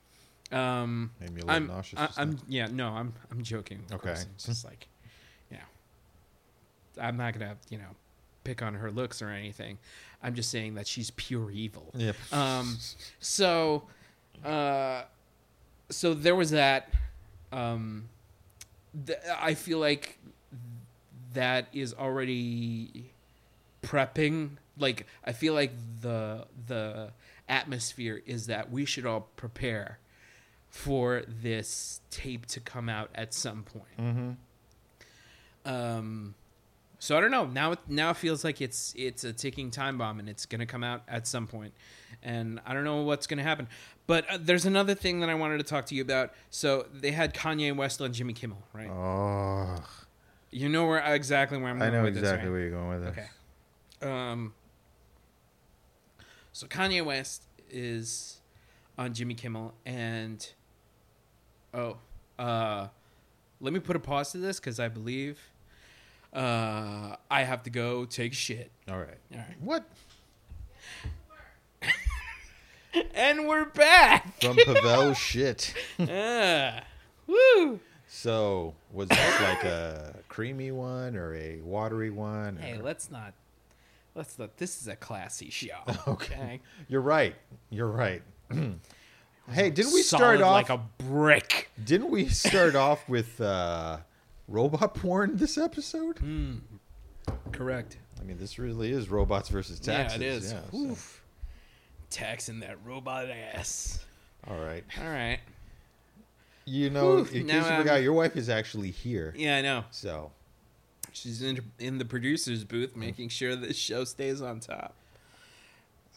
um, 0.53 1.11
Made 1.19 1.31
me 1.31 1.41
a 1.41 1.45
little 1.45 1.55
I'm, 1.55 1.67
nauseous 1.67 2.17
I, 2.17 2.21
am 2.21 2.39
yeah, 2.47 2.67
no, 2.71 2.89
I'm, 2.89 3.13
I'm 3.31 3.43
joking. 3.43 3.79
Okay. 3.91 4.09
course. 4.09 4.25
It's 4.35 4.45
just 4.45 4.65
like, 4.65 4.87
you 5.49 5.57
know, 5.57 7.03
I'm 7.03 7.17
not 7.17 7.33
gonna, 7.33 7.57
you 7.69 7.77
know, 7.77 7.95
pick 8.43 8.61
on 8.61 8.75
her 8.75 8.91
looks 8.91 9.21
or 9.21 9.29
anything. 9.29 9.77
I'm 10.21 10.35
just 10.35 10.49
saying 10.49 10.75
that 10.75 10.87
she's 10.87 11.11
pure 11.11 11.51
evil. 11.51 11.91
Yep. 11.95 12.15
Um, 12.31 12.77
so, 13.19 13.83
uh, 14.43 15.03
so 15.89 16.13
there 16.13 16.35
was 16.35 16.51
that. 16.51 16.89
Um, 17.51 18.09
th- 19.05 19.19
I 19.39 19.53
feel 19.53 19.79
like 19.79 20.17
that 21.33 21.67
is 21.73 21.93
already 21.93 23.11
prepping. 23.83 24.51
Like 24.77 25.05
I 25.23 25.33
feel 25.33 25.53
like 25.53 25.71
the 26.01 26.47
the 26.67 27.11
atmosphere 27.49 28.21
is 28.25 28.47
that 28.47 28.71
we 28.71 28.85
should 28.85 29.05
all 29.05 29.27
prepare 29.35 29.99
for 30.73 31.21
this 31.27 32.01
tape 32.09 32.47
to 32.47 32.59
come 32.59 32.89
out 32.89 33.11
at 33.13 33.31
some 33.31 33.61
point. 33.63 33.97
Mm-hmm. 33.99 34.31
Um, 35.71 36.33
so 36.97 37.15
I 37.15 37.21
don't 37.21 37.29
know. 37.29 37.45
Now, 37.45 37.73
it- 37.73 37.79
now 37.87 38.09
it 38.09 38.17
feels 38.17 38.43
like 38.43 38.59
it's 38.59 38.91
it's 38.97 39.23
a 39.23 39.31
ticking 39.31 39.69
time 39.71 39.97
bomb, 39.99 40.19
and 40.19 40.27
it's 40.27 40.45
gonna 40.47 40.65
come 40.65 40.83
out 40.83 41.03
at 41.07 41.27
some 41.27 41.45
point. 41.47 41.73
and 42.23 42.59
I 42.65 42.73
don't 42.73 42.83
know 42.85 43.01
what's 43.03 43.27
gonna 43.27 43.43
happen. 43.43 43.67
But 44.07 44.27
uh, 44.29 44.37
there's 44.41 44.65
another 44.65 44.95
thing 44.95 45.19
that 45.19 45.29
I 45.29 45.35
wanted 45.35 45.57
to 45.59 45.63
talk 45.63 45.85
to 45.87 45.95
you 45.95 46.01
about. 46.01 46.33
So 46.49 46.87
they 46.93 47.11
had 47.11 47.33
Kanye 47.33 47.75
West 47.75 48.01
on 48.01 48.11
Jimmy 48.13 48.33
Kimmel, 48.33 48.63
right? 48.73 48.89
Oh, 48.89 49.83
You 50.51 50.69
know 50.69 50.87
where 50.87 50.99
exactly 51.13 51.57
where 51.59 51.69
I'm 51.69 51.81
I 51.81 51.89
know 51.91 52.05
exactly 52.05 52.21
this, 52.21 52.31
right? 52.45 52.49
where 52.51 52.59
you're 52.59 52.71
going 52.71 52.89
with 52.89 53.15
this. 53.15 53.27
Okay. 54.01 54.09
Um. 54.11 54.53
So 56.51 56.65
Kanye 56.67 57.03
West 57.05 57.43
is 57.69 58.39
on 58.97 59.13
Jimmy 59.13 59.33
Kimmel, 59.35 59.73
and 59.85 60.49
oh, 61.73 61.97
uh, 62.39 62.87
let 63.61 63.73
me 63.73 63.79
put 63.79 63.95
a 63.95 63.99
pause 63.99 64.31
to 64.33 64.37
this 64.37 64.59
because 64.59 64.79
I 64.79 64.87
believe 64.89 65.39
uh, 66.33 67.15
I 67.31 67.43
have 67.43 67.63
to 67.63 67.69
go 67.69 68.05
take 68.05 68.31
a 68.33 68.35
shit. 68.35 68.71
All 68.89 68.97
right. 68.99 69.17
All 69.31 69.37
right, 69.39 69.61
What 69.61 69.83
and 73.15 73.47
we're 73.47 73.65
back. 73.65 74.41
from 74.41 74.55
Pavlo's 74.57 75.17
shit? 75.29 75.73
Ah, 75.99 76.81
woo! 77.27 77.79
So 78.07 78.75
was 78.91 79.09
that 79.09 79.41
like 79.41 79.63
a 79.63 80.13
creamy 80.29 80.71
one 80.71 81.15
or 81.15 81.33
a 81.35 81.59
watery 81.61 82.09
one? 82.11 82.57
Hey, 82.57 82.77
or- 82.77 82.83
let's 82.83 83.09
not. 83.09 83.33
Let's 84.15 84.37
not. 84.37 84.57
This 84.57 84.79
is 84.79 84.87
a 84.87 84.95
classy 84.95 85.49
show. 85.49 85.79
Okay. 86.07 86.61
You're 86.87 87.01
right. 87.01 87.35
You're 87.71 87.87
right. 87.89 88.21
hey, 89.51 89.69
didn't 89.69 89.93
we 89.93 90.01
start 90.01 90.41
off? 90.41 90.53
like 90.53 90.69
a 90.69 90.81
brick? 91.03 91.69
Didn't 91.83 92.09
we 92.09 92.27
start 92.29 92.75
off 92.75 93.07
with 93.09 93.39
uh, 93.41 93.97
robot 94.47 94.93
porn 94.95 95.37
this 95.37 95.57
episode? 95.57 96.19
Hmm. 96.19 96.57
Correct. 97.51 97.97
I 98.19 98.23
mean, 98.23 98.37
this 98.37 98.57
really 98.57 98.91
is 98.91 99.09
robots 99.09 99.49
versus 99.49 99.79
taxes. 99.79 100.21
Yeah, 100.21 100.27
it 100.27 100.31
is. 100.33 100.51
Yeah, 100.53 100.59
so- 100.71 100.77
Oof. 100.77 101.19
Taxing 102.09 102.59
that 102.59 102.77
robot 102.85 103.27
ass. 103.29 104.05
all 104.47 104.57
right. 104.59 104.83
All 105.01 105.09
right. 105.09 105.39
You 106.65 106.89
know, 106.89 107.17
Whew, 107.23 107.39
in 107.41 107.47
case 107.47 107.69
you 107.69 107.75
forgot, 107.75 108.01
your 108.03 108.13
wife 108.13 108.37
is 108.37 108.47
actually 108.49 108.91
here. 108.91 109.33
Yeah, 109.35 109.57
I 109.57 109.61
know. 109.61 109.83
So 109.91 110.31
She's 111.11 111.41
in 111.41 111.59
in 111.79 111.97
the 111.97 112.05
producer's 112.05 112.63
booth, 112.63 112.95
making 112.95 113.29
sure 113.29 113.55
this 113.55 113.77
show 113.77 114.03
stays 114.05 114.41
on 114.41 114.59
top. 114.61 114.95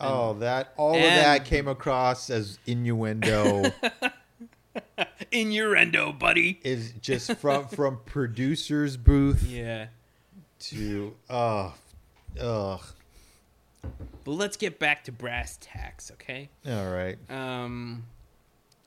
Oh, 0.00 0.34
that 0.34 0.72
all 0.76 0.94
of 0.94 1.00
that 1.02 1.44
came 1.46 1.68
across 1.68 2.28
as 2.30 2.58
innuendo 2.66 3.64
Innuendo, 5.32 6.12
buddy. 6.12 6.60
is 6.62 6.92
just 7.00 7.34
from 7.36 7.66
from 7.68 8.00
producer's 8.06 8.96
booth 8.96 9.42
Yeah. 9.42 9.86
to 10.60 11.14
uh 11.28 11.70
ugh. 12.40 12.80
But 14.24 14.32
let's 14.32 14.56
get 14.56 14.78
back 14.78 15.04
to 15.04 15.12
brass 15.12 15.58
tacks, 15.60 16.10
okay? 16.12 16.48
All 16.66 16.90
right. 16.90 17.16
Um, 17.30 18.04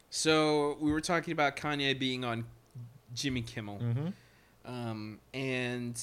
so 0.10 0.78
we 0.82 0.92
were 0.92 1.00
talking 1.02 1.32
about 1.32 1.56
Kanye 1.56 1.98
being 1.98 2.26
on 2.26 2.46
Jimmy 3.16 3.42
Kimmel, 3.42 3.80
Mm-hmm. 3.80 4.08
um, 4.72 5.20
and 5.34 6.02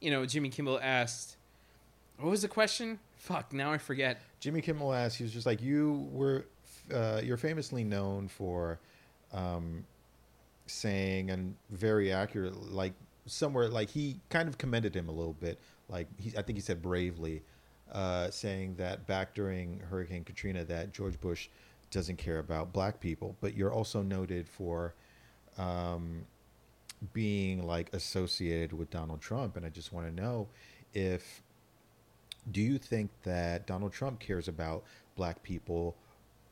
you 0.00 0.10
know 0.10 0.24
Jimmy 0.26 0.48
Kimmel 0.48 0.78
asked, 0.82 1.36
"What 2.18 2.30
was 2.30 2.42
the 2.42 2.48
question?" 2.48 2.98
Fuck, 3.26 3.52
now 3.52 3.72
I 3.72 3.78
forget. 3.78 4.20
Jimmy 4.38 4.60
Kimmel 4.60 4.94
asked, 4.94 5.16
he 5.16 5.24
was 5.24 5.32
just 5.32 5.46
like, 5.46 5.60
you 5.60 6.08
were, 6.12 6.46
uh, 6.94 7.20
you're 7.24 7.36
famously 7.36 7.82
known 7.82 8.28
for 8.28 8.78
um, 9.32 9.84
saying 10.66 11.30
and 11.30 11.56
very 11.70 12.12
accurate, 12.12 12.70
like 12.70 12.92
somewhere 13.26 13.68
like 13.68 13.90
he 13.90 14.20
kind 14.30 14.48
of 14.48 14.58
commended 14.58 14.94
him 14.94 15.08
a 15.08 15.12
little 15.12 15.32
bit. 15.32 15.58
Like 15.88 16.06
he, 16.20 16.38
I 16.38 16.42
think 16.42 16.56
he 16.56 16.60
said 16.60 16.80
bravely, 16.80 17.42
uh, 17.90 18.30
saying 18.30 18.76
that 18.76 19.08
back 19.08 19.34
during 19.34 19.80
Hurricane 19.80 20.22
Katrina, 20.22 20.64
that 20.64 20.92
George 20.92 21.20
Bush 21.20 21.48
doesn't 21.90 22.18
care 22.18 22.38
about 22.38 22.72
black 22.72 23.00
people, 23.00 23.36
but 23.40 23.56
you're 23.56 23.72
also 23.72 24.02
noted 24.02 24.48
for 24.48 24.94
um, 25.58 26.24
being 27.12 27.66
like 27.66 27.92
associated 27.92 28.72
with 28.72 28.88
Donald 28.90 29.20
Trump, 29.20 29.56
and 29.56 29.66
I 29.66 29.68
just 29.68 29.92
want 29.92 30.06
to 30.06 30.14
know 30.14 30.46
if 30.94 31.42
do 32.50 32.60
you 32.60 32.78
think 32.78 33.10
that 33.24 33.66
Donald 33.66 33.92
Trump 33.92 34.20
cares 34.20 34.48
about 34.48 34.84
black 35.16 35.42
people 35.42 35.96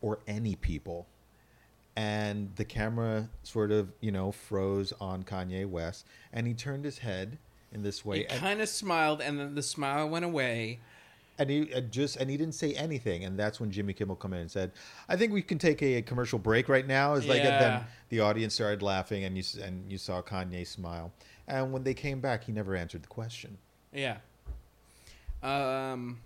or 0.00 0.18
any 0.26 0.56
people? 0.56 1.06
And 1.96 2.50
the 2.56 2.64
camera 2.64 3.28
sort 3.44 3.70
of, 3.70 3.92
you 4.00 4.10
know, 4.10 4.32
froze 4.32 4.92
on 5.00 5.22
Kanye 5.22 5.68
West, 5.68 6.06
and 6.32 6.46
he 6.46 6.54
turned 6.54 6.84
his 6.84 6.98
head 6.98 7.38
in 7.72 7.82
this 7.82 8.04
way, 8.04 8.18
He 8.18 8.24
kind 8.24 8.60
of 8.60 8.68
smiled, 8.68 9.20
and 9.20 9.38
then 9.38 9.54
the 9.54 9.62
smile 9.62 10.08
went 10.08 10.24
away. 10.24 10.80
and 11.38 11.50
he 11.50 11.72
uh, 11.74 11.80
just 11.80 12.14
and 12.16 12.30
he 12.30 12.36
didn't 12.36 12.54
say 12.54 12.72
anything. 12.74 13.24
And 13.24 13.36
that's 13.38 13.58
when 13.60 13.70
Jimmy 13.72 13.92
Kimmel 13.92 14.14
come 14.16 14.32
in 14.32 14.40
and 14.40 14.50
said, 14.50 14.70
"I 15.08 15.16
think 15.16 15.32
we 15.32 15.42
can 15.42 15.58
take 15.58 15.82
a, 15.82 16.00
commercial 16.02 16.38
break 16.38 16.68
right 16.68 16.86
now." 16.86 17.14
It's 17.14 17.26
like 17.26 17.40
and 17.40 17.48
Yeah. 17.48 17.58
then 17.58 17.86
the 18.08 18.20
audience 18.20 18.54
started 18.54 18.82
laughing, 18.82 19.24
and 19.24 19.36
you 19.36 19.42
and 19.62 19.90
you 19.90 19.98
saw 19.98 20.22
Kanye 20.22 20.64
smile. 20.66 21.12
And 21.48 21.72
when 21.72 21.82
they 21.82 21.94
came 21.94 22.20
back, 22.20 22.44
he 22.44 22.52
never 22.52 22.76
answered 22.76 23.02
the 23.02 23.08
question. 23.08 23.58
Yeah. 23.92 24.18
Um. 25.44 26.20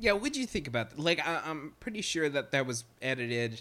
Yeah, 0.00 0.12
what'd 0.12 0.36
you 0.36 0.46
think 0.46 0.68
about 0.68 0.90
that? 0.90 0.98
Like, 0.98 1.18
I, 1.26 1.42
I'm 1.44 1.72
pretty 1.80 2.02
sure 2.02 2.28
that 2.28 2.52
that 2.52 2.66
was 2.66 2.84
edited, 3.02 3.60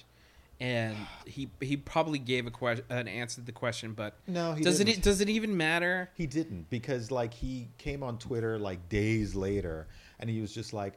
and 0.60 0.96
he 1.26 1.50
he 1.62 1.78
probably 1.78 2.20
gave 2.20 2.46
a 2.48 2.52
question, 2.52 2.86
an 2.90 3.08
answer 3.08 3.42
to 3.42 3.46
the 3.46 3.52
question, 3.52 3.94
but 3.94 4.16
No, 4.28 4.54
he 4.54 4.64
does 4.64 4.78
didn't. 4.78 4.98
it 5.00 5.04
does 5.04 5.20
it 5.22 5.30
even 5.30 5.58
matter? 5.58 6.10
He 6.16 6.28
didn't 6.28 6.70
because 6.70 7.10
like 7.12 7.34
he 7.34 7.68
came 7.78 8.04
on 8.04 8.18
Twitter 8.20 8.58
like 8.60 8.88
days 8.90 9.34
later 9.36 9.88
and 10.20 10.30
he 10.30 10.40
was 10.42 10.54
just 10.54 10.74
like 10.74 10.94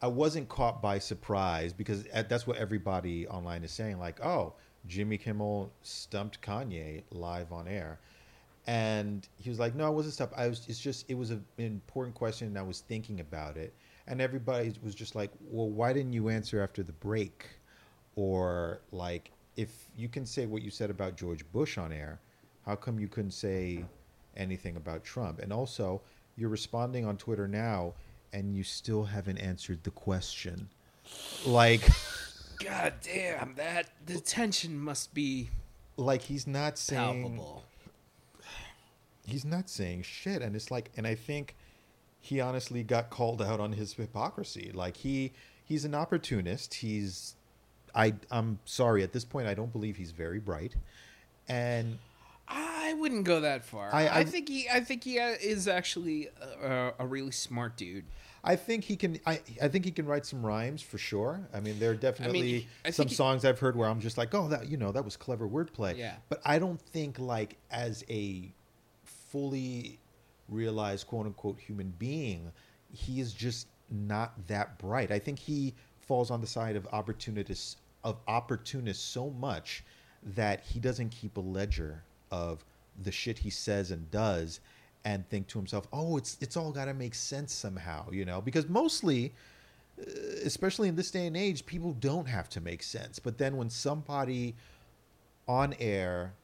I 0.00 0.06
wasn't 0.06 0.48
caught 0.48 0.80
by 0.80 0.98
surprise 1.00 1.72
because 1.72 2.04
that's 2.28 2.46
what 2.46 2.56
everybody 2.56 3.26
online 3.28 3.64
is 3.64 3.72
saying 3.72 3.98
like 3.98 4.24
oh 4.24 4.54
Jimmy 4.86 5.18
Kimmel 5.18 5.70
stumped 5.82 6.40
Kanye 6.40 7.02
live 7.10 7.52
on 7.52 7.66
air 7.68 7.98
and 8.68 9.28
he 9.36 9.50
was 9.50 9.58
like 9.58 9.74
no 9.74 9.86
I 9.86 9.88
wasn't 9.88 10.14
stumped 10.14 10.34
I 10.36 10.46
was 10.46 10.64
it's 10.68 10.78
just 10.78 11.10
it 11.10 11.14
was 11.14 11.30
a, 11.30 11.40
an 11.58 11.64
important 11.64 12.14
question 12.14 12.46
and 12.46 12.58
I 12.58 12.62
was 12.62 12.80
thinking 12.80 13.18
about 13.20 13.56
it 13.56 13.74
and 14.06 14.20
everybody 14.20 14.72
was 14.84 14.94
just 14.94 15.16
like 15.16 15.32
well 15.50 15.68
why 15.68 15.92
didn't 15.92 16.12
you 16.12 16.28
answer 16.28 16.62
after 16.62 16.82
the 16.82 16.92
break 16.92 17.46
or 18.14 18.80
like 18.92 19.32
if 19.58 19.90
you 19.96 20.08
can 20.08 20.24
say 20.24 20.46
what 20.46 20.62
you 20.62 20.70
said 20.70 20.88
about 20.88 21.16
George 21.16 21.44
Bush 21.52 21.78
on 21.78 21.92
air, 21.92 22.20
how 22.64 22.76
come 22.76 23.00
you 23.00 23.08
couldn't 23.08 23.32
say 23.32 23.84
anything 24.36 24.76
about 24.76 25.02
Trump? 25.02 25.40
And 25.40 25.52
also, 25.52 26.00
you're 26.36 26.48
responding 26.48 27.04
on 27.04 27.16
Twitter 27.16 27.48
now, 27.48 27.94
and 28.32 28.54
you 28.54 28.62
still 28.62 29.02
haven't 29.02 29.38
answered 29.38 29.82
the 29.82 29.90
question. 29.90 30.68
Like, 31.44 31.80
God 32.64 32.94
damn, 33.02 33.56
that 33.56 33.88
the 34.06 34.20
tension 34.20 34.78
must 34.78 35.12
be 35.12 35.50
like 35.96 36.22
he's 36.22 36.46
not 36.46 36.78
saying 36.78 37.22
palpable. 37.22 37.64
He's 39.28 39.44
not 39.44 39.68
saying 39.68 40.02
shit, 40.02 40.42
and 40.42 40.54
it's 40.56 40.70
like, 40.70 40.90
and 40.96 41.06
I 41.06 41.14
think 41.14 41.54
he 42.20 42.40
honestly 42.40 42.82
got 42.82 43.10
called 43.10 43.40
out 43.40 43.60
on 43.60 43.72
his 43.72 43.92
hypocrisy. 43.94 44.70
Like 44.74 44.96
he 44.98 45.32
he's 45.64 45.84
an 45.84 45.94
opportunist. 45.94 46.74
He's 46.74 47.34
I 47.94 48.14
I'm 48.30 48.58
sorry 48.64 49.02
at 49.02 49.12
this 49.12 49.24
point 49.24 49.46
I 49.48 49.54
don't 49.54 49.72
believe 49.72 49.96
he's 49.96 50.10
very 50.12 50.38
bright, 50.40 50.74
and 51.48 51.98
I 52.46 52.94
wouldn't 52.94 53.24
go 53.24 53.40
that 53.40 53.64
far. 53.64 53.90
I- 53.94 54.06
I, 54.06 54.18
I- 54.20 54.24
think 54.24 54.48
he 54.48 54.68
I 54.68 54.80
think 54.80 55.04
he 55.04 55.18
uh, 55.18 55.34
is 55.40 55.68
actually 55.68 56.28
a, 56.62 56.92
a 56.98 57.06
really 57.06 57.30
smart 57.32 57.76
dude. 57.76 58.04
I 58.44 58.54
think 58.56 58.84
he 58.84 58.96
can. 58.96 59.18
I 59.26 59.40
I 59.60 59.66
think 59.68 59.84
he 59.84 59.90
can 59.90 60.06
write 60.06 60.24
some 60.24 60.46
rhymes 60.46 60.80
for 60.80 60.96
sure. 60.96 61.40
I 61.52 61.58
mean, 61.60 61.78
there 61.80 61.90
are 61.90 61.94
definitely 61.94 62.68
I 62.84 62.90
some 62.90 63.08
he- 63.08 63.14
songs 63.14 63.44
I've 63.44 63.58
heard 63.58 63.74
where 63.76 63.88
I'm 63.88 64.00
just 64.00 64.16
like, 64.16 64.32
oh, 64.34 64.48
that 64.48 64.68
you 64.68 64.76
know, 64.76 64.92
that 64.92 65.04
was 65.04 65.16
clever 65.16 65.46
wordplay. 65.48 65.98
Yeah. 65.98 66.14
But 66.28 66.40
I 66.44 66.58
don't 66.60 66.80
think 66.80 67.18
like 67.18 67.56
as 67.70 68.04
a 68.08 68.50
fully 69.30 69.98
realized 70.48 71.06
quote 71.06 71.26
unquote 71.26 71.58
human 71.58 71.92
being, 71.98 72.50
he 72.92 73.20
is 73.20 73.32
just 73.32 73.68
not 73.90 74.46
that 74.46 74.78
bright. 74.78 75.10
I 75.10 75.18
think 75.18 75.38
he 75.38 75.74
falls 76.00 76.30
on 76.30 76.40
the 76.40 76.46
side 76.46 76.76
of 76.76 76.86
opportunists 76.92 77.76
of 78.04 78.16
opportunists 78.28 79.04
so 79.04 79.30
much 79.30 79.84
that 80.22 80.60
he 80.60 80.80
doesn't 80.80 81.10
keep 81.10 81.36
a 81.36 81.40
ledger 81.40 82.02
of 82.30 82.64
the 83.02 83.12
shit 83.12 83.38
he 83.38 83.50
says 83.50 83.90
and 83.90 84.10
does 84.10 84.60
and 85.04 85.28
think 85.28 85.46
to 85.48 85.58
himself, 85.58 85.86
"Oh, 85.92 86.16
it's 86.16 86.36
it's 86.40 86.56
all 86.56 86.72
got 86.72 86.86
to 86.86 86.94
make 86.94 87.14
sense 87.14 87.52
somehow," 87.52 88.10
you 88.10 88.24
know? 88.24 88.40
Because 88.40 88.68
mostly 88.68 89.32
uh, 90.00 90.04
especially 90.44 90.88
in 90.88 90.96
this 90.96 91.10
day 91.10 91.26
and 91.26 91.36
age, 91.36 91.66
people 91.66 91.92
don't 91.92 92.26
have 92.26 92.48
to 92.50 92.60
make 92.60 92.82
sense. 92.82 93.18
But 93.18 93.38
then 93.38 93.56
when 93.56 93.70
somebody 93.70 94.54
on 95.46 95.74
air, 95.78 96.34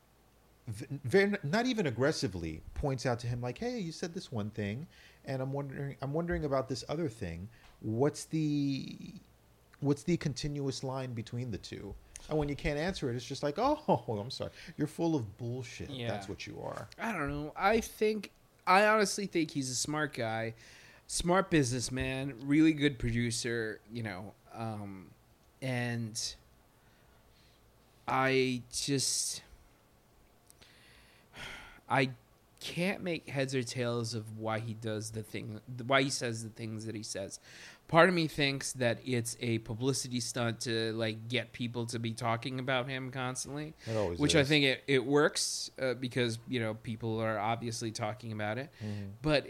very, 0.66 1.36
not 1.42 1.66
even 1.66 1.86
aggressively, 1.86 2.62
points 2.74 3.04
out 3.06 3.18
to 3.20 3.26
him 3.26 3.40
like, 3.40 3.58
"Hey, 3.58 3.78
you 3.78 3.92
said 3.92 4.14
this 4.14 4.32
one 4.32 4.50
thing, 4.50 4.86
and 5.26 5.42
I'm 5.42 5.52
wondering, 5.52 5.96
I'm 6.00 6.12
wondering 6.12 6.44
about 6.44 6.68
this 6.68 6.84
other 6.88 7.08
thing. 7.08 7.48
What's 7.80 8.24
the, 8.24 8.96
what's 9.80 10.02
the 10.02 10.16
continuous 10.16 10.82
line 10.82 11.12
between 11.12 11.50
the 11.50 11.58
two? 11.58 11.94
And 12.30 12.38
when 12.38 12.48
you 12.48 12.56
can't 12.56 12.78
answer 12.78 13.10
it, 13.10 13.16
it's 13.16 13.24
just 13.24 13.42
like, 13.42 13.58
"Oh, 13.58 14.04
I'm 14.20 14.30
sorry, 14.30 14.50
you're 14.78 14.86
full 14.86 15.14
of 15.14 15.36
bullshit. 15.36 15.90
Yeah. 15.90 16.08
That's 16.08 16.28
what 16.28 16.46
you 16.46 16.58
are." 16.64 16.88
I 16.98 17.12
don't 17.12 17.28
know. 17.28 17.52
I 17.56 17.80
think 17.80 18.30
I 18.66 18.86
honestly 18.86 19.26
think 19.26 19.50
he's 19.50 19.70
a 19.70 19.74
smart 19.74 20.14
guy, 20.14 20.54
smart 21.06 21.50
businessman, 21.50 22.34
really 22.44 22.72
good 22.72 22.98
producer, 22.98 23.80
you 23.92 24.02
know. 24.02 24.32
Um, 24.54 25.06
and 25.60 26.18
I 28.06 28.62
just 28.72 29.42
I 31.88 32.10
can't 32.60 33.02
make 33.02 33.28
heads 33.28 33.54
or 33.54 33.62
tails 33.62 34.14
of 34.14 34.38
why 34.38 34.58
he 34.58 34.72
does 34.74 35.10
the 35.10 35.22
thing, 35.22 35.60
why 35.86 36.02
he 36.02 36.10
says 36.10 36.42
the 36.42 36.48
things 36.48 36.86
that 36.86 36.94
he 36.94 37.02
says. 37.02 37.38
Part 37.88 38.08
of 38.08 38.14
me 38.14 38.26
thinks 38.26 38.72
that 38.74 38.98
it's 39.04 39.36
a 39.40 39.58
publicity 39.58 40.18
stunt 40.20 40.60
to 40.60 40.92
like 40.94 41.28
get 41.28 41.52
people 41.52 41.84
to 41.86 41.98
be 41.98 42.12
talking 42.12 42.58
about 42.58 42.88
him 42.88 43.10
constantly 43.10 43.74
It 43.86 43.96
always 43.96 44.18
which 44.18 44.34
I 44.34 44.44
think 44.44 44.64
it, 44.64 44.82
it 44.86 45.04
works 45.04 45.70
uh, 45.80 45.92
because 45.94 46.38
you 46.48 46.60
know 46.60 46.74
people 46.74 47.20
are 47.20 47.38
obviously 47.38 47.90
talking 47.90 48.32
about 48.32 48.56
it. 48.56 48.70
Mhm. 48.82 49.10
But 49.20 49.48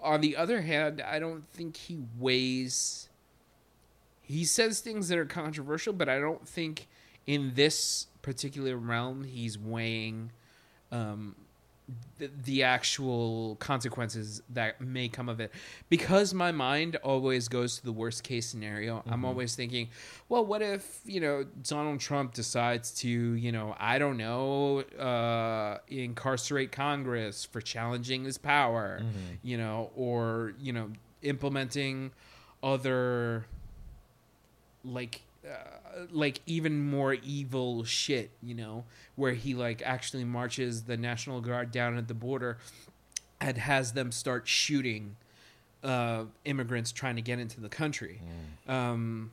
on 0.00 0.20
the 0.20 0.36
other 0.36 0.60
hand, 0.62 1.00
I 1.00 1.20
don't 1.20 1.48
think 1.50 1.76
he 1.76 1.98
weighs. 2.18 3.08
He 4.22 4.44
says 4.44 4.80
things 4.80 5.08
that 5.08 5.18
are 5.18 5.24
controversial, 5.24 5.92
but 5.92 6.08
I 6.08 6.18
don't 6.18 6.46
think 6.46 6.88
in 7.26 7.52
this 7.54 8.08
particular 8.22 8.76
realm 8.76 9.22
he's 9.24 9.56
weighing 9.58 10.32
um, 10.90 11.36
the, 12.18 12.30
the 12.44 12.62
actual 12.62 13.56
consequences 13.56 14.42
that 14.50 14.80
may 14.80 15.08
come 15.08 15.28
of 15.28 15.40
it. 15.40 15.52
Because 15.88 16.34
my 16.34 16.52
mind 16.52 16.96
always 16.96 17.48
goes 17.48 17.76
to 17.78 17.84
the 17.84 17.92
worst 17.92 18.22
case 18.22 18.46
scenario. 18.46 19.02
I'm 19.06 19.24
always 19.24 19.54
thinking, 19.54 19.88
well, 20.28 20.44
what 20.44 20.60
if 20.62 21.00
you 21.04 21.20
know 21.20 21.44
Donald 21.62 22.00
Trump 22.00 22.34
decides 22.34 22.90
to 23.00 23.08
you 23.08 23.52
know 23.52 23.74
I 23.78 23.98
don't 23.98 24.16
know 24.16 24.80
uh, 24.98 25.78
incarcerate 25.88 26.72
Congress 26.72 27.44
for 27.44 27.60
challenging 27.60 28.24
his 28.24 28.38
power, 28.38 29.02
you 29.42 29.56
know, 29.56 29.90
or 29.96 30.54
you 30.60 30.72
know 30.72 30.90
implementing 31.22 32.10
other 32.62 33.46
like 34.84 35.22
uh, 35.48 36.00
like 36.10 36.40
even 36.46 36.80
more 36.80 37.14
evil 37.14 37.84
shit, 37.84 38.30
you 38.42 38.54
know, 38.54 38.84
where 39.16 39.32
he 39.32 39.54
like 39.54 39.82
actually 39.84 40.24
marches 40.24 40.82
the 40.82 40.96
National 40.96 41.40
Guard 41.40 41.70
down 41.70 41.96
at 41.96 42.08
the 42.08 42.14
border 42.14 42.58
and 43.40 43.56
has 43.56 43.92
them 43.92 44.12
start 44.12 44.46
shooting 44.46 45.16
uh, 45.82 46.24
immigrants 46.44 46.92
trying 46.92 47.16
to 47.16 47.22
get 47.22 47.38
into 47.38 47.60
the 47.60 47.68
country. 47.68 48.20
Um, 48.66 49.30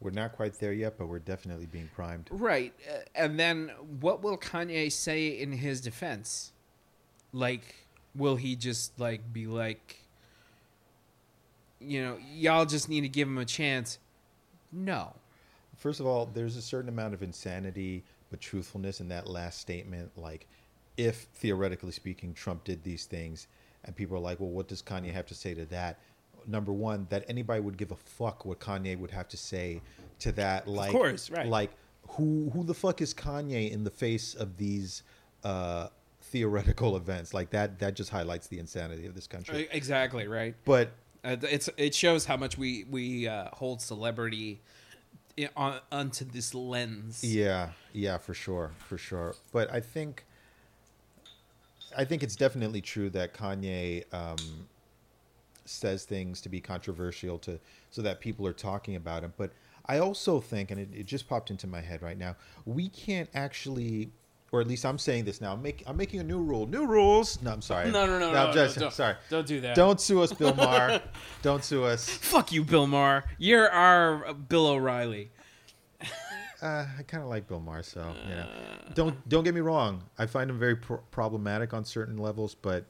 We're 0.00 0.10
not 0.10 0.32
quite 0.32 0.54
there 0.60 0.72
yet, 0.72 0.98
but 0.98 1.06
we're 1.06 1.18
definitely 1.18 1.66
being 1.66 1.88
primed. 1.94 2.28
right. 2.30 2.72
Uh, 2.88 2.98
and 3.14 3.38
then 3.38 3.70
what 4.00 4.22
will 4.22 4.36
Kanye 4.38 4.92
say 4.92 5.28
in 5.28 5.52
his 5.52 5.80
defense? 5.80 6.52
Like, 7.32 7.74
will 8.14 8.36
he 8.36 8.56
just 8.56 8.98
like 9.00 9.32
be 9.32 9.46
like, 9.46 9.96
you 11.80 12.02
know, 12.02 12.18
y'all 12.34 12.66
just 12.66 12.88
need 12.88 13.02
to 13.02 13.08
give 13.08 13.26
him 13.26 13.38
a 13.38 13.44
chance? 13.44 13.98
No. 14.72 15.14
First 15.80 15.98
of 15.98 16.06
all, 16.06 16.30
there's 16.32 16.56
a 16.56 16.62
certain 16.62 16.88
amount 16.88 17.14
of 17.14 17.22
insanity 17.22 18.04
but 18.30 18.40
truthfulness 18.40 19.00
in 19.00 19.08
that 19.08 19.26
last 19.26 19.58
statement. 19.58 20.12
Like, 20.16 20.46
if 20.96 21.26
theoretically 21.34 21.90
speaking, 21.90 22.34
Trump 22.34 22.62
did 22.64 22.84
these 22.84 23.06
things, 23.06 23.48
and 23.84 23.96
people 23.96 24.16
are 24.16 24.20
like, 24.20 24.38
well, 24.38 24.50
what 24.50 24.68
does 24.68 24.82
Kanye 24.82 25.12
have 25.12 25.26
to 25.26 25.34
say 25.34 25.54
to 25.54 25.64
that? 25.66 25.98
Number 26.46 26.72
one, 26.72 27.06
that 27.10 27.24
anybody 27.28 27.60
would 27.60 27.76
give 27.76 27.90
a 27.90 27.96
fuck 27.96 28.44
what 28.44 28.60
Kanye 28.60 28.96
would 28.98 29.10
have 29.10 29.26
to 29.28 29.36
say 29.36 29.80
to 30.20 30.32
that. 30.32 30.68
Like, 30.68 30.92
course, 30.92 31.30
right. 31.30 31.48
Like, 31.48 31.70
who 32.08 32.50
who 32.52 32.62
the 32.62 32.74
fuck 32.74 33.00
is 33.00 33.12
Kanye 33.14 33.70
in 33.70 33.82
the 33.82 33.90
face 33.90 34.34
of 34.34 34.56
these 34.56 35.02
uh, 35.44 35.88
theoretical 36.22 36.96
events 36.96 37.32
like 37.32 37.50
that 37.50 37.78
that 37.78 37.94
just 37.94 38.10
highlights 38.10 38.46
the 38.48 38.58
insanity 38.58 39.06
of 39.06 39.14
this 39.14 39.26
country 39.26 39.66
exactly 39.72 40.28
right. 40.28 40.54
but 40.64 40.92
Uh, 41.24 41.36
it's 41.42 41.68
it 41.76 41.94
shows 41.94 42.24
how 42.24 42.36
much 42.36 42.56
we 42.56 42.84
we 42.90 43.26
uh, 43.28 43.48
hold 43.52 43.80
celebrity 43.80 44.60
on 45.56 45.80
onto 45.90 46.24
this 46.24 46.54
lens. 46.54 47.22
yeah 47.24 47.70
yeah 47.92 48.18
for 48.18 48.34
sure 48.34 48.72
for 48.78 48.98
sure 48.98 49.34
but 49.52 49.72
i 49.72 49.80
think 49.80 50.24
i 51.96 52.04
think 52.04 52.22
it's 52.22 52.36
definitely 52.36 52.80
true 52.80 53.10
that 53.10 53.34
kanye 53.34 54.04
um 54.12 54.36
says 55.64 56.04
things 56.04 56.40
to 56.40 56.48
be 56.48 56.60
controversial 56.60 57.38
to 57.38 57.58
so 57.90 58.02
that 58.02 58.20
people 58.20 58.46
are 58.46 58.52
talking 58.52 58.96
about 58.96 59.22
him 59.22 59.32
but 59.36 59.52
i 59.86 59.98
also 59.98 60.40
think 60.40 60.70
and 60.70 60.80
it, 60.80 60.88
it 60.92 61.06
just 61.06 61.28
popped 61.28 61.50
into 61.50 61.66
my 61.66 61.80
head 61.80 62.02
right 62.02 62.18
now 62.18 62.34
we 62.64 62.88
can't 62.88 63.28
actually 63.34 64.10
or 64.52 64.60
at 64.60 64.66
least 64.66 64.84
i'm 64.84 64.98
saying 64.98 65.24
this 65.24 65.40
now 65.40 65.52
i'm, 65.52 65.62
make, 65.62 65.82
I'm 65.86 65.96
making 65.96 66.20
a 66.20 66.24
new 66.24 66.40
rule 66.40 66.66
new 66.66 66.86
rules 66.86 67.40
no 67.42 67.52
i'm 67.52 67.62
sorry 67.62 67.90
No, 67.90 68.06
no, 68.06 68.18
no, 68.18 68.32
no, 68.32 68.38
I'm 68.38 68.46
no, 68.48 68.52
just 68.52 68.78
don't, 68.78 68.92
sorry 68.92 69.14
Don't 69.28 69.46
do 69.46 69.60
that. 69.60 69.76
don't 69.76 70.00
sue 70.00 70.22
us 70.22 70.32
bill 70.32 70.54
maher 70.54 71.00
don't 71.42 71.62
sue 71.64 71.84
us 71.84 72.08
Fuck 72.08 72.52
you, 72.52 72.64
Bill 72.64 72.86
Maher. 72.86 73.24
You're 73.38 73.68
our 73.70 74.26
uh, 74.26 74.32
Bill 74.32 74.66
O'Reilly. 74.66 75.30
Uh, 76.62 76.84
I 76.98 77.02
kind 77.04 77.22
of 77.22 77.30
like 77.30 77.48
Bill 77.48 77.58
Maher, 77.58 77.82
so 77.82 78.12
you 78.28 78.34
know. 78.34 78.46
Don't 78.94 79.28
don't 79.30 79.44
get 79.44 79.54
me 79.54 79.62
wrong. 79.62 80.02
I 80.18 80.26
find 80.26 80.50
him 80.50 80.58
very 80.58 80.76
pro- 80.76 80.98
problematic 81.10 81.72
on 81.72 81.86
certain 81.86 82.18
levels, 82.18 82.54
but 82.54 82.84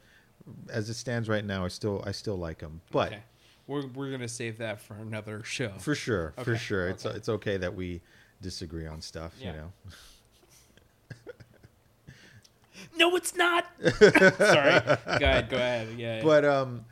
as 0.72 0.90
it 0.90 0.94
stands 0.94 1.28
right 1.28 1.44
now, 1.44 1.64
I 1.64 1.68
still 1.68 2.02
I 2.04 2.10
still 2.10 2.36
like 2.36 2.60
him. 2.60 2.80
But 2.90 3.12
Okay. 3.12 3.22
We're 3.68 3.86
we're 3.94 4.10
gonna 4.10 4.26
save 4.26 4.58
that 4.58 4.80
for 4.80 4.94
another 4.94 5.44
show. 5.44 5.70
for 5.78 5.94
sure, 5.94 6.32
for 6.38 6.50
Okay, 6.50 6.58
sure, 6.58 6.88
it's 6.88 7.06
okay. 7.06 7.16
it's 7.16 7.28
okay 7.28 7.56
that 7.58 7.72
we 7.72 8.00
disagree 8.42 8.88
on 8.88 9.00
stuff. 9.00 9.34
Yeah. 9.40 9.52
You 9.52 9.56
know. 9.58 9.72
no, 12.96 13.16
it's 13.16 13.34
not. 13.34 13.66
Sorry. 13.98 14.00
Go 14.38 15.26
ahead. 15.26 15.48
Go 15.48 15.56
ahead. 15.56 15.88
Yeah. 15.96 16.16
yeah. 16.16 16.22
But 16.22 16.44
um, 16.44 16.84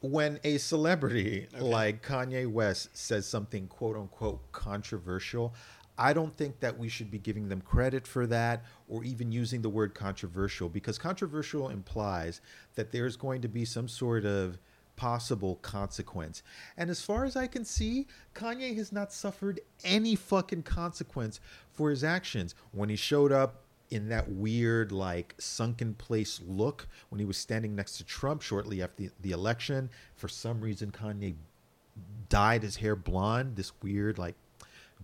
when 0.00 0.40
a 0.44 0.58
celebrity 0.58 1.46
like 1.58 2.04
Kanye 2.04 2.50
West 2.50 2.96
says 2.96 3.26
something 3.26 3.68
quote 3.68 3.96
unquote 3.96 4.52
controversial, 4.52 5.54
I 5.96 6.12
don't 6.12 6.34
think 6.34 6.60
that 6.60 6.78
we 6.78 6.88
should 6.88 7.10
be 7.10 7.18
giving 7.18 7.48
them 7.48 7.60
credit 7.60 8.06
for 8.06 8.26
that 8.26 8.64
or 8.88 9.04
even 9.04 9.30
using 9.30 9.62
the 9.62 9.68
word 9.68 9.94
controversial 9.94 10.68
because 10.68 10.98
controversial 10.98 11.68
implies 11.68 12.40
that 12.74 12.90
there's 12.92 13.16
going 13.16 13.42
to 13.42 13.48
be 13.48 13.64
some 13.64 13.88
sort 13.88 14.24
of 14.24 14.58
possible 14.96 15.56
consequence. 15.56 16.42
And 16.76 16.90
as 16.90 17.02
far 17.02 17.24
as 17.24 17.36
I 17.36 17.46
can 17.46 17.64
see, 17.64 18.06
Kanye 18.34 18.76
has 18.76 18.92
not 18.92 19.12
suffered 19.12 19.60
any 19.84 20.16
fucking 20.16 20.62
consequence 20.64 21.40
for 21.72 21.90
his 21.90 22.04
actions. 22.04 22.54
When 22.72 22.88
he 22.88 22.96
showed 22.96 23.32
up 23.32 23.61
in 23.92 24.08
that 24.08 24.28
weird 24.30 24.90
like 24.90 25.34
sunken 25.38 25.94
place 25.94 26.40
look 26.46 26.88
when 27.10 27.18
he 27.18 27.24
was 27.24 27.36
standing 27.36 27.76
next 27.76 27.98
to 27.98 28.04
Trump 28.04 28.40
shortly 28.42 28.82
after 28.82 29.04
the, 29.04 29.10
the 29.20 29.30
election. 29.32 29.90
For 30.16 30.28
some 30.28 30.60
reason, 30.60 30.90
Kanye 30.90 31.34
dyed 32.28 32.62
his 32.62 32.76
hair 32.76 32.96
blonde, 32.96 33.56
this 33.56 33.72
weird 33.82 34.18
like 34.18 34.34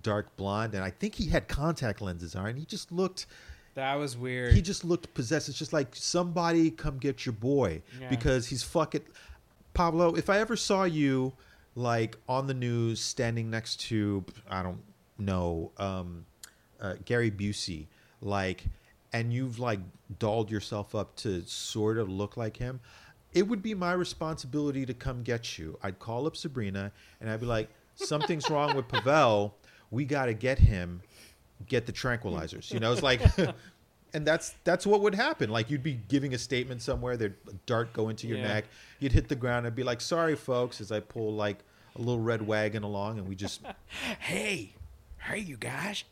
dark 0.02 0.36
blonde, 0.36 0.74
and 0.74 0.82
I 0.82 0.90
think 0.90 1.14
he 1.14 1.28
had 1.28 1.48
contact 1.48 2.00
lenses 2.00 2.34
on. 2.34 2.46
And 2.46 2.58
he 2.58 2.64
just 2.64 2.90
looked, 2.90 3.26
that 3.74 3.94
was 3.96 4.16
weird. 4.16 4.54
he 4.54 4.62
just 4.62 4.84
looked 4.84 5.12
possessed. 5.14 5.48
It's 5.48 5.58
just 5.58 5.72
like 5.72 5.94
somebody 5.94 6.70
come 6.70 6.98
get 6.98 7.26
your 7.26 7.34
boy 7.34 7.82
Yeah. 8.00 8.08
because 8.08 8.46
he's 8.46 8.62
fucking 8.62 9.02
Pablo. 9.74 10.14
If 10.14 10.30
I 10.30 10.38
ever 10.38 10.56
saw 10.56 10.84
you 10.84 11.34
like 11.74 12.16
on 12.28 12.46
the 12.46 12.54
news 12.54 13.00
standing 13.00 13.50
next 13.50 13.80
to 13.80 14.24
I 14.50 14.62
don't 14.62 14.80
know 15.18 15.72
um, 15.78 16.24
uh, 16.80 16.94
Gary 17.04 17.30
Busey, 17.30 17.86
like, 18.20 18.64
and 19.12 19.32
you've 19.32 19.58
like 19.58 19.80
dolled 20.18 20.50
yourself 20.50 20.94
up 20.94 21.16
to 21.16 21.42
sort 21.46 21.98
of 21.98 22.08
look 22.10 22.36
like 22.36 22.56
him. 22.56 22.80
It 23.34 23.46
would 23.46 23.62
be 23.62 23.74
my 23.74 23.92
responsibility 23.92 24.86
to 24.86 24.94
come 24.94 25.22
get 25.22 25.58
you. 25.58 25.78
I'd 25.82 25.98
call 25.98 26.26
up 26.26 26.36
Sabrina 26.36 26.92
and 27.20 27.30
I'd 27.30 27.40
be 27.40 27.46
like, 27.46 27.68
something's 27.94 28.48
wrong 28.50 28.74
with 28.74 28.88
Pavlo. 28.88 29.54
We 29.90 30.04
got 30.04 30.26
to 30.26 30.34
get 30.34 30.58
him, 30.58 31.02
get 31.66 31.86
the 31.86 31.92
tranquilizers. 31.92 32.72
You 32.72 32.80
know, 32.80 32.92
it's 32.92 33.02
like, 33.02 33.20
and 34.14 34.26
that's 34.26 34.54
that's 34.64 34.86
what 34.86 35.00
would 35.02 35.14
happen. 35.14 35.50
Like 35.50 35.70
you'd 35.70 35.82
be 35.82 36.00
giving 36.08 36.34
a 36.34 36.38
statement 36.38 36.82
somewhere, 36.82 37.16
there'd 37.16 37.36
a 37.48 37.52
dart 37.66 37.92
go 37.92 38.08
into 38.08 38.26
your 38.26 38.38
Yeah. 38.38 38.48
neck, 38.48 38.64
you'd 38.98 39.12
hit 39.12 39.28
the 39.28 39.36
ground, 39.36 39.66
and 39.66 39.74
be 39.76 39.82
like, 39.82 40.00
"Sorry, 40.00 40.34
folks," 40.36 40.80
as 40.80 40.90
I 40.92 41.00
pull 41.00 41.34
like 41.34 41.58
a 41.96 41.98
little 41.98 42.20
red 42.20 42.46
wagon 42.46 42.82
along, 42.82 43.18
and 43.18 43.28
we 43.28 43.34
just 43.34 43.60
hey, 44.20 44.72
hey, 45.18 45.38
you 45.38 45.56
guys. 45.58 46.04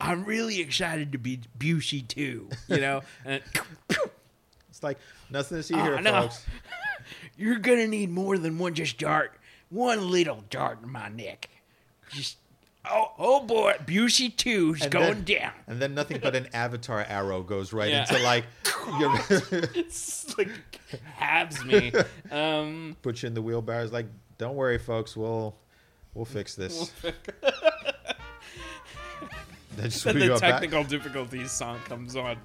I'm 0.00 0.24
really 0.24 0.60
excited 0.60 1.12
to 1.12 1.18
be 1.18 1.40
Bushy 1.58 2.02
too. 2.02 2.48
You 2.68 2.80
know, 2.80 3.02
and 3.24 3.42
it's 4.68 4.82
like 4.82 4.98
nothing 5.30 5.58
to 5.58 5.62
see 5.62 5.74
Oh, 5.74 5.82
here, 5.82 6.00
no. 6.00 6.22
folks. 6.22 6.44
you're 7.36 7.58
gonna 7.58 7.86
need 7.86 8.10
more 8.10 8.36
than 8.38 8.58
one 8.58 8.74
just 8.74 8.98
dart. 8.98 9.32
One 9.70 10.10
little 10.10 10.44
dart 10.50 10.82
in 10.82 10.90
my 10.90 11.08
neck. 11.08 11.48
Just 12.10 12.36
oh 12.88 13.12
oh 13.18 13.40
boy, 13.40 13.76
Bushy 13.86 14.28
two's 14.30 14.82
And 14.82 14.90
going 14.90 15.24
then- 15.24 15.40
down. 15.40 15.52
And 15.66 15.80
then 15.80 15.94
nothing 15.94 16.18
but 16.22 16.34
an 16.36 16.48
avatar 16.54 17.04
arrow 17.08 17.42
goes 17.42 17.72
right 17.72 17.90
Yeah. 17.90 18.00
into 18.02 18.22
like 18.22 18.44
your 18.98 19.14
It's 19.74 20.36
like 20.36 20.48
halves 21.14 21.64
me. 21.64 21.92
Um, 22.30 22.96
put 23.02 23.22
you 23.22 23.26
in 23.28 23.34
the 23.34 23.42
wheelbarrows. 23.42 23.92
Like, 23.92 24.06
don't 24.38 24.56
worry, 24.56 24.78
folks, 24.78 25.16
we'll 25.16 25.54
we'll 26.14 26.24
fix 26.24 26.54
this. 26.56 26.92
That's 29.80 30.02
then 30.02 30.18
the 30.18 30.38
technical 30.38 30.84
difficulties 30.84 31.50
song 31.50 31.78
comes 31.88 32.16
on. 32.16 32.36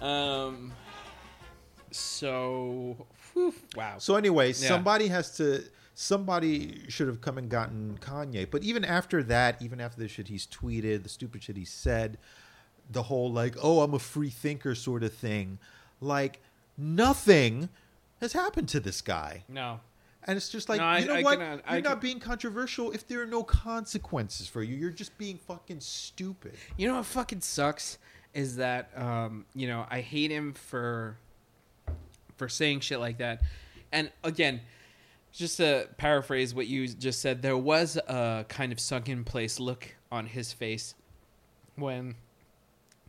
Um. 0.00 0.72
So, 1.90 3.06
whew, 3.32 3.54
wow. 3.74 3.96
So 3.98 4.16
anyway, 4.16 4.48
Yeah. 4.48 4.52
somebody 4.68 5.08
has 5.08 5.36
to. 5.38 5.64
Somebody 5.94 6.84
should 6.88 7.08
have 7.08 7.20
come 7.20 7.38
and 7.38 7.48
gotten 7.48 7.98
Kanye. 8.00 8.48
But 8.48 8.62
even 8.62 8.84
after 8.84 9.20
that, 9.24 9.60
even 9.60 9.80
after 9.80 9.98
the 10.00 10.06
shit 10.06 10.28
he's 10.28 10.46
tweeted, 10.46 11.02
the 11.02 11.08
stupid 11.08 11.42
shit 11.42 11.56
he 11.56 11.64
said, 11.64 12.18
the 12.88 13.02
whole 13.04 13.32
like, 13.32 13.56
"Oh, 13.60 13.80
I'm 13.80 13.94
a 13.94 13.98
free 13.98 14.30
thinker" 14.30 14.74
sort 14.76 15.02
of 15.02 15.12
thing, 15.12 15.58
like 16.00 16.40
nothing 16.76 17.68
has 18.20 18.32
happened 18.32 18.68
to 18.68 18.80
this 18.80 19.00
guy. 19.00 19.44
No. 19.48 19.80
And 20.24 20.36
it's 20.36 20.48
just 20.48 20.68
like, 20.68 20.78
No, 20.78 20.84
I- 20.84 20.98
you 20.98 21.06
know 21.06 21.14
I 21.14 21.22
what? 21.22 21.38
cannot- 21.38 21.56
You're 21.66 21.76
I 21.76 21.80
not 21.80 22.00
being 22.00 22.20
controversial 22.20 22.92
if 22.92 23.06
there 23.06 23.22
are 23.22 23.26
no 23.26 23.42
consequences 23.42 24.46
for 24.48 24.62
you. 24.62 24.76
You're 24.76 24.90
just 24.90 25.16
being 25.16 25.38
fucking 25.38 25.80
stupid. 25.80 26.54
You 26.76 26.88
know 26.88 26.96
what 26.96 27.06
fucking 27.06 27.40
sucks 27.40 27.98
is 28.34 28.56
that 28.56 28.90
um, 28.96 29.46
you 29.54 29.66
know 29.68 29.86
I 29.90 30.00
hate 30.00 30.30
him 30.30 30.52
for 30.52 31.16
for 32.36 32.48
saying 32.48 32.80
shit 32.80 33.00
like 33.00 33.18
that. 33.18 33.42
And 33.90 34.12
again, 34.22 34.60
just 35.32 35.56
to 35.58 35.88
paraphrase 35.96 36.54
what 36.54 36.66
you 36.66 36.88
just 36.88 37.20
said, 37.20 37.40
there 37.42 37.56
was 37.56 37.96
a 37.96 38.44
kind 38.48 38.70
of 38.72 38.78
sunken 38.80 39.24
place 39.24 39.58
look 39.58 39.94
on 40.12 40.26
his 40.26 40.52
face 40.52 40.94
when 41.76 42.14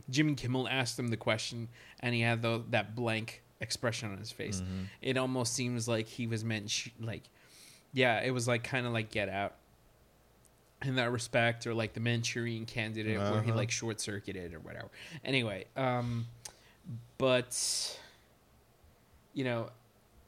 Jimmy 0.08 0.34
Kimmel 0.34 0.68
asked 0.68 0.98
him 0.98 1.08
the 1.08 1.16
question, 1.16 1.68
and 2.00 2.14
he 2.14 2.22
had 2.22 2.42
the, 2.42 2.62
that 2.70 2.94
blank 2.96 3.42
expression 3.60 4.10
on 4.12 4.18
his 4.18 4.30
face. 4.32 4.62
It 5.02 5.16
almost 5.16 5.52
seems 5.54 5.86
like 5.88 6.06
he 6.08 6.26
was 6.26 6.44
meant 6.44 6.70
sh- 6.70 6.88
like, 7.00 7.22
yeah, 7.92 8.20
it 8.20 8.30
was 8.32 8.46
like 8.48 8.64
kind 8.64 8.86
of 8.86 8.92
like 8.92 9.10
Get 9.10 9.28
Out 9.28 9.54
in 10.82 10.94
that 10.96 11.12
respect, 11.12 11.66
or 11.66 11.74
like 11.74 11.92
the 11.92 12.00
Manchurian 12.00 12.64
Candidate, 12.64 13.18
where 13.18 13.42
he 13.42 13.50
Uh-huh. 13.50 13.58
like 13.58 13.70
short 13.70 14.00
circuited 14.00 14.54
or 14.54 14.60
whatever. 14.60 14.88
Anyway, 15.24 15.66
um, 15.76 16.26
but 17.18 17.98
you 19.34 19.44
know, 19.44 19.70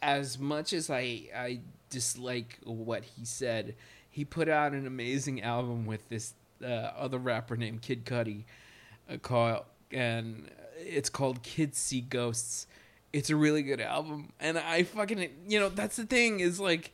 as 0.03 0.39
much 0.39 0.73
as 0.73 0.91
I 0.91 1.23
I 1.35 1.61
dislike 1.91 2.59
what 2.65 3.05
he 3.05 3.25
said, 3.25 3.75
he 4.11 4.25
put 4.25 4.49
out 4.49 4.73
an 4.73 4.87
amazing 4.87 5.43
album 5.43 5.87
with 5.87 6.07
this 6.09 6.35
uh, 6.63 6.67
other 6.67 7.19
rapper 7.19 7.57
named 7.57 7.81
Kid 7.83 8.05
Cudi, 8.05 8.45
uh, 9.11 9.17
called 9.17 9.65
and 9.91 10.51
it's 10.79 11.09
called 11.11 11.43
Kids 11.43 11.79
See 11.79 12.01
Ghosts. 12.03 12.67
It's 13.13 13.31
a 13.31 13.37
really 13.37 13.63
good 13.63 13.81
album, 13.81 14.33
and 14.41 14.59
I 14.59 14.85
fucking 14.85 15.29
you 15.47 15.61
know 15.61 15.69
that's 15.69 15.97
the 15.97 16.07
thing 16.07 16.41
is 16.41 16.59
like 16.59 16.93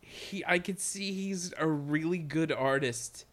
he 0.00 0.44
I 0.46 0.58
could 0.58 0.80
see 0.80 1.12
he's 1.12 1.52
a 1.58 1.66
really 1.66 2.18
good 2.18 2.52
artist, 2.52 3.26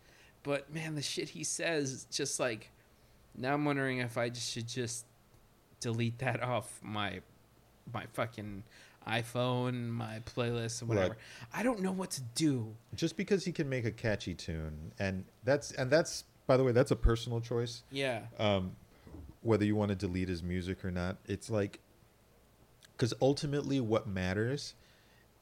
but 0.43 0.73
man, 0.73 0.95
the 0.95 1.01
shit 1.01 1.29
he 1.29 1.43
says 1.43 1.91
is 1.91 2.05
just 2.05 2.39
like 2.39 2.71
now 3.37 3.53
I'm 3.53 3.65
wondering 3.65 3.99
if 3.99 4.17
I 4.17 4.29
just 4.29 4.51
should 4.51 4.67
just 4.67 5.05
delete 5.79 6.19
that 6.19 6.43
off 6.43 6.79
my 6.83 7.21
my 7.93 8.05
fucking 8.13 8.63
iPhone, 9.07 9.89
my 9.89 10.19
playlist, 10.25 10.81
or 10.81 10.87
whatever. 10.87 11.09
Look. 11.09 11.17
I 11.53 11.63
don't 11.63 11.81
know 11.81 11.91
what 11.91 12.11
to 12.11 12.21
do. 12.33 12.75
Just 12.95 13.15
because 13.17 13.45
he 13.45 13.51
can 13.51 13.69
make 13.69 13.85
a 13.85 13.91
catchy 13.91 14.33
tune, 14.33 14.91
and 14.99 15.23
that's 15.43 15.71
and 15.71 15.89
that's 15.89 16.25
by 16.47 16.57
the 16.57 16.63
way, 16.63 16.71
that's 16.71 16.91
a 16.91 16.95
personal 16.95 17.41
choice. 17.41 17.83
Yeah. 17.91 18.21
um, 18.39 18.75
whether 19.41 19.63
you 19.63 19.75
want 19.75 19.89
to 19.89 19.95
delete 19.95 20.27
his 20.27 20.41
music 20.41 20.83
or 20.83 20.91
not. 20.91 21.17
It's 21.27 21.49
like, 21.51 21.79
because 22.95 23.13
ultimately, 23.21 23.79
what 23.79 24.07
matters 24.07 24.73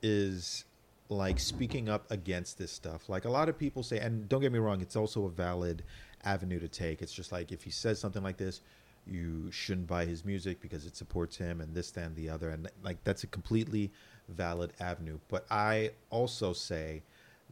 is 0.01 0.65
like 1.09 1.39
speaking 1.39 1.89
up 1.89 2.09
against 2.11 2.57
this 2.57 2.71
stuff. 2.71 3.09
Like 3.09 3.25
a 3.25 3.29
lot 3.29 3.49
of 3.49 3.57
people 3.57 3.83
say, 3.83 3.99
and 3.99 4.27
don't 4.27 4.41
get 4.41 4.51
me 4.51 4.59
wrong, 4.59 4.81
it's 4.81 4.95
also 4.95 5.25
a 5.25 5.29
valid 5.29 5.83
avenue 6.23 6.59
to 6.59 6.67
take. 6.67 7.01
It's 7.01 7.13
just 7.13 7.31
like 7.31 7.51
if 7.51 7.63
he 7.63 7.69
says 7.69 7.99
something 7.99 8.23
like 8.23 8.37
this, 8.37 8.61
you 9.05 9.51
shouldn't 9.51 9.87
buy 9.87 10.05
his 10.05 10.23
music 10.23 10.61
because 10.61 10.85
it 10.85 10.95
supports 10.95 11.37
him 11.37 11.61
and 11.61 11.75
this, 11.75 11.91
that, 11.91 12.05
and 12.05 12.15
the 12.15 12.29
other. 12.29 12.49
And 12.49 12.69
like 12.83 13.03
that's 13.03 13.23
a 13.23 13.27
completely 13.27 13.91
valid 14.29 14.73
avenue. 14.79 15.19
But 15.27 15.45
I 15.51 15.91
also 16.09 16.53
say 16.53 17.03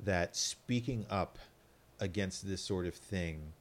that 0.03 0.35
speaking 0.35 1.05
up 1.09 1.37
against 1.99 2.47
this 2.47 2.61
sort 2.61 2.85
of 2.85 2.95
thing 2.95 3.53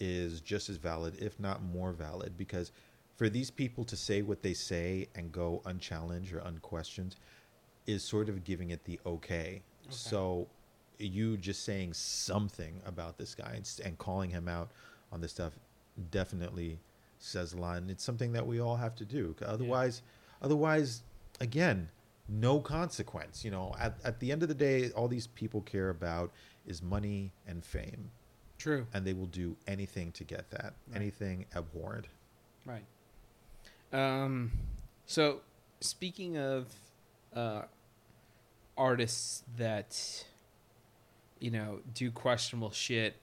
is 0.00 0.40
just 0.40 0.68
as 0.68 0.76
valid, 0.76 1.14
if 1.20 1.38
not 1.38 1.62
more 1.62 1.92
valid, 1.92 2.36
because 2.36 2.72
for 3.16 3.28
these 3.28 3.50
people 3.50 3.84
to 3.84 3.96
say 3.96 4.22
what 4.22 4.42
they 4.42 4.54
say 4.54 5.08
and 5.14 5.30
go 5.32 5.62
unchallenged 5.66 6.32
or 6.32 6.38
unquestioned 6.38 7.16
is 7.86 8.02
sort 8.02 8.28
of 8.28 8.44
giving 8.44 8.70
it 8.70 8.84
the 8.84 8.98
okay. 9.06 9.62
So 9.88 10.48
you 10.98 11.36
just 11.36 11.64
saying 11.64 11.92
something 11.92 12.80
about 12.86 13.18
this 13.18 13.34
guy 13.34 13.52
and, 13.54 13.70
and 13.84 13.98
calling 13.98 14.30
him 14.30 14.48
out 14.48 14.70
on 15.12 15.20
this 15.20 15.32
stuff 15.32 15.52
definitely 16.10 16.78
says 17.18 17.52
a 17.52 17.56
lot 17.56 17.78
and 17.78 17.90
it's 17.90 18.04
something 18.04 18.32
that 18.32 18.46
we 18.46 18.60
all 18.60 18.76
have 18.76 18.94
to 18.94 19.04
do 19.04 19.34
otherwise 19.46 20.02
otherwise 20.42 21.02
again 21.40 21.88
no 22.28 22.60
consequence 22.60 23.44
you 23.44 23.50
know 23.50 23.74
at, 23.80 23.96
at 24.04 24.20
the 24.20 24.30
end 24.30 24.42
of 24.42 24.48
the 24.48 24.54
day 24.54 24.90
all 24.90 25.08
these 25.08 25.26
people 25.28 25.60
care 25.62 25.90
about 25.90 26.30
is 26.66 26.82
money 26.82 27.32
and 27.46 27.64
fame 27.64 28.10
True. 28.58 28.86
and 28.92 29.06
they 29.06 29.12
will 29.14 29.26
do 29.26 29.56
anything 29.66 30.12
to 30.12 30.24
get 30.24 30.50
that 30.50 30.74
Right. 30.88 30.96
anything 30.96 31.46
abhorrent 31.56 32.06
Right. 32.66 32.84
Um. 33.94 34.52
So 35.06 35.40
speaking 35.80 36.36
of 36.36 36.66
uh, 37.34 37.62
artists 38.76 39.44
that 39.56 40.24
you 41.38 41.50
know 41.50 41.80
do 41.94 42.10
questionable 42.10 42.70
shit 42.70 43.16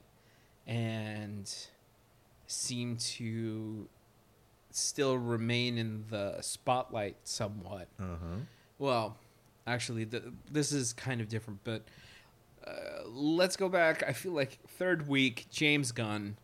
and 0.67 1.53
seem 2.47 2.97
to 2.97 3.87
still 4.71 5.17
remain 5.17 5.77
in 5.77 6.05
the 6.09 6.41
spotlight 6.41 7.15
somewhat. 7.23 7.87
uh-huh 7.99 8.41
Well, 8.79 9.17
actually, 9.67 10.05
th- 10.05 10.23
this 10.49 10.71
is 10.71 10.93
kind 10.93 11.21
of 11.21 11.27
different, 11.27 11.59
but 11.63 11.83
uh, 12.65 13.07
let's 13.07 13.55
go 13.57 13.69
back. 13.69 14.03
I 14.07 14.13
feel 14.13 14.31
like 14.33 14.59
third 14.77 15.07
week, 15.07 15.47
James 15.49 15.91
Gunn. 15.91 16.37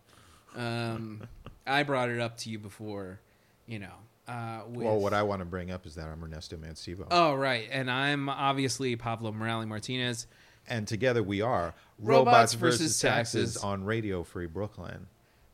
Um, 0.56 1.28
I 1.66 1.84
brought 1.84 2.10
it 2.10 2.20
up 2.20 2.38
to 2.40 2.50
you 2.50 2.60
before, 2.60 3.20
you 3.68 3.80
know. 3.80 3.94
Uh, 4.28 4.62
with, 4.70 4.86
well 4.86 5.00
what 5.00 5.14
i 5.14 5.24
want 5.24 5.40
to 5.40 5.46
bring 5.46 5.72
up 5.72 5.86
is 5.86 5.96
that 5.96 6.08
i'm 6.08 6.22
ernesto 6.24 6.58
mancibo 6.58 7.08
Oh, 7.10 7.34
right. 7.34 7.68
And 7.72 7.90
I'm 7.90 8.28
obviously 8.28 8.96
Pavlo 8.98 9.32
Morales 9.32 9.66
Martinez. 9.68 10.28
and 10.68 10.86
together 10.88 11.24
we 11.24 11.42
are 11.42 11.74
Robots 12.00 12.54
versus 12.54 13.00
Taxes. 13.00 13.56
on 13.58 13.86
radio 13.86 14.24
free 14.24 14.48
brooklyn 14.48 15.08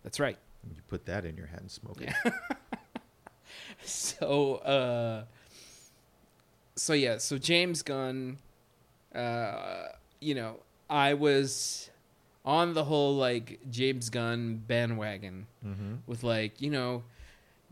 That's 0.04 0.20
right. 0.20 0.38
you 0.76 0.82
put 0.88 1.06
that 1.06 1.24
in 1.26 1.38
your 1.38 1.48
head 1.48 1.60
and 1.62 1.70
smoke 1.72 2.02
it 2.02 2.14
So, 3.86 4.56
uh, 4.56 5.26
so 6.76 6.94
yeah, 6.94 7.18
so 7.18 7.38
James 7.38 7.82
Gunn, 7.82 8.38
uh, 9.14 9.88
you 10.22 10.36
know, 10.36 10.58
I 10.90 11.14
was 11.16 11.90
on 12.46 12.74
the 12.74 12.84
whole 12.86 13.16
like 13.16 13.60
James 13.70 14.10
Gunn 14.10 14.64
bandwagon 14.68 15.48
mm-hmm. 15.66 15.96
with 16.08 16.24
like, 16.24 16.62
you 16.62 16.70
know, 16.70 17.04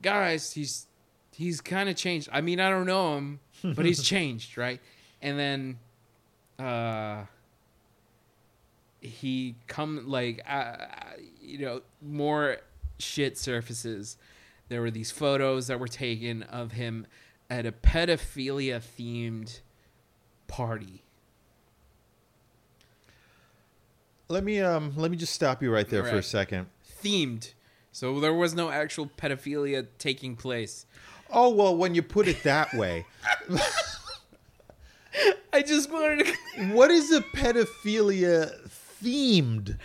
guys, 0.02 0.52
he's 0.52 0.88
he's 1.36 1.62
kind 1.62 1.90
of 1.90 1.96
changed. 1.96 2.30
I 2.32 2.42
mean, 2.42 2.60
I 2.60 2.70
don't 2.70 2.86
know 2.86 3.18
him, 3.18 3.40
but 3.64 3.86
he's 3.86 4.04
changed, 4.16 4.58
right? 4.58 4.80
And 5.22 5.38
then, 5.40 5.80
uh, 6.60 7.26
he 9.00 9.56
come 9.68 10.08
like, 10.08 10.44
uh, 10.48 10.76
you 11.42 11.60
know, 11.60 11.82
more 12.02 12.58
shit 13.00 13.38
surfaces. 13.38 14.18
There 14.70 14.82
were 14.82 14.92
these 14.92 15.12
photos 15.12 15.68
that 15.68 15.80
were 15.80 15.88
taken 15.88 16.44
of 16.44 16.74
him 16.74 17.08
at 17.50 17.66
a 17.66 17.72
pedophilia 17.72 18.80
themed 18.80 19.60
party. 20.48 21.04
let 24.32 24.44
me 24.46 24.62
um 24.62 24.94
let 24.96 25.12
me 25.12 25.18
just 25.18 25.34
stop 25.34 25.62
you 25.62 25.72
right 25.72 25.90
there 25.90 26.04
for 26.06 26.16
a 26.18 26.24
second 26.24 26.68
Themed. 27.04 27.54
So 27.92 28.20
there 28.22 28.34
was 28.34 28.54
no 28.54 28.70
actual 28.70 29.08
pedophilia 29.08 29.88
taking 29.98 30.36
place. 30.38 30.86
Oh 31.34 31.50
well 31.50 31.76
when 31.76 31.96
you 31.96 32.02
put 32.02 32.28
it 32.28 32.44
that 32.44 32.74
way 32.74 33.06
I 35.54 35.62
just 35.62 35.92
wanted 35.92 36.26
to. 36.26 36.64
what 36.74 36.90
is 36.92 37.12
a 37.12 37.22
pedophilia 37.22 38.54
themed 39.04 39.78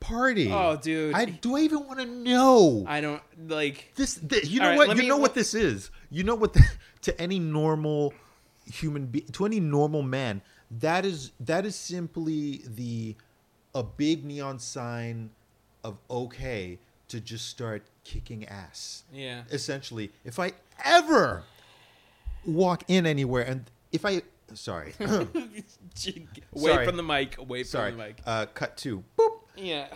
party 0.00 0.50
Oh, 0.52 0.76
dude. 0.76 1.14
i 1.14 1.24
do 1.24 1.56
i 1.56 1.60
even 1.60 1.86
want 1.86 1.98
to 1.98 2.06
know 2.06 2.84
I 2.86 3.00
don't 3.00 3.22
like. 3.48 3.92
this, 3.96 4.18
th- 4.20 4.46
you 4.46 4.60
know 4.60 4.68
right, 4.70 4.78
what 4.78 4.96
you 4.96 5.02
me- 5.02 5.08
know 5.08 5.16
what 5.16 5.34
this 5.34 5.52
is 5.54 5.90
you 6.10 6.22
know 6.22 6.34
what 6.34 6.52
the, 6.52 6.62
to 7.02 7.20
any 7.20 7.38
normal 7.38 8.14
human 8.72 9.06
being, 9.06 9.26
to 9.32 9.44
any 9.46 9.58
normal 9.60 10.02
man 10.02 10.42
that 10.70 11.04
is 11.04 11.32
that 11.40 11.66
is 11.66 11.74
simply 11.76 12.62
the 12.66 13.16
a 13.74 13.82
big 13.82 14.24
neon 14.24 14.58
sign 14.58 15.30
of 15.84 15.98
okay 16.10 16.78
to 17.08 17.20
just 17.20 17.48
start 17.48 17.84
kicking 18.06 18.44
ass 18.46 19.02
Yeah. 19.12 19.42
essentially 19.50 20.12
if 20.24 20.38
i 20.38 20.52
ever 20.84 21.42
walk 22.44 22.84
in 22.86 23.04
anywhere 23.04 23.42
and 23.42 23.68
if 23.90 24.04
i 24.06 24.22
sorry 24.54 24.94
away 25.00 25.24
Sorry. 26.54 26.86
from 26.86 26.96
the 26.96 27.02
mic. 27.02 27.36
Away 27.38 27.64
from 27.64 27.68
sorry 27.68 27.90
the 27.90 27.96
mic. 27.96 28.20
uh 28.24 28.46
cut 28.54 28.76
to 28.78 29.02
boop 29.18 29.40
Yeah. 29.56 29.88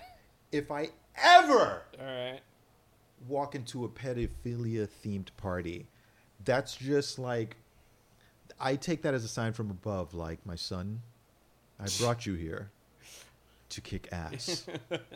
if 0.50 0.72
i 0.72 0.88
ever 1.22 1.82
All 2.00 2.04
right. 2.06 2.40
walk 3.28 3.54
into 3.54 3.84
a 3.84 3.88
pedophilia 3.88 4.88
themed 5.04 5.28
party 5.36 5.86
that's 6.44 6.74
just 6.74 7.16
like 7.18 7.56
i 8.58 8.74
take 8.74 9.02
that 9.02 9.14
as 9.14 9.22
a 9.22 9.28
sign 9.28 9.52
from 9.52 9.70
above 9.70 10.14
like 10.14 10.44
my 10.44 10.56
son 10.56 11.00
i 11.78 11.86
brought 12.00 12.26
you 12.26 12.34
here 12.34 12.70
to 13.68 13.80
kick 13.80 14.08
ass 14.10 14.66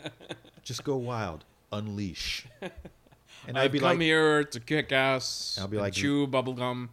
just 0.62 0.84
go 0.84 0.94
wild 0.96 1.44
unleash 1.72 2.46
and 2.62 3.58
I've 3.58 3.64
i'd 3.66 3.72
be 3.72 3.78
come 3.80 3.88
like 3.90 4.00
here 4.00 4.44
to 4.44 4.60
kick 4.60 4.92
ass. 4.92 5.58
I'll 5.60 5.68
be 5.68 5.76
and 5.76 5.82
like- 5.84 5.92
chew 5.94 6.26
bubblegum, 6.26 6.88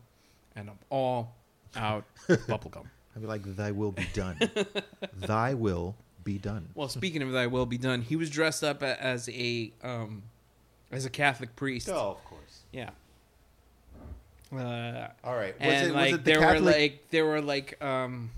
and 0.56 0.70
I'm 0.70 0.80
all 0.90 1.34
out 1.76 2.06
bubblegum. 2.28 2.86
i'd 3.16 3.22
be 3.22 3.28
like 3.28 3.44
thy 3.56 3.72
will 3.72 3.92
be 3.92 4.08
done 4.14 4.38
thy 5.18 5.54
will 5.54 5.96
be 6.24 6.38
done 6.38 6.70
Well, 6.76 6.88
speaking 6.90 7.22
of 7.24 7.32
thy 7.32 7.48
will 7.48 7.66
be 7.66 7.78
done, 7.78 8.02
he 8.02 8.16
was 8.16 8.30
dressed 8.30 8.64
up 8.64 8.84
as 8.84 9.28
a 9.30 9.72
um, 9.84 10.24
as 10.92 11.06
a 11.06 11.10
Catholic 11.10 11.56
priest. 11.56 11.90
Oh, 11.90 12.12
of 12.12 12.24
course 12.26 12.60
Yeah. 12.72 12.90
Uh, 14.54 15.08
all 15.24 15.36
right 15.36 15.58
was 15.62 15.74
and 15.74 15.92
it, 15.92 15.94
like 15.96 16.14
it 16.14 16.18
the 16.18 16.24
there 16.24 16.40
Catholic? 16.40 16.62
were 16.64 16.72
like 16.72 17.08
there 17.10 17.26
were 17.26 17.42
like 17.42 17.82
um 17.82 18.30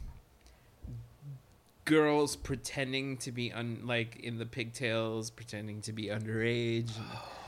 girls 1.86 2.36
pretending 2.36 3.18
to 3.18 3.32
be 3.32 3.52
un 3.52 3.82
like 3.84 4.18
in 4.18 4.38
the 4.38 4.46
pigtails 4.46 5.30
pretending 5.30 5.82
to 5.82 5.92
be 5.92 6.06
underage 6.06 6.92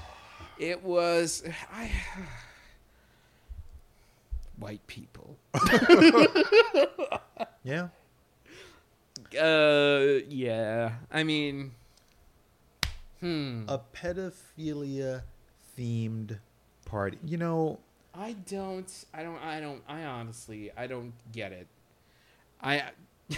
it 0.59 0.83
was 0.83 1.43
i 1.73 1.91
white 4.57 4.85
people 4.87 5.37
yeah 7.63 7.87
uh 9.39 10.19
yeah 10.27 10.93
i 11.11 11.23
mean 11.23 11.71
hmm 13.19 13.63
a 13.67 13.79
pedophilia 13.93 15.21
themed 15.77 16.39
party 16.85 17.17
you 17.25 17.37
know 17.37 17.79
I 18.17 18.33
don't. 18.47 19.05
I 19.13 19.23
don't. 19.23 19.43
I 19.43 19.59
don't. 19.59 19.83
I 19.87 20.03
honestly, 20.05 20.71
I 20.77 20.87
don't 20.87 21.13
get 21.31 21.51
it. 21.51 21.67
I, 22.61 22.83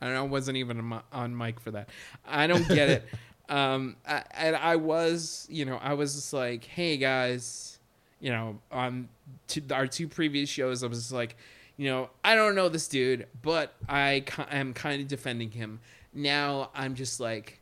I 0.00 0.06
don't 0.06 0.14
know. 0.14 0.24
I 0.24 0.26
wasn't 0.28 0.56
even 0.58 0.92
on 1.12 1.36
mi- 1.36 1.44
mic 1.46 1.60
for 1.60 1.70
that. 1.72 1.88
I 2.26 2.46
don't 2.46 2.66
get 2.68 2.88
it. 2.88 3.08
um, 3.48 3.96
I, 4.06 4.22
and 4.32 4.56
I 4.56 4.76
was, 4.76 5.46
you 5.50 5.64
know, 5.64 5.76
I 5.76 5.94
was 5.94 6.14
just 6.14 6.32
like, 6.32 6.64
hey 6.64 6.96
guys, 6.96 7.78
you 8.20 8.30
know, 8.30 8.58
on 8.70 9.08
two, 9.46 9.62
our 9.72 9.86
two 9.86 10.08
previous 10.08 10.48
shows, 10.48 10.82
I 10.84 10.86
was 10.88 10.98
just 10.98 11.12
like, 11.12 11.36
you 11.76 11.88
know, 11.90 12.10
I 12.24 12.34
don't 12.34 12.54
know 12.54 12.68
this 12.68 12.88
dude, 12.88 13.26
but 13.42 13.74
I 13.88 14.24
am 14.50 14.72
kind 14.74 15.00
of 15.02 15.08
defending 15.08 15.50
him. 15.50 15.80
Now 16.14 16.70
I'm 16.74 16.94
just 16.94 17.20
like, 17.20 17.60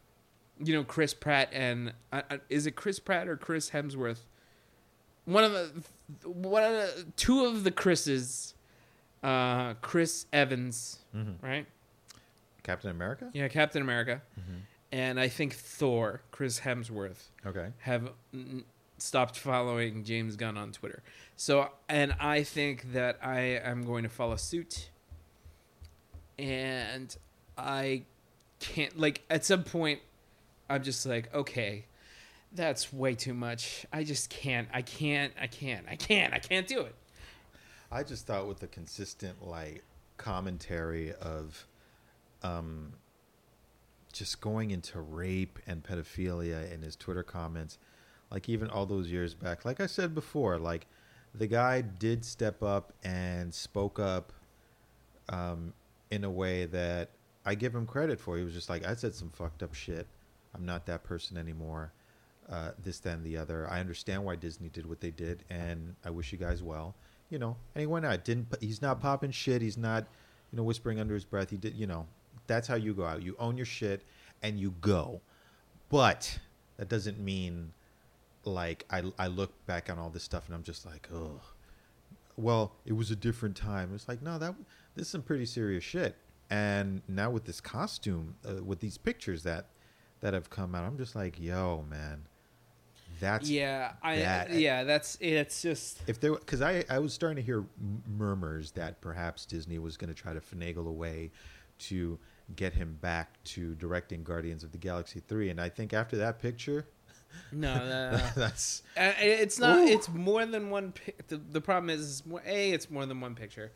you 0.63 0.73
know, 0.75 0.85
Chris 0.85 1.13
Pratt 1.15 1.49
and 1.53 1.93
uh, 2.13 2.23
uh, 2.31 2.37
is 2.49 2.67
it 2.67 2.73
Chris 2.77 2.99
Pratt 3.01 3.29
or 3.29 3.37
Chris 3.37 3.71
Hemsworth? 3.71 4.21
one 5.27 5.43
of 5.43 5.53
the 5.53 6.29
one 6.29 6.63
of 6.63 6.73
the 6.73 7.07
two 7.17 7.47
of 7.47 7.65
the 7.65 7.71
Chris's, 7.71 8.55
uh, 9.23 9.73
Chris 9.81 10.27
Evans, 10.33 10.99
Mhm. 11.17 11.37
right? 11.43 11.67
Captain 12.65 12.91
america 12.91 13.31
Yeah, 13.33 13.47
Captain 13.49 13.81
America, 13.83 14.21
Mhm. 14.39 14.61
and 14.91 15.21
I 15.21 15.29
think 15.29 15.55
Thor, 15.55 16.23
Chris 16.33 16.61
Hemsworth, 16.61 17.29
okay 17.47 17.73
have 17.83 18.11
mm, 18.35 18.65
stopped 18.99 19.39
following 19.39 20.03
James 20.05 20.35
Gunn 20.37 20.57
on 20.57 20.73
Twitter. 20.73 21.03
So, 21.37 21.71
and 21.89 22.13
I 22.21 22.43
think 22.45 22.93
that 22.93 23.19
I 23.23 23.41
am 23.63 23.85
going 23.85 24.03
to 24.05 24.09
follow 24.09 24.37
suit, 24.37 24.89
and 26.39 27.15
I 27.57 28.05
can't 28.61 28.99
like 28.99 29.23
at 29.31 29.45
some 29.45 29.63
point 29.65 30.01
I'm 30.71 30.83
just 30.83 31.05
like, 31.05 31.33
okay, 31.35 31.85
that's 32.53 32.93
way 32.93 33.15
too 33.15 33.35
much. 33.35 33.85
I 33.93 34.05
just 34.05 34.31
can't. 34.31 34.69
I 34.73 34.81
can't. 34.83 35.33
I 35.39 35.47
can't. 35.47 35.87
I 35.89 35.97
can't. 35.97 36.33
I 36.33 36.39
can't 36.39 36.67
do 36.67 36.81
it. 36.83 36.95
I 37.93 38.03
just 38.03 38.27
thought 38.27 38.47
with 38.49 38.61
the 38.61 38.67
consistent 38.69 39.47
like 39.47 39.83
commentary 40.17 41.13
of 41.13 41.67
um 42.45 42.93
just 44.13 44.41
going 44.41 44.71
into 44.71 45.01
rape 45.01 45.59
and 45.67 45.83
pedophilia 45.83 46.73
in 46.73 46.83
his 46.83 46.95
Twitter 46.95 47.25
comments, 47.25 47.79
like 48.31 48.49
even 48.49 48.71
all 48.71 48.87
those 48.87 49.11
years 49.11 49.35
back, 49.35 49.65
like 49.65 49.81
I 49.81 49.87
said 49.87 50.15
before, 50.15 50.59
like 50.59 50.87
the 51.35 51.49
guy 51.49 51.81
did 51.81 52.25
step 52.25 52.63
up 52.63 52.93
and 53.03 53.53
spoke 53.53 53.99
up 53.99 54.33
um, 55.29 55.73
in 56.11 56.23
a 56.23 56.31
way 56.31 56.67
that 56.67 57.11
I 57.45 57.57
give 57.57 57.75
him 57.75 57.87
credit 57.87 58.21
for. 58.21 58.39
He 58.39 58.45
was 58.45 58.55
just 58.55 58.71
like, 58.71 58.87
I 58.87 58.95
said 58.95 59.15
some 59.15 59.31
fucked 59.31 59.63
up 59.63 59.75
shit. 59.75 60.07
I'm 60.55 60.65
not 60.65 60.87
that 60.87 61.03
person 61.03 61.37
anymore. 61.37 61.93
Uh, 62.49 62.71
this, 62.83 63.01
and 63.07 63.25
the 63.25 63.39
other. 63.39 63.69
I 63.71 63.81
understand 63.81 64.23
why 64.23 64.37
Disney 64.37 64.69
did 64.69 64.87
what 64.87 65.01
they 65.01 65.11
did, 65.11 65.45
and 65.49 65.97
I 66.05 66.11
wish 66.11 66.31
you 66.31 66.37
guys 66.37 66.63
well. 66.63 66.95
You 67.31 67.39
know, 67.39 67.57
and 67.75 67.81
he 67.81 67.87
went 67.87 68.05
out. 68.05 68.23
Didn't 68.23 68.55
he's 68.61 68.83
not 68.83 69.01
popping 69.01 69.31
shit. 69.31 69.63
He's 69.63 69.79
not, 69.79 70.05
you 70.53 70.59
know, 70.59 70.63
whispering 70.63 71.01
under 71.01 71.15
his 71.15 71.25
breath. 71.25 71.49
He 71.49 71.57
did. 71.57 71.75
You 71.75 71.87
know, 71.87 72.07
that's 72.47 72.69
how 72.69 72.75
you 72.77 72.95
go 72.95 73.05
out. 73.05 73.23
You 73.23 73.37
own 73.39 73.57
your 73.57 73.67
shit 73.67 74.03
and 74.43 74.59
you 74.59 74.75
go. 74.81 75.21
But 75.91 76.39
that 76.77 76.89
doesn't 76.89 77.19
mean 77.19 77.73
like 78.45 78.85
I 78.91 79.03
I 79.19 79.29
look 79.29 79.53
back 79.67 79.89
on 79.91 79.99
all 79.99 80.11
this 80.11 80.23
stuff 80.23 80.47
and 80.47 80.55
I'm 80.55 80.63
just 80.63 80.85
like, 80.87 81.09
oh, 81.13 81.41
well, 82.37 82.73
it 82.85 82.93
was 82.95 83.11
a 83.11 83.17
different 83.17 83.57
time. 83.57 83.93
It's 83.95 84.09
like, 84.09 84.23
no, 84.23 84.39
that 84.39 84.55
this 84.95 85.07
is 85.07 85.11
some 85.11 85.23
pretty 85.23 85.47
serious 85.47 85.85
shit. 85.85 86.17
And 86.51 87.03
now 87.09 87.31
with 87.31 87.45
this 87.45 87.61
costume, 87.61 88.37
uh, 88.47 88.63
with 88.63 88.81
these 88.81 88.99
pictures 88.99 89.43
that 89.45 89.67
that 90.21 90.35
have 90.35 90.51
come 90.51 90.75
out, 90.75 90.85
I'm 90.85 90.99
just 90.99 91.15
like, 91.15 91.41
yo, 91.41 91.85
man, 91.89 92.23
that's 93.21 93.49
yeah, 93.49 93.93
I 94.03 94.17
that- 94.19 94.51
yeah, 94.53 94.85
that's 94.85 95.17
it's 95.21 95.63
just 95.63 96.03
if 96.07 96.21
there 96.21 96.33
because 96.33 96.61
I 96.61 96.85
I 96.91 96.99
was 96.99 97.15
starting 97.15 97.37
to 97.37 97.43
hear 97.43 97.65
murmurs 98.19 98.73
that 98.73 99.01
perhaps 99.01 99.47
Disney 99.47 99.79
was 99.79 99.97
going 99.97 100.13
to 100.13 100.21
try 100.21 100.33
to 100.35 100.41
finagle 100.41 100.87
a 100.87 100.93
way 100.93 101.31
to 101.81 102.19
get 102.57 102.75
him 102.75 102.99
back 103.01 103.43
to 103.45 103.75
directing 103.75 104.23
Guardians 104.23 104.65
of 104.65 104.73
the 104.73 104.79
Galaxy 104.79 105.21
3 105.21 105.51
and 105.51 105.61
I 105.61 105.69
think 105.69 105.93
after 105.93 106.17
that 106.19 106.41
picture 106.41 106.87
no. 107.53 107.75
no, 107.75 108.11
no. 108.13 108.23
that's 108.37 108.83
Uh, 108.97 109.13
it's 109.19 109.59
not. 109.59 109.79
Ooh. 109.79 109.87
It's 109.87 110.09
more 110.09 110.45
than 110.47 110.71
one. 110.71 110.93
Pi- 110.93 111.15
the, 111.29 111.37
the 111.37 111.61
problem 111.61 111.91
is, 111.91 112.25
more, 112.27 112.43
a. 112.47 112.73
It's 112.73 112.91
more 112.91 113.07
than 113.07 113.21
one 113.21 113.35
picture. 113.35 113.73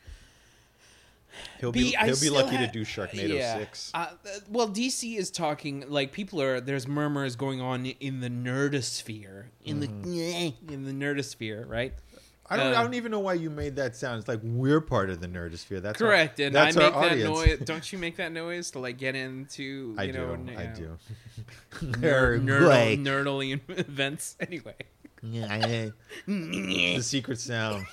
he'll 1.60 1.72
be 1.72 1.94
he'll 2.02 2.20
be 2.20 2.30
lucky 2.30 2.56
ha- 2.56 2.66
to 2.66 2.72
do 2.72 2.84
Sharknado 2.84 3.36
yeah. 3.36 3.58
6. 3.58 3.92
Uh, 3.94 3.98
uh, 3.98 4.14
well, 4.48 4.68
DC 4.68 5.16
is 5.16 5.30
talking 5.30 5.84
like 5.88 6.12
people 6.12 6.40
are. 6.42 6.60
There's 6.60 6.88
murmurs 6.88 7.36
going 7.36 7.60
on 7.60 7.86
in 7.86 8.20
the 8.20 8.30
nerdosphere, 8.30 9.46
in 9.64 9.80
the 9.80 10.54
in 10.68 10.84
the 10.84 10.92
nerdosphere, 10.92 11.68
right? 11.68 11.94
I 12.50 12.56
don't 12.56 12.74
uh, 12.74 12.78
I 12.78 12.82
don't 12.82 12.94
even 12.94 13.10
know 13.12 13.18
why 13.20 13.34
you 13.34 13.50
made 13.50 13.76
that 13.76 13.94
sound. 13.94 14.20
It's 14.20 14.28
like 14.28 14.40
we're 14.42 14.80
part 14.80 15.10
of 15.10 15.20
the 15.20 15.28
nerdosphere. 15.28 15.82
That's 15.82 16.00
our- 16.00 16.08
Correct, 16.08 16.40
and 16.40 16.54
that's 16.54 16.76
I 16.76 16.84
our 16.90 16.90
make 17.02 17.10
that 17.10 17.24
noise. 17.28 17.58
Don't 17.64 17.92
you 17.92 17.98
make 17.98 18.16
that 18.16 18.32
noise 18.32 18.70
to 18.70 18.78
like 18.78 18.96
get 18.96 19.14
into? 19.14 19.62
You 19.62 19.94
I 19.98 20.06
know, 20.06 20.36
do. 20.36 20.56
I 20.56 20.66
do. 20.66 20.98
Nerd, 22.00 22.44
nerdle, 22.44 22.98
nerdly 23.04 23.60
events. 23.78 24.36
Anyway, 24.40 24.74
the 26.26 27.00
secret 27.02 27.38
sound. 27.38 27.84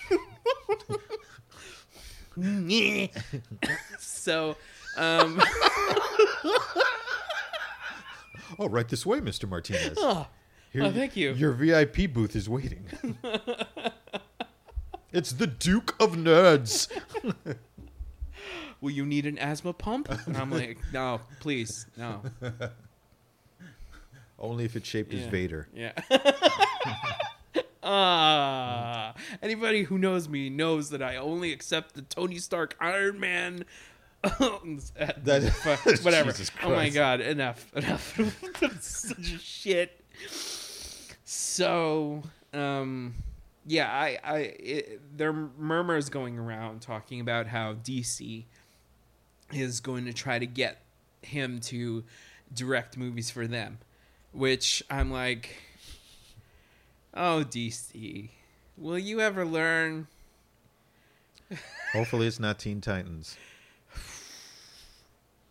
so 3.99 4.55
um, 4.97 5.41
Oh, 8.57 8.69
right 8.69 8.87
this 8.87 9.05
way, 9.05 9.19
Mr. 9.19 9.49
Martinez. 9.49 9.97
oh, 9.99 10.27
Here- 10.71 10.83
oh, 10.83 10.91
thank 10.91 11.15
you. 11.17 11.33
Your 11.33 11.51
VIP 11.51 12.13
booth 12.13 12.35
is 12.35 12.47
waiting. 12.47 12.85
It's 15.15 15.31
the 15.33 15.47
Duke 15.47 15.95
of 15.99 16.11
Nerds. 16.15 16.89
will 18.81 18.91
you 18.91 19.05
need 19.05 19.25
an 19.25 19.37
asthma 19.39 19.73
pump? 19.73 20.09
And 20.27 20.37
I'm 20.37 20.51
like, 20.51 20.77
no, 20.93 21.21
please, 21.39 21.87
no. 21.97 22.21
Only 24.37 24.65
if 24.65 24.75
it's 24.75 24.87
shaped 24.87 25.13
as 25.13 25.21
Yeah. 25.21 25.29
Vader. 25.29 25.67
Yeah. 25.73 25.91
Ah, 27.87 29.13
anybody 29.43 29.83
who 29.83 29.99
knows 29.99 30.27
me 30.27 30.49
knows 30.49 30.89
that 30.89 31.03
I 31.03 31.17
only 31.17 31.53
accept 31.53 31.93
the 31.93 32.01
Tony 32.01 32.39
Stark 32.39 32.75
Iron 32.79 33.19
Man. 33.19 33.63
That- 34.23 35.99
whatever. 36.01 36.31
Jesus 36.31 36.49
oh 36.63 36.69
my 36.69 36.75
Christ. 36.89 36.95
god! 36.95 37.21
Enough. 37.21 37.71
Enough. 37.75 38.19
Such 38.81 39.19
a 39.19 39.37
shit. 39.37 40.03
So, 41.25 42.23
um, 42.53 43.13
yeah, 43.65 43.89
I, 43.91 44.17
I, 44.23 44.37
it, 44.39 45.17
there 45.17 45.29
are 45.29 45.49
murmurs 45.57 46.09
going 46.09 46.37
around 46.37 46.81
talking 46.81 47.19
about 47.19 47.47
how 47.47 47.73
DC 47.73 48.45
is 49.51 49.79
going 49.79 50.05
to 50.05 50.13
try 50.13 50.39
to 50.39 50.45
get 50.45 50.81
him 51.21 51.59
to 51.59 52.03
direct 52.53 52.97
movies 52.97 53.29
for 53.31 53.47
them, 53.47 53.79
which 54.31 54.83
I'm 54.89 55.11
like, 55.11 55.55
oh 57.13 57.43
DC, 57.47 58.29
will 58.77 58.99
you 58.99 59.21
ever 59.21 59.45
learn? 59.45 60.07
Hopefully, 61.93 62.27
it's 62.27 62.39
not 62.39 62.59
Teen 62.59 62.81
Titans. 62.81 63.37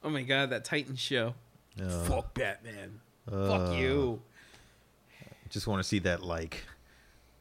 Oh 0.02 0.10
my 0.10 0.22
god, 0.22 0.50
that 0.50 0.64
Titan 0.64 0.96
show. 0.96 1.34
Uh, 1.82 1.88
Fuck 2.04 2.34
Batman. 2.34 3.00
uh, 3.30 3.48
Fuck 3.48 3.78
you. 3.78 4.20
I 5.22 5.48
Just 5.48 5.66
want 5.66 5.80
to 5.80 5.88
see 5.88 6.00
that, 6.00 6.22
like, 6.22 6.62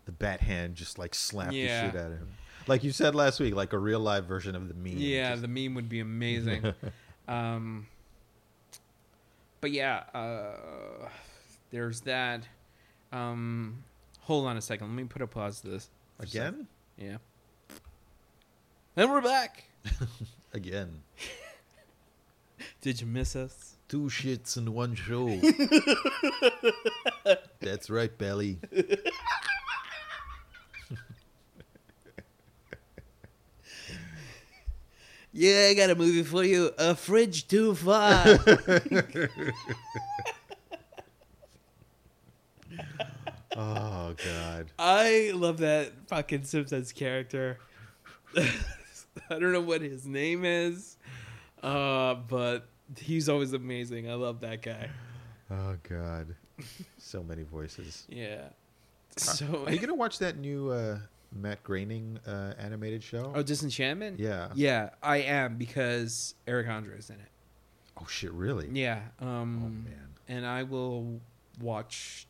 the 0.05 0.11
bat 0.11 0.41
hand 0.41 0.75
just, 0.75 0.97
like, 0.99 1.13
slap 1.15 1.51
Yeah. 1.53 1.85
the 1.85 1.91
shit 1.91 1.99
out 2.01 2.11
of 2.11 2.17
him. 2.19 2.27
Like 2.67 2.83
you 2.83 2.91
said 2.91 3.13
last 3.13 3.39
week, 3.41 3.55
like 3.55 3.73
a 3.73 3.77
real 3.77 3.99
live 3.99 4.25
version 4.25 4.55
of 4.55 4.67
the 4.69 4.73
meme. 4.73 4.93
Yeah, 4.97 5.31
Just- 5.31 5.41
the 5.41 5.47
meme 5.49 5.75
would 5.75 5.89
be 5.89 5.99
amazing. 5.99 6.73
um, 7.27 7.87
but 9.59 9.71
yeah, 9.71 10.03
uh, 10.13 11.09
there's 11.71 12.01
that. 12.01 12.47
Um, 13.11 13.83
hold 14.21 14.45
on 14.47 14.55
a 14.57 14.61
second. 14.61 14.87
Let 14.87 14.95
me 14.95 15.03
put 15.03 15.21
a 15.21 15.27
pause 15.27 15.59
to 15.61 15.67
this. 15.69 15.89
again? 16.19 16.67
Yeah. 16.97 17.17
And 18.95 19.09
we're 19.11 19.21
back. 19.21 19.63
Again. 20.53 21.01
Did 22.81 23.01
you 23.01 23.07
miss 23.07 23.35
us? 23.35 23.75
Two 23.89 24.03
shits 24.03 24.55
in 24.55 24.71
one 24.73 24.93
show. 24.95 25.27
That's 27.59 27.89
right, 27.89 28.15
Belly. 28.17 28.59
Yeah, 35.33 35.67
I 35.71 35.73
got 35.73 35.89
a 35.89 35.95
movie 35.95 36.23
for 36.23 36.43
you. 36.43 36.71
A 36.77 36.93
Fridge 36.95 37.47
Too 37.47 37.73
Far. 37.75 38.23
Oh 43.55 44.15
God. 44.25 44.71
I 44.79 45.31
love 45.35 45.59
that 45.59 45.91
fucking 46.07 46.43
Simpsons 46.43 46.91
character. 46.91 47.59
I 48.35 48.49
don't 49.29 49.51
know 49.51 49.61
what 49.61 49.81
his 49.81 50.07
name 50.07 50.43
is, 50.43 50.97
uh, 51.61 52.15
but 52.15 52.67
he's 52.97 53.29
always 53.29 53.53
amazing. 53.53 54.09
I 54.09 54.15
love 54.15 54.39
that 54.41 54.61
guy. 54.63 54.89
Oh 55.51 55.75
God. 55.87 56.35
So 56.97 57.21
many 57.23 57.43
voices. 57.43 58.05
Yeah. 58.09 58.49
So, 59.17 59.65
Are 59.67 59.71
you 59.71 59.77
gonna 59.79 59.93
watch 59.93 60.17
that 60.19 60.37
new 60.37 60.71
uh, 60.71 60.97
Matt 61.35 61.63
Groening 61.63 62.19
uh, 62.27 62.53
animated 62.59 63.03
show? 63.03 63.31
oh, 63.35 63.41
Disenchantment. 63.43 64.19
yeah. 64.19 64.49
Yeah, 64.55 64.89
I 65.01 65.17
am 65.17 65.57
because 65.57 66.35
Eric 66.47 66.67
Andre 66.67 66.97
is 66.97 67.09
in 67.09 67.15
it. 67.15 67.29
Oh 68.01 68.05
shit! 68.07 68.31
Really? 68.31 68.69
Yeah. 68.71 69.01
Oh 69.21 69.27
Um, 69.27 69.83
man. 69.85 70.09
and 70.27 70.45
I 70.45 70.63
will 70.63 71.19
watch 71.61 72.27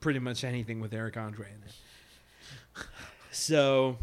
pretty 0.00 0.18
much 0.18 0.42
anything 0.44 0.80
with 0.80 0.92
Eric 0.92 1.16
Andre 1.16 1.46
in 1.48 1.62
it. 1.68 1.74
So, 3.30 3.96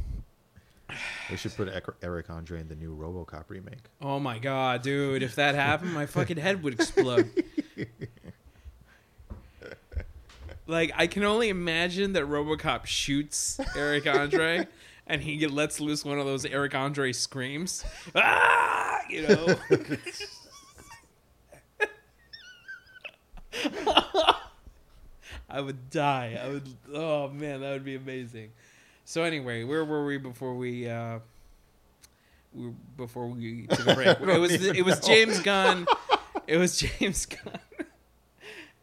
They 1.30 1.36
should 1.36 1.56
put 1.56 1.70
Eric 2.01 2.30
Andre 2.30 2.60
in 2.62 2.68
the 2.68 2.76
new 2.76 2.95
RoboCop 2.95 3.45
remake. 3.49 3.80
oh 4.01 4.20
my 4.20 4.38
god, 4.39 4.84
dude, 4.84 5.24
if 5.24 5.36
that 5.36 5.56
happened, 5.56 5.93
my 5.93 6.06
fucking 6.06 6.38
head 6.38 6.62
would 6.64 6.74
explode. 6.76 7.30
like 10.68 10.91
I 10.95 11.07
can 11.07 11.24
only 11.24 11.49
imagine 11.49 12.14
that 12.14 12.24
RoboCop 12.24 12.86
shoots 12.86 13.59
Eric 13.76 14.07
Andre 14.07 14.68
and 15.07 15.22
he 15.22 15.45
lets 15.47 15.80
loose 15.80 16.05
one 16.05 16.20
of 16.20 16.26
those 16.26 16.45
Eric 16.45 16.76
Andre 16.76 17.11
screams. 17.11 17.84
Ah, 18.16 19.01
you 19.09 19.28
know. 19.28 19.55
I 25.49 25.61
would 25.61 25.89
die. 25.89 26.39
I 26.41 26.47
would. 26.47 26.68
Oh 26.93 27.30
man, 27.30 27.61
that 27.61 27.72
would 27.74 27.84
be 27.84 27.95
amazing. 27.95 28.51
So 29.05 29.24
anyway, 29.24 29.64
where 29.64 29.86
were 29.86 30.05
we 30.05 30.18
before 30.18 30.55
we? 30.55 30.89
uh 30.89 31.20
we, 32.53 32.72
before 32.97 33.28
we 33.28 33.68
took 33.68 33.88
a 33.88 33.95
break, 33.95 34.20
it 34.20 34.39
was 34.39 34.51
it 34.53 34.86
was. 34.86 34.99
James 34.99 35.39
Gunn. 35.41 35.86
It 36.47 36.57
was 36.57 36.78
James 36.78 37.26
Gunn. 37.26 37.59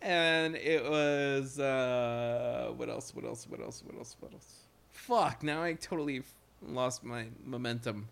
And 0.03 0.57
it 0.57 0.83
was 0.89 1.59
uh, 1.59 2.73
what 2.77 2.89
else? 2.89 3.15
What 3.15 3.25
else? 3.25 3.47
What 3.49 3.61
else? 3.61 3.83
What 3.87 3.97
else? 3.99 4.17
What 4.21 4.33
else? 4.33 4.55
Fuck! 4.93 5.43
Now 5.43 5.63
I 5.63 5.75
totally 5.75 6.23
lost 6.67 7.05
my 7.05 7.27
momentum. 7.45 8.09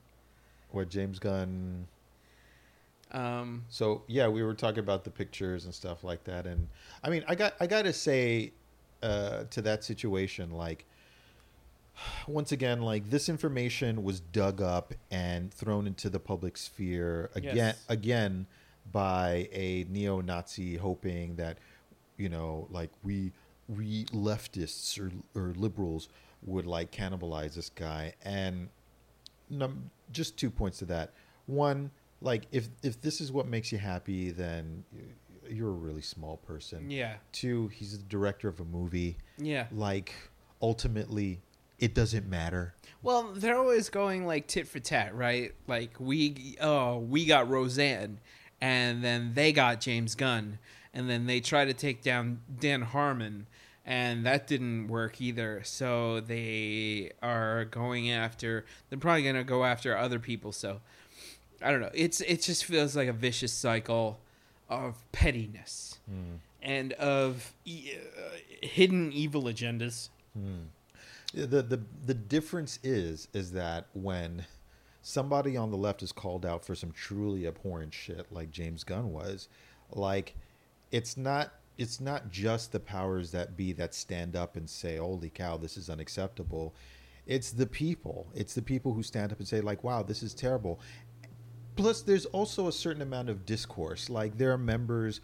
What 0.71 0.89
James 0.91 1.19
Gunn? 1.19 1.87
Um, 3.11 3.65
So 3.71 4.03
yeah, 4.07 4.29
we 4.29 4.43
were 4.43 4.55
talking 4.55 4.81
about 4.81 5.05
the 5.05 5.11
pictures 5.11 5.65
and 5.65 5.75
stuff 5.75 6.05
like 6.05 6.25
that, 6.25 6.47
and 6.47 6.69
I 7.03 7.09
mean, 7.11 7.25
I 7.27 7.35
got 7.35 7.55
I 7.61 7.67
got 7.67 7.83
to 7.83 7.93
say 7.93 8.53
uh, 9.03 9.45
to 9.51 9.63
that 9.63 9.83
situation, 9.85 10.51
like 10.51 10.85
once 12.29 12.53
again, 12.53 12.83
like 12.83 13.09
this 13.11 13.29
information 13.31 14.05
was 14.05 14.21
dug 14.21 14.61
up 14.61 14.93
and 15.11 15.53
thrown 15.53 15.87
into 15.87 16.11
the 16.11 16.21
public 16.21 16.57
sphere 16.59 17.31
again, 17.35 17.57
Yes. 17.57 17.85
again 17.89 18.47
by 18.93 19.49
a 19.53 19.85
neo-Nazi, 19.91 20.77
hoping 20.77 21.37
that 21.37 21.59
you 22.19 22.29
know, 22.29 22.67
like 22.71 22.91
we 23.03 23.33
we 23.69 24.05
leftists 24.07 24.99
or 25.01 25.11
or 25.35 25.55
liberals 25.57 26.09
would 26.45 26.67
like 26.67 26.91
cannibalize 26.93 27.55
this 27.55 27.71
guy, 27.71 28.13
and 28.25 28.69
num- 29.51 29.91
just 30.13 30.37
two 30.37 30.51
points 30.51 30.79
to 30.79 30.85
that. 30.87 31.13
One, 31.47 31.91
like 32.21 32.45
if 32.53 32.69
if 32.83 33.01
this 33.01 33.21
is 33.21 33.33
what 33.33 33.47
makes 33.47 33.73
you 33.73 33.79
happy, 33.79 34.31
then 34.31 34.85
you're 35.51 35.71
a 35.71 35.73
really 35.73 36.03
small 36.03 36.37
person. 36.37 36.91
yeah, 36.91 37.15
Two, 37.33 37.69
he's 37.69 37.97
the 37.97 38.05
director 38.05 38.49
of 38.49 38.61
a 38.61 38.65
movie. 38.65 39.17
yeah. 39.39 39.67
Like 39.73 40.13
ultimately, 40.61 41.41
it 41.79 41.95
doesn't 41.95 42.29
matter. 42.29 42.75
Well, 43.03 43.33
they're 43.35 43.57
always 43.57 43.89
going 43.89 44.27
like 44.27 44.47
tit 44.47 44.69
for 44.69 44.79
tat, 44.81 45.15
right? 45.15 45.53
Like 45.67 45.95
we, 45.99 46.57
oh, 46.61 46.99
we 46.99 47.25
got 47.25 47.49
Roseanne, 47.49 48.19
and 48.61 49.03
then 49.03 49.33
they 49.35 49.53
got 49.53 49.81
James 49.81 50.15
Gunn, 50.15 50.59
and 50.95 51.09
then 51.09 51.27
they 51.27 51.41
try 51.41 51.65
to 51.65 51.73
take 51.75 52.03
down 52.03 52.41
Dan 52.61 52.83
Harmon, 52.83 53.47
and 53.87 54.25
that 54.27 54.47
didn't 54.47 54.89
work 54.89 55.21
either. 55.21 55.61
So 55.65 56.21
they 56.21 57.13
are 57.23 57.65
going 57.67 58.11
after. 58.11 58.65
They're 58.89 58.99
probably 58.99 59.23
gonna 59.25 59.45
go 59.45 59.65
after 59.65 59.97
other 59.97 60.19
people. 60.19 60.53
So 60.53 60.81
I 61.63 61.71
don't 61.71 61.81
know. 61.81 61.91
It's 61.95 62.21
it 62.23 62.43
just 62.43 62.65
feels 62.65 62.95
like 62.97 63.09
a 63.09 63.13
vicious 63.13 63.53
cycle 63.53 64.21
of 64.69 64.97
pettiness 65.13 65.99
and 66.63 66.93
of 66.95 67.53
e- 67.65 67.93
uh, 67.97 68.37
hidden 68.63 69.13
evil 69.13 69.45
agendas. 69.45 70.09
The 71.35 71.63
the 71.63 71.81
the 72.07 72.15
difference 72.15 72.79
is 72.83 73.29
is 73.35 73.53
that 73.53 73.87
when 73.93 74.47
somebody 75.03 75.57
on 75.57 75.71
the 75.71 75.77
left 75.77 76.03
is 76.03 76.13
called 76.13 76.45
out 76.47 76.65
for 76.65 76.75
some 76.75 76.91
truly 76.93 77.47
abhorrent 77.47 77.93
shit 77.95 78.31
like 78.33 78.51
James 78.51 78.85
Gunn 78.85 79.13
was, 79.13 79.49
like 79.91 80.35
it's 80.91 81.17
not 81.17 81.53
it's 81.77 82.01
not 82.01 82.31
just 82.31 82.73
the 82.73 82.81
powers 82.81 83.31
that 83.31 83.57
be 83.57 83.73
that 83.75 83.95
stand 83.95 84.35
up 84.35 84.57
and 84.57 84.69
say, 84.69 84.97
"Holy 84.97 85.31
cow, 85.31 85.57
this 85.57 85.77
is 85.77 85.89
unacceptable." 85.89 86.75
It's 87.27 87.53
the 87.53 87.67
people. 87.67 88.27
It's 88.35 88.55
the 88.55 88.63
people 88.63 88.95
who 88.95 89.03
stand 89.03 89.33
up 89.33 89.39
and 89.39 89.47
say 89.47 89.61
like, 89.61 89.85
"Wow, 89.85 90.03
this 90.03 90.23
is 90.23 90.35
terrible." 90.35 90.81
Plus 91.77 92.03
there's 92.03 92.27
also 92.27 92.67
a 92.67 92.73
certain 92.73 93.03
amount 93.03 93.29
of 93.29 93.47
discourse. 93.47 94.11
Like 94.11 94.37
there 94.37 94.53
are 94.53 94.59
members 94.59 95.21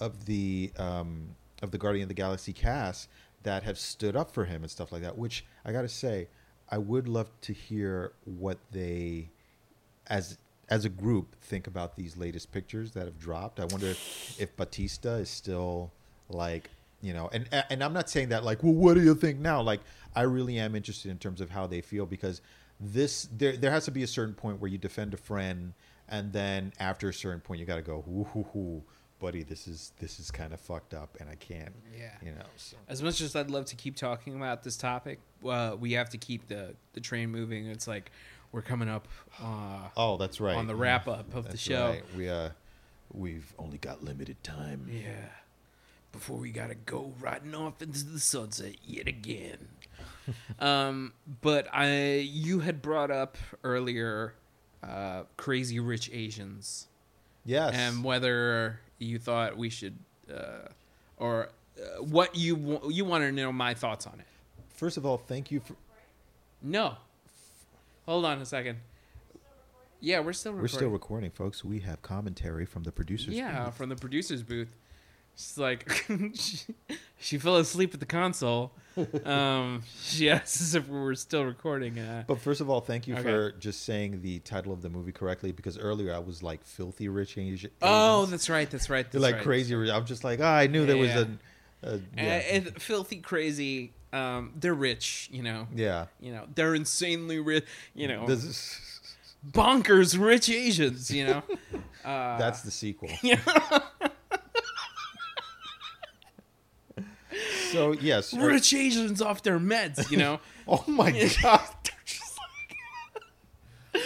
of 0.00 0.24
the 0.24 0.72
um, 0.78 1.36
of 1.62 1.70
the 1.70 1.78
Guardian 1.78 2.04
of 2.04 2.08
the 2.08 2.14
Galaxy 2.14 2.52
cast 2.52 3.08
that 3.42 3.62
have 3.62 3.78
stood 3.78 4.16
up 4.16 4.30
for 4.30 4.44
him 4.44 4.62
and 4.62 4.70
stuff 4.70 4.92
like 4.92 5.02
that. 5.02 5.18
Which 5.18 5.44
I 5.64 5.72
got 5.72 5.82
to 5.82 5.88
say, 5.88 6.28
I 6.70 6.78
would 6.78 7.08
love 7.08 7.30
to 7.42 7.52
hear 7.52 8.12
what 8.24 8.58
they, 8.70 9.28
as 10.06 10.38
as 10.70 10.84
a 10.84 10.88
group, 10.88 11.34
think 11.42 11.66
about 11.66 11.96
these 11.96 12.16
latest 12.16 12.52
pictures 12.52 12.92
that 12.92 13.04
have 13.04 13.18
dropped. 13.18 13.58
I 13.60 13.64
wonder 13.64 13.88
if 13.88 14.56
Batista 14.56 15.16
is 15.16 15.28
still 15.28 15.90
like 16.28 16.70
you 17.02 17.12
know, 17.14 17.30
and 17.32 17.48
and 17.70 17.82
I'm 17.82 17.92
not 17.94 18.10
saying 18.10 18.28
that 18.28 18.44
like, 18.44 18.62
well, 18.62 18.74
what 18.74 18.94
do 18.94 19.02
you 19.02 19.14
think 19.14 19.38
now? 19.38 19.62
Like, 19.62 19.80
I 20.14 20.22
really 20.22 20.58
am 20.58 20.74
interested 20.74 21.10
in 21.10 21.18
terms 21.18 21.40
of 21.40 21.48
how 21.50 21.66
they 21.66 21.80
feel 21.80 22.04
because 22.06 22.42
this 22.78 23.26
there 23.36 23.56
there 23.56 23.70
has 23.70 23.86
to 23.86 23.90
be 23.90 24.02
a 24.02 24.06
certain 24.06 24.34
point 24.34 24.60
where 24.60 24.70
you 24.70 24.76
defend 24.78 25.14
a 25.14 25.16
friend, 25.16 25.72
and 26.08 26.32
then 26.32 26.72
after 26.78 27.08
a 27.08 27.14
certain 27.14 27.40
point, 27.40 27.58
you 27.58 27.66
got 27.66 27.76
to 27.76 27.82
go, 27.82 28.02
hoo 28.02 28.24
hoo 28.24 28.42
hoo, 28.52 28.82
buddy, 29.18 29.42
this 29.42 29.66
is 29.66 29.92
this 29.98 30.20
is 30.20 30.30
kind 30.30 30.52
of 30.52 30.60
fucked 30.60 30.92
up, 30.92 31.16
and 31.20 31.30
I 31.30 31.36
can't, 31.36 31.72
Yeah. 31.96 32.10
you 32.22 32.32
know. 32.32 32.44
So. 32.56 32.76
As 32.86 33.02
much 33.02 33.22
as 33.22 33.34
I'd 33.34 33.50
love 33.50 33.64
to 33.66 33.76
keep 33.76 33.96
talking 33.96 34.36
about 34.36 34.62
this 34.62 34.76
topic, 34.76 35.20
uh, 35.46 35.76
we 35.80 35.92
have 35.92 36.10
to 36.10 36.18
keep 36.18 36.48
the, 36.48 36.74
the 36.92 37.00
train 37.00 37.30
moving. 37.30 37.66
It's 37.66 37.88
like 37.88 38.10
we're 38.52 38.62
coming 38.62 38.88
up 38.88 39.06
uh, 39.42 39.88
Oh, 39.96 40.16
that's 40.16 40.40
right. 40.40 40.56
on 40.56 40.66
the 40.66 40.74
wrap 40.74 41.06
up 41.08 41.34
of 41.34 41.50
the 41.50 41.56
show. 41.56 41.90
right. 41.90 42.02
We 42.16 42.28
uh, 42.28 42.50
we've 43.12 43.52
only 43.58 43.78
got 43.78 44.02
limited 44.04 44.42
time. 44.42 44.88
Yeah. 44.90 45.28
Before 46.12 46.36
we 46.38 46.50
gotta 46.50 46.74
go 46.74 47.12
riding 47.20 47.54
off 47.54 47.80
into 47.82 48.04
the 48.04 48.18
sunset 48.18 48.74
yet 48.84 49.06
again. 49.06 49.68
um, 50.60 51.12
but 51.40 51.68
I, 51.72 52.16
you 52.18 52.60
had 52.60 52.82
brought 52.82 53.10
up 53.10 53.36
earlier, 53.62 54.34
uh, 54.82 55.22
crazy 55.36 55.78
rich 55.80 56.10
Asians, 56.12 56.88
Yes. 57.44 57.74
and 57.74 58.02
whether 58.04 58.80
you 58.98 59.18
thought 59.18 59.56
we 59.56 59.70
should, 59.70 59.98
uh, 60.32 60.68
or 61.16 61.50
uh, 61.80 62.02
what 62.02 62.34
you 62.36 62.80
you 62.90 63.04
wanted 63.04 63.26
to 63.26 63.32
know 63.32 63.52
my 63.52 63.74
thoughts 63.74 64.06
on 64.06 64.18
it. 64.20 64.26
First 64.74 64.96
of 64.96 65.06
all, 65.06 65.16
thank 65.18 65.50
you 65.52 65.60
for. 65.60 65.74
No. 66.62 66.96
Hold 68.10 68.24
on 68.24 68.42
a 68.42 68.44
second. 68.44 68.78
Yeah, 70.00 70.18
we're 70.18 70.32
still 70.32 70.50
recording. 70.50 70.62
We're 70.62 70.78
still 70.80 70.88
recording, 70.88 71.30
folks. 71.30 71.64
We 71.64 71.78
have 71.80 72.02
commentary 72.02 72.66
from 72.66 72.82
the 72.82 72.90
producers. 72.90 73.34
Yeah, 73.34 73.66
booth. 73.66 73.74
from 73.76 73.88
the 73.88 73.94
producer's 73.94 74.42
booth. 74.42 74.66
She's 75.36 75.56
like, 75.56 75.88
she, 76.34 76.58
she 77.20 77.38
fell 77.38 77.58
asleep 77.58 77.94
at 77.94 78.00
the 78.00 78.06
console. 78.06 78.72
Um, 79.24 79.84
she 80.02 80.28
asked 80.28 80.60
us 80.60 80.74
if 80.74 80.88
we 80.88 80.98
were 80.98 81.14
still 81.14 81.44
recording. 81.44 82.00
Uh, 82.00 82.24
But 82.26 82.40
first 82.40 82.60
of 82.60 82.68
all, 82.68 82.80
thank 82.80 83.06
you 83.06 83.14
Okay. 83.14 83.22
for 83.22 83.52
just 83.52 83.84
saying 83.84 84.22
the 84.22 84.40
title 84.40 84.72
of 84.72 84.82
the 84.82 84.90
movie 84.90 85.12
correctly 85.12 85.52
because 85.52 85.78
earlier 85.78 86.12
I 86.12 86.18
was 86.18 86.42
like 86.42 86.64
filthy 86.64 87.08
rich 87.08 87.38
Asian. 87.38 87.70
oh, 87.80 88.26
that's 88.26 88.50
right. 88.50 88.68
That's 88.68 88.90
right. 88.90 89.08
That's 89.10 89.22
like 89.22 89.36
right. 89.36 89.44
crazy. 89.44 89.76
rich. 89.76 89.88
I'm 89.90 90.04
just 90.04 90.24
like, 90.24 90.40
ah, 90.42 90.56
I 90.56 90.66
knew 90.66 90.84
there 90.84 90.96
was 90.96 91.10
Yeah. 91.10 91.24
a. 91.84 91.86
a 91.86 91.94
Uh, 91.94 91.98
yeah. 92.16 92.22
and 92.22 92.82
filthy 92.82 93.18
crazy. 93.20 93.92
Um, 94.12 94.52
they're 94.56 94.74
rich. 94.74 95.28
You 95.32 95.42
know. 95.42 95.68
yeah. 95.74 96.06
You 96.20 96.32
know. 96.32 96.46
They're 96.54 96.74
insanely 96.74 97.38
rich. 97.38 97.64
You 97.94 98.08
know. 98.08 98.26
This 98.26 98.44
is, 98.44 99.00
bonkers 99.48 100.18
rich 100.20 100.48
Asians. 100.48 101.10
You 101.10 101.26
know. 101.26 101.42
Uh, 102.04 102.38
that's 102.38 102.62
the 102.62 102.70
sequel. 102.70 103.10
yeah. 103.22 103.38
So 107.70 107.92
yes. 107.92 108.34
are- 108.34 108.46
rich 108.46 108.72
Asians 108.74 109.22
off 109.22 109.42
their 109.42 109.58
meds. 109.58 110.10
You 110.10 110.18
know. 110.18 110.40
Oh 110.72 110.84
my 110.86 111.10
god. 111.10 111.60
They're 111.82 112.04
just 112.04 112.38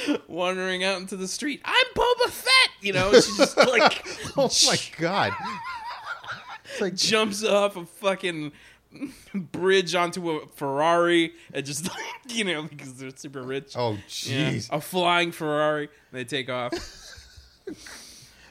like 0.09 0.23
wandering 0.29 0.83
out 0.83 0.99
into 0.99 1.15
the 1.15 1.29
street. 1.29 1.61
I'm 1.63 1.87
Boba 1.95 2.31
Fett, 2.31 2.71
you 2.81 2.95
know. 2.95 3.13
she's 3.13 3.37
just 3.37 3.59
like 3.59 4.03
Oh 4.35 4.49
my 4.67 4.79
god. 4.99 5.33
It's 6.65 6.81
like 6.81 6.95
jumps 6.95 7.45
off 7.45 7.77
a 7.77 7.85
fucking 7.85 8.53
bridge 9.35 9.95
onto 9.95 10.31
a 10.31 10.47
Ferrari 10.49 11.33
and 11.53 11.65
just 11.65 11.85
like 11.89 12.35
you 12.37 12.45
know 12.45 12.63
because 12.63 12.95
they're 12.95 13.11
super 13.17 13.43
rich. 13.43 13.75
Oh 13.77 13.93
Yeah. 13.93 14.51
jeez. 14.53 14.69
a 14.71 14.81
flying 14.81 15.33
Ferrari. 15.33 15.89
They 16.13 16.25
take 16.25 16.49
off. 16.51 16.73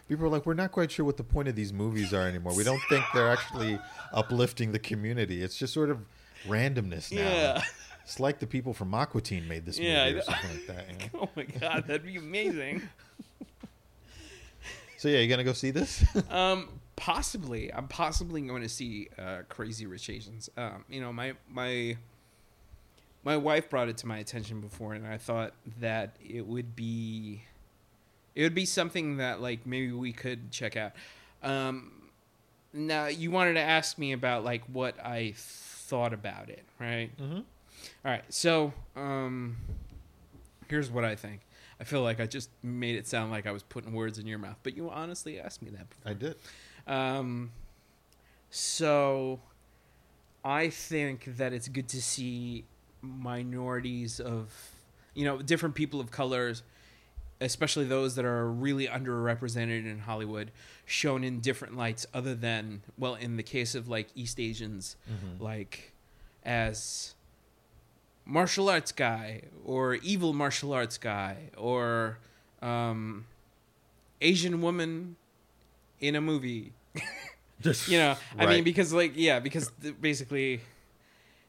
People 0.10 0.26
are 0.26 0.30
like, 0.30 0.46
we're 0.46 0.54
not 0.54 0.72
quite 0.72 0.92
sure 0.92 1.06
what 1.06 1.18
the 1.18 1.24
point 1.24 1.48
of 1.48 1.56
these 1.56 1.72
movies 1.72 2.14
are 2.14 2.28
anymore. 2.28 2.54
We 2.56 2.64
don't 2.66 2.82
think 2.90 3.06
they're 3.14 3.32
actually 3.32 3.80
uplifting 4.12 4.72
the 4.74 4.80
community. 4.80 5.42
It's 5.42 5.58
just 5.58 5.74
sort 5.74 5.90
of 5.90 6.00
randomness 6.46 7.12
now. 7.12 7.22
Yeah. 7.22 7.64
It's 8.04 8.20
like 8.20 8.40
the 8.40 8.46
people 8.48 8.74
from 8.74 8.94
Aqua 8.94 9.22
Teen 9.22 9.48
made 9.48 9.66
this 9.66 9.78
movie 9.80 9.90
Yeah, 9.92 10.08
or 10.08 10.22
something 10.22 10.52
like 10.52 10.68
that. 10.68 10.86
you 10.90 10.96
know? 11.20 11.20
Oh 11.26 11.30
my 11.38 11.44
god, 11.44 11.86
that'd 11.88 12.04
be 12.04 12.18
amazing. 12.18 12.82
So 14.98 15.08
yeah, 15.08 15.20
you 15.20 15.28
gonna 15.30 15.44
go 15.46 15.54
see 15.54 15.72
this? 15.72 16.04
Um, 16.30 16.68
possibly. 16.96 17.74
I'm 17.74 17.88
possibly 17.88 18.42
going 18.42 18.62
to 18.62 18.70
see 18.70 19.10
uh, 19.18 19.40
Crazy 19.50 19.86
Rich 19.86 20.10
Asians. 20.10 20.50
Um, 20.58 20.86
you 20.90 21.02
know, 21.02 21.14
my 21.14 21.34
my 21.50 21.98
my 23.24 23.38
wife 23.38 23.70
brought 23.70 23.90
it 23.90 23.98
to 23.98 24.08
my 24.08 24.18
attention 24.18 24.62
before, 24.62 24.94
and 24.94 25.08
I 25.08 25.18
thought 25.18 25.54
that 25.80 26.16
it 26.22 26.46
would 26.46 26.76
be 26.76 27.44
it 28.36 28.44
would 28.44 28.56
be 28.56 28.66
something 28.66 29.18
that 29.18 29.42
like 29.42 29.66
maybe 29.66 29.92
we 29.92 30.14
could 30.14 30.52
check 30.52 30.76
out. 30.76 30.92
Um, 31.42 31.92
now 32.74 33.08
you 33.08 33.32
wanted 33.32 33.54
to 33.54 33.62
ask 33.62 33.98
me 33.98 34.12
about 34.12 34.44
like 34.44 34.64
what 34.66 35.00
I 35.04 35.34
thought 35.36 36.14
about 36.14 36.50
it, 36.50 36.64
right? 36.80 37.16
mm-hmm. 37.18 37.42
All 38.06 38.12
right, 38.12 38.24
so 38.30 38.72
um, 38.96 39.58
here's 40.70 40.90
what 40.90 41.04
I 41.04 41.16
think. 41.16 41.42
I 41.80 41.84
feel 41.84 42.02
like 42.02 42.20
I 42.20 42.26
just 42.26 42.50
made 42.62 42.96
it 42.96 43.08
sound 43.08 43.32
like 43.32 43.46
I 43.46 43.52
was 43.52 43.64
putting 43.64 43.94
words 43.94 44.20
in 44.20 44.26
your 44.26 44.40
mouth, 44.40 44.58
but 44.64 44.78
you 44.78 44.90
honestly 44.90 45.40
asked 45.40 45.62
me 45.62 45.70
that 45.72 45.90
before. 45.90 46.12
I 46.12 46.14
did. 46.14 46.36
Um, 46.88 47.52
so 48.50 49.40
I 50.44 50.70
think 50.70 51.38
that 51.38 51.54
it's 51.54 51.68
good 51.68 51.88
to 51.90 52.02
see 52.02 52.66
minorities 53.02 54.20
of, 54.20 54.52
you 55.14 55.26
know, 55.26 55.42
different 55.42 55.76
people 55.76 56.00
of 56.00 56.12
colors 56.12 56.64
especially 57.42 57.86
those 57.86 58.16
that 58.16 58.24
are 58.26 58.50
really 58.50 58.88
underrepresented 58.88 59.86
in 59.86 60.00
Hollywood, 60.00 60.52
shown 60.86 61.24
in 61.24 61.40
different 61.42 61.76
lights 61.76 62.06
other 62.14 62.34
than 62.34 62.82
well, 62.98 63.16
in 63.16 63.36
the 63.36 63.44
case 63.44 63.76
of 63.76 63.88
like 63.88 64.08
East 64.16 64.40
Asians, 64.40 64.96
like 65.40 65.92
as 66.44 67.16
martial 68.26 68.70
arts 68.70 68.92
guy 68.92 69.42
or 69.66 69.96
evil 69.96 70.34
martial 70.34 70.72
arts 70.74 70.98
guy 70.98 71.50
or 71.58 72.20
um, 72.62 73.26
Asian 74.22 74.62
woman 74.62 75.18
in 76.00 76.16
a 76.16 76.22
movie. 76.22 76.74
Just 77.62 77.88
you 77.88 77.98
know, 77.98 78.16
I 78.38 78.46
mean, 78.46 78.64
because 78.64 78.92
like 78.94 79.14
yeah, 79.16 79.40
because 79.40 79.72
th- 79.82 79.96
basically, 80.02 80.60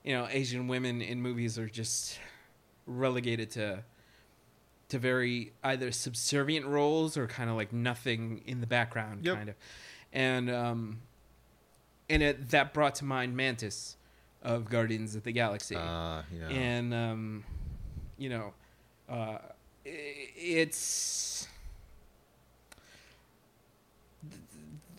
you 0.05 0.14
know, 0.14 0.28
Asian 0.30 0.68
women 0.68 1.03
in 1.03 1.20
movies 1.20 1.59
are 1.59 1.68
just 1.68 2.18
relegated 2.86 3.51
to 3.53 3.82
to 4.90 4.99
very 4.99 5.53
either 5.64 5.90
subservient 5.90 6.66
roles 6.66 7.16
or 7.16 7.26
kind 7.26 7.51
of 7.51 7.57
like 7.57 7.72
nothing 7.72 8.42
in 8.47 8.61
the 8.61 8.66
background, 8.66 9.24
Yep. 9.24 9.36
kind 9.36 9.49
of, 9.49 9.55
and 10.12 10.51
um, 10.51 11.01
and 12.09 12.22
it 12.22 12.51
that 12.51 12.72
brought 12.72 12.95
to 12.97 13.05
mind 13.05 13.36
Mantis 13.36 13.97
of 14.42 14.68
Guardians 14.70 15.16
of 15.16 15.24
the 15.24 15.32
Galaxy 15.32 15.74
Uh, 15.74 16.22
yeah. 16.32 16.49
and 16.51 16.95
um, 16.95 17.45
you 18.18 18.28
know, 18.28 18.53
uh, 19.09 19.38
i- 19.84 20.28
it's 20.36 21.49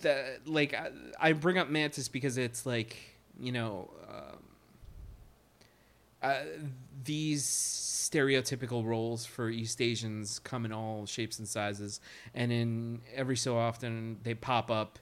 the 0.05 0.39
like 0.45 0.73
I, 0.73 0.89
I 1.19 1.33
bring 1.33 1.57
up 1.57 1.69
Mantis 1.69 2.07
because 2.07 2.37
it's 2.37 2.65
like 2.65 2.95
you 3.39 3.51
know 3.51 3.89
um, 4.07 4.37
uh, 6.21 6.41
these 7.03 7.43
stereotypical 7.43 8.85
roles 8.85 9.25
for 9.25 9.49
East 9.49 9.81
Asians 9.81 10.39
come 10.39 10.65
in 10.65 10.71
all 10.71 11.05
shapes 11.05 11.39
and 11.39 11.47
sizes, 11.47 11.99
and 12.33 12.51
in 12.51 13.01
every 13.15 13.35
so 13.35 13.57
often 13.57 14.19
they 14.23 14.33
pop 14.33 14.71
up. 14.71 14.99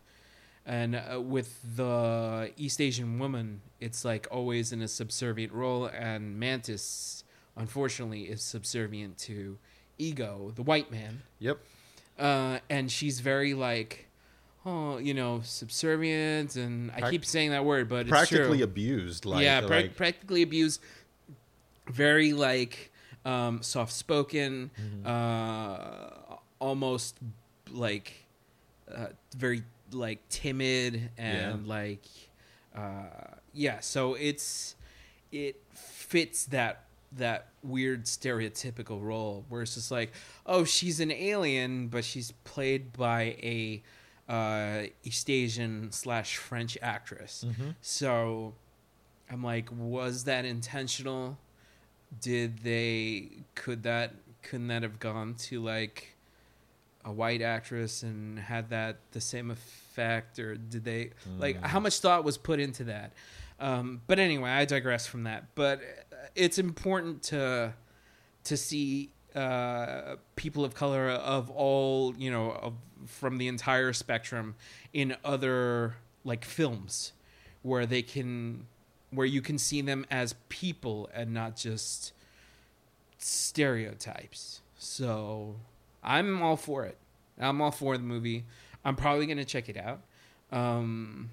And 0.65 0.95
uh, 0.95 1.19
with 1.19 1.59
the 1.75 2.51
East 2.55 2.79
Asian 2.79 3.19
woman, 3.19 3.59
it's 3.81 4.05
like 4.05 4.27
always 4.31 4.71
in 4.71 4.81
a 4.81 4.87
subservient 4.87 5.51
role, 5.51 5.85
and 5.87 6.39
Mantis, 6.39 7.25
unfortunately, 7.57 8.23
is 8.23 8.41
subservient 8.41 9.17
to 9.19 9.57
Ego, 9.97 10.53
the 10.55 10.63
white 10.63 10.89
man 10.89 11.21
Yep. 11.39 11.59
uh, 12.17 12.59
and 12.69 12.89
she's 12.89 13.19
very 13.19 13.53
like, 13.53 14.07
oh, 14.65 14.97
you 14.97 15.13
know, 15.13 15.41
subservient, 15.43 16.55
and 16.55 16.91
I 16.91 16.99
Prac- 17.01 17.11
keep 17.11 17.25
saying 17.25 17.51
that 17.51 17.65
word, 17.65 17.89
but 17.89 18.07
Practically 18.07 18.61
abused. 18.61 19.25
Like, 19.25 19.43
yeah, 19.43 19.61
pra- 19.61 19.69
like 19.81 19.95
practically 19.95 20.41
abused. 20.41 20.81
Very 21.91 22.31
like 22.33 22.91
um, 23.25 23.61
soft 23.61 23.91
spoken, 23.93 24.71
Mm-hmm. 24.79 25.07
uh, 25.07 26.35
almost 26.59 27.17
like 27.71 28.13
uh, 28.93 29.07
very 29.35 29.63
like 29.91 30.27
timid 30.29 31.09
and 31.17 31.67
like 31.67 32.05
uh, 32.75 33.03
yeah. 33.53 33.79
So 33.81 34.13
it's 34.13 34.75
it 35.31 35.61
fits 35.73 36.45
that 36.47 36.85
that 37.15 37.49
weird 37.63 38.05
stereotypical 38.05 39.01
role 39.01 39.45
where 39.49 39.61
it's 39.61 39.75
just 39.75 39.91
like 39.91 40.11
oh 40.47 40.63
she's 40.63 40.99
an 40.99 41.11
alien 41.11 41.87
but 41.87 42.03
she's 42.03 42.31
played 42.43 42.91
by 42.93 43.21
a 43.43 43.83
uh, 44.29 44.83
East 45.03 45.29
Asian 45.29 45.91
slash 45.91 46.37
French 46.37 46.77
actress. 46.81 47.45
So 47.81 48.53
I'm 49.29 49.43
like, 49.43 49.69
was 49.71 50.23
that 50.25 50.45
intentional? 50.45 51.37
Did 52.21 52.59
they 52.59 53.29
could 53.55 53.83
that 53.83 54.13
couldn't 54.43 54.67
that 54.67 54.83
have 54.83 54.99
gone 54.99 55.35
to 55.35 55.61
like 55.61 56.15
a 57.05 57.11
white 57.11 57.41
actress 57.41 58.03
and 58.03 58.39
had 58.39 58.69
that 58.69 58.97
the 59.11 59.19
same 59.21 59.51
effect 59.51 60.39
or 60.39 60.55
did 60.55 60.83
they 60.85 61.11
like 61.39 61.61
how 61.61 61.79
much 61.79 61.99
thought 61.99 62.23
was 62.23 62.37
put 62.37 62.59
into 62.59 62.85
that? 62.85 63.11
Um, 63.59 64.01
but 64.07 64.19
anyway, 64.19 64.49
I 64.49 64.65
digress 64.65 65.05
from 65.07 65.23
that. 65.23 65.55
But 65.55 65.81
it's 66.35 66.57
important 66.59 67.23
to 67.23 67.73
to 68.45 68.57
see 68.57 69.09
uh, 69.35 70.15
people 70.35 70.63
of 70.63 70.75
color 70.75 71.09
of 71.09 71.49
all 71.49 72.13
you 72.17 72.29
know 72.31 72.51
of, 72.51 72.73
from 73.05 73.37
the 73.37 73.47
entire 73.47 73.93
spectrum 73.93 74.55
in 74.93 75.15
other 75.23 75.95
like 76.23 76.45
films 76.45 77.13
where 77.61 77.85
they 77.85 78.01
can 78.01 78.65
where 79.11 79.27
you 79.27 79.41
can 79.41 79.57
see 79.57 79.81
them 79.81 80.05
as 80.09 80.35
people 80.49 81.09
and 81.13 81.33
not 81.33 81.55
just 81.55 82.13
stereotypes. 83.17 84.61
So 84.77 85.55
i'm 86.03 86.41
all 86.41 86.57
for 86.57 86.85
it. 86.85 86.97
I'm 87.39 87.61
all 87.61 87.71
for 87.71 87.97
the 87.97 88.03
movie. 88.03 88.45
I'm 88.83 88.95
probably 88.95 89.25
to 89.37 89.45
check 89.45 89.69
it 89.69 89.77
out. 89.77 90.01
Um 90.51 91.29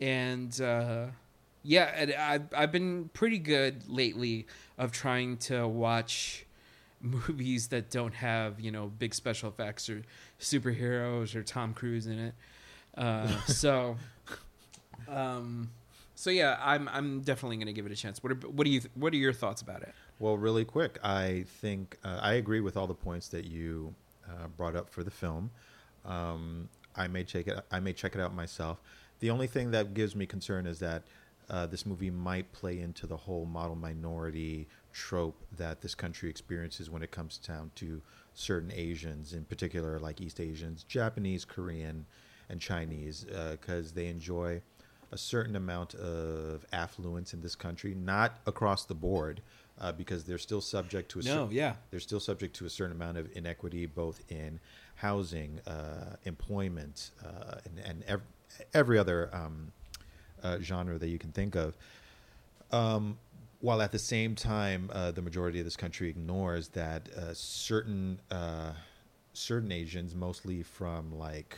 and 0.00 0.60
uh 0.60 1.06
yeah 1.62 2.10
I've, 2.18 2.54
I've 2.54 2.72
been 2.72 3.10
pretty 3.14 3.38
good 3.38 3.88
lately 3.88 4.46
of 4.76 4.92
trying 4.92 5.38
to 5.38 5.66
watch 5.66 6.44
movies 7.04 7.68
that 7.68 7.90
don't 7.90 8.14
have 8.14 8.58
you 8.58 8.70
know 8.70 8.86
big 8.98 9.14
special 9.14 9.48
effects 9.48 9.88
or 9.90 10.02
superheroes 10.40 11.34
or 11.34 11.42
tom 11.42 11.74
cruise 11.74 12.06
in 12.06 12.18
it 12.18 12.34
uh, 12.96 13.28
so 13.46 13.96
um 15.08 15.70
so 16.14 16.30
yeah 16.30 16.58
i'm 16.62 16.88
i'm 16.88 17.20
definitely 17.20 17.56
going 17.56 17.66
to 17.66 17.72
give 17.72 17.86
it 17.86 17.92
a 17.92 17.96
chance 17.96 18.22
what 18.22 18.32
are, 18.32 18.36
what 18.48 18.64
do 18.64 18.70
you 18.70 18.80
what 18.94 19.12
are 19.12 19.16
your 19.16 19.32
thoughts 19.32 19.60
about 19.62 19.82
it 19.82 19.92
Well, 20.20 20.36
really 20.36 20.64
quick, 20.64 20.98
I 21.02 21.44
think 21.60 21.98
uh, 22.04 22.20
I 22.22 22.34
agree 22.34 22.60
with 22.60 22.76
all 22.76 22.86
the 22.86 22.94
points 22.94 23.28
that 23.28 23.44
you 23.44 23.94
uh, 24.28 24.46
brought 24.56 24.76
up 24.76 24.88
for 24.88 25.02
the 25.02 25.10
film. 25.10 25.50
Um, 26.04 26.68
I 26.94 27.08
may 27.08 27.24
check 27.24 27.48
it. 27.48 27.58
I 27.72 27.80
may 27.80 27.92
check 27.92 28.14
it 28.14 28.20
out 28.20 28.32
myself. 28.32 28.80
The 29.18 29.30
only 29.30 29.48
thing 29.48 29.72
that 29.72 29.92
gives 29.92 30.14
me 30.14 30.24
concern 30.26 30.66
is 30.66 30.78
that 30.78 31.02
uh, 31.50 31.66
this 31.66 31.84
movie 31.86 32.10
might 32.10 32.50
play 32.52 32.80
into 32.80 33.06
the 33.06 33.16
whole 33.16 33.44
model 33.46 33.76
minority 33.76 34.68
trope 34.92 35.44
that 35.56 35.80
this 35.80 35.94
country 35.94 36.30
experiences 36.30 36.88
when 36.90 37.02
it 37.02 37.10
comes 37.10 37.38
down 37.38 37.70
to 37.76 38.00
certain 38.34 38.72
Asians, 38.74 39.32
in 39.32 39.44
particular, 39.44 39.98
like 39.98 40.20
East 40.20 40.40
Asians, 40.40 40.84
Japanese, 40.84 41.44
Korean, 41.44 42.06
and 42.48 42.60
Chinese, 42.60 43.26
because 43.52 43.92
they 43.92 44.06
enjoy 44.06 44.60
a 45.12 45.18
certain 45.18 45.54
amount 45.54 45.94
of 45.94 46.64
affluence 46.72 47.32
in 47.34 47.40
this 47.40 47.54
country, 47.54 47.94
not 47.94 48.38
across 48.46 48.84
the 48.84 48.94
board, 48.94 49.40
uh, 49.80 49.92
because 49.92 50.24
they're 50.24 50.38
still 50.38 50.60
subject 50.60 51.10
to 51.12 51.20
a 51.20 51.22
cer- 51.22 51.34
No, 51.34 51.48
yeah. 51.50 51.74
they're 51.90 52.00
still 52.00 52.20
subject 52.20 52.56
to 52.56 52.66
a 52.66 52.70
certain 52.70 52.96
amount 52.96 53.18
of 53.18 53.28
inequity, 53.36 53.86
both 53.86 54.22
in 54.28 54.58
housing, 54.96 55.60
uh, 55.66 56.16
employment, 56.24 57.10
uh, 57.24 57.56
and, 57.64 57.78
and 57.84 58.02
ev- 58.08 58.22
every 58.72 58.98
other 58.98 59.30
um, 59.32 59.72
uh, 60.44 60.58
genre 60.60 60.98
that 60.98 61.08
you 61.08 61.18
can 61.18 61.32
think 61.32 61.56
of. 61.56 61.76
Um, 62.70 63.18
while 63.60 63.80
at 63.80 63.92
the 63.92 63.98
same 63.98 64.34
time, 64.34 64.90
uh, 64.92 65.10
the 65.10 65.22
majority 65.22 65.58
of 65.58 65.64
this 65.64 65.76
country 65.76 66.10
ignores 66.10 66.68
that 66.68 67.08
uh, 67.16 67.32
certain 67.32 68.20
uh, 68.30 68.72
certain 69.32 69.72
Asians, 69.72 70.14
mostly 70.14 70.62
from 70.62 71.18
like 71.18 71.56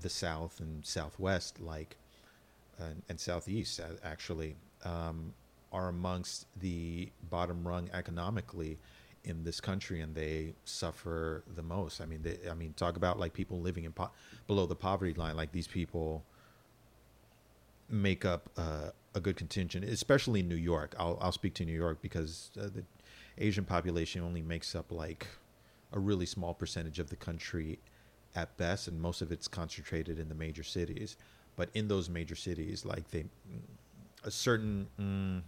the 0.00 0.08
South 0.08 0.60
and 0.60 0.84
Southwest, 0.84 1.60
like 1.60 1.96
and, 2.78 3.02
and 3.08 3.20
Southeast, 3.20 3.80
uh, 3.80 3.84
actually, 4.02 4.56
um, 4.84 5.34
are 5.72 5.88
amongst 5.88 6.46
the 6.60 7.10
bottom 7.28 7.66
rung 7.66 7.90
economically 7.92 8.78
in 9.24 9.44
this 9.44 9.60
country, 9.60 10.00
and 10.00 10.14
they 10.14 10.54
suffer 10.64 11.44
the 11.54 11.62
most. 11.62 12.00
I 12.00 12.06
mean, 12.06 12.22
they, 12.22 12.38
I 12.50 12.54
mean, 12.54 12.72
talk 12.74 12.96
about 12.96 13.18
like 13.18 13.34
people 13.34 13.60
living 13.60 13.84
in 13.84 13.92
po- 13.92 14.10
below 14.46 14.66
the 14.66 14.74
poverty 14.74 15.12
line. 15.14 15.36
Like 15.36 15.52
these 15.52 15.68
people 15.68 16.24
make 17.90 18.24
up 18.24 18.48
uh, 18.56 18.90
a 19.14 19.20
good 19.20 19.36
contingent, 19.36 19.84
especially 19.84 20.40
in 20.40 20.48
New 20.48 20.54
York. 20.54 20.94
I'll 20.98 21.18
I'll 21.20 21.32
speak 21.32 21.54
to 21.54 21.64
New 21.64 21.74
York 21.74 22.00
because 22.00 22.50
uh, 22.58 22.64
the 22.64 22.84
Asian 23.38 23.64
population 23.64 24.22
only 24.22 24.42
makes 24.42 24.74
up 24.74 24.92
like 24.92 25.26
a 25.92 25.98
really 25.98 26.26
small 26.26 26.54
percentage 26.54 26.98
of 26.98 27.10
the 27.10 27.16
country 27.16 27.78
at 28.34 28.56
best, 28.56 28.88
and 28.88 29.00
most 29.00 29.22
of 29.22 29.32
it's 29.32 29.48
concentrated 29.48 30.18
in 30.18 30.28
the 30.28 30.34
major 30.34 30.62
cities. 30.62 31.16
But 31.56 31.68
in 31.74 31.88
those 31.88 32.08
major 32.08 32.36
cities, 32.36 32.84
like 32.84 33.10
they, 33.10 33.24
a 34.24 34.30
certain 34.30 34.86
mm, 34.98 35.42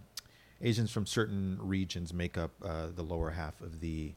Asians 0.61 0.91
from 0.91 1.05
certain 1.05 1.57
regions 1.61 2.13
make 2.13 2.37
up 2.37 2.51
uh, 2.63 2.87
the 2.93 3.03
lower 3.03 3.31
half 3.31 3.61
of 3.61 3.79
the 3.79 4.13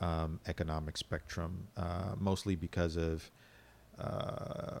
um, 0.00 0.38
economic 0.46 0.96
spectrum, 0.96 1.66
uh, 1.76 2.14
mostly 2.18 2.54
because 2.54 2.96
of 2.96 3.30
uh, 4.00 4.78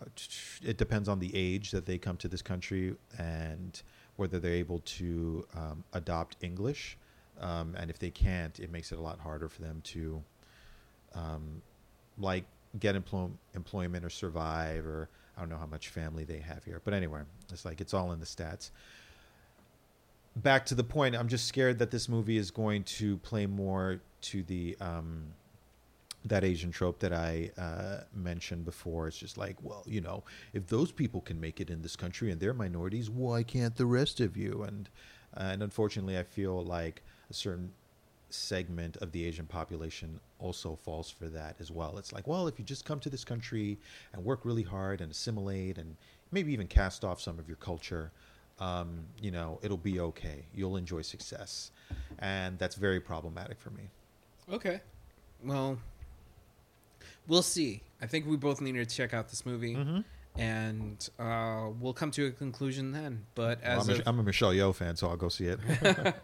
it 0.62 0.76
depends 0.78 1.08
on 1.08 1.18
the 1.18 1.34
age 1.34 1.70
that 1.70 1.86
they 1.86 1.98
come 1.98 2.16
to 2.18 2.28
this 2.28 2.42
country 2.42 2.94
and 3.18 3.82
whether 4.16 4.38
they're 4.38 4.52
able 4.52 4.80
to 4.80 5.46
um, 5.56 5.84
adopt 5.92 6.36
English. 6.40 6.96
Um, 7.40 7.74
and 7.78 7.90
if 7.90 7.98
they 7.98 8.10
can't, 8.10 8.58
it 8.58 8.70
makes 8.70 8.90
it 8.90 8.98
a 8.98 9.00
lot 9.00 9.20
harder 9.20 9.48
for 9.48 9.62
them 9.62 9.80
to, 9.84 10.22
um, 11.14 11.62
like, 12.18 12.44
get 12.78 12.96
employ- 12.96 13.30
employment 13.54 14.04
or 14.04 14.10
survive, 14.10 14.84
or 14.86 15.08
I 15.36 15.40
don't 15.40 15.48
know 15.48 15.56
how 15.58 15.66
much 15.66 15.88
family 15.88 16.24
they 16.24 16.38
have 16.38 16.64
here. 16.64 16.80
But 16.84 16.94
anyway, 16.94 17.20
it's 17.52 17.64
like 17.64 17.80
it's 17.80 17.94
all 17.94 18.12
in 18.12 18.18
the 18.18 18.26
stats. 18.26 18.70
Back 20.36 20.66
to 20.66 20.74
the 20.74 20.84
point, 20.84 21.16
I'm 21.16 21.28
just 21.28 21.46
scared 21.46 21.78
that 21.78 21.90
this 21.90 22.08
movie 22.08 22.38
is 22.38 22.50
going 22.50 22.84
to 22.84 23.18
play 23.18 23.46
more 23.46 24.00
to 24.22 24.42
the 24.42 24.76
um, 24.80 25.28
that 26.24 26.44
Asian 26.44 26.70
trope 26.70 26.98
that 27.00 27.12
I 27.12 27.50
uh, 27.56 28.04
mentioned 28.14 28.64
before. 28.64 29.08
It's 29.08 29.18
just 29.18 29.38
like, 29.38 29.56
well, 29.62 29.84
you 29.86 30.00
know, 30.00 30.24
if 30.52 30.66
those 30.66 30.92
people 30.92 31.20
can 31.20 31.40
make 31.40 31.60
it 31.60 31.70
in 31.70 31.82
this 31.82 31.96
country 31.96 32.30
and 32.30 32.40
they're 32.40 32.54
minorities, 32.54 33.08
why 33.08 33.42
can't 33.42 33.76
the 33.76 33.86
rest 33.86 34.20
of 34.20 34.36
you? 34.36 34.62
And 34.62 34.88
and 35.34 35.62
unfortunately, 35.62 36.18
I 36.18 36.22
feel 36.22 36.64
like 36.64 37.02
a 37.30 37.34
certain 37.34 37.72
segment 38.30 38.96
of 38.98 39.12
the 39.12 39.24
Asian 39.24 39.46
population 39.46 40.20
also 40.38 40.76
falls 40.76 41.10
for 41.10 41.26
that 41.28 41.56
as 41.60 41.70
well. 41.70 41.98
It's 41.98 42.12
like, 42.12 42.26
well, 42.26 42.46
if 42.46 42.58
you 42.58 42.64
just 42.64 42.84
come 42.84 43.00
to 43.00 43.10
this 43.10 43.24
country 43.24 43.78
and 44.12 44.24
work 44.24 44.44
really 44.44 44.62
hard 44.62 45.00
and 45.00 45.10
assimilate 45.10 45.78
and 45.78 45.96
maybe 46.30 46.52
even 46.52 46.66
cast 46.66 47.04
off 47.04 47.20
some 47.20 47.38
of 47.38 47.48
your 47.48 47.56
culture, 47.56 48.10
um, 48.60 49.04
you 49.20 49.30
know, 49.30 49.58
it'll 49.62 49.76
be 49.76 50.00
okay. 50.00 50.44
You'll 50.54 50.76
enjoy 50.76 51.02
success. 51.02 51.70
And 52.18 52.58
that's 52.58 52.74
very 52.74 53.00
problematic 53.00 53.60
for 53.60 53.70
me. 53.70 53.88
Okay. 54.52 54.80
Well, 55.44 55.78
we'll 57.28 57.42
see. 57.42 57.82
I 58.02 58.06
think 58.06 58.26
we 58.26 58.36
both 58.36 58.60
need 58.60 58.72
to 58.72 58.84
check 58.86 59.14
out 59.14 59.28
this 59.28 59.46
movie, 59.46 59.74
Mm-hmm. 59.76 60.00
and 60.40 61.08
uh, 61.18 61.68
we'll 61.80 61.92
come 61.92 62.10
to 62.12 62.26
a 62.26 62.30
conclusion 62.32 62.90
then. 62.92 63.24
But 63.36 63.60
Well, 63.62 63.80
as 63.80 63.88
I'm, 63.88 63.96
a, 63.96 64.02
I'm 64.06 64.18
a 64.18 64.22
Michelle 64.24 64.52
Yeoh 64.52 64.74
fan, 64.74 64.96
so 64.96 65.08
I'll 65.08 65.16
go 65.16 65.28
see 65.28 65.46
it. 65.46 65.60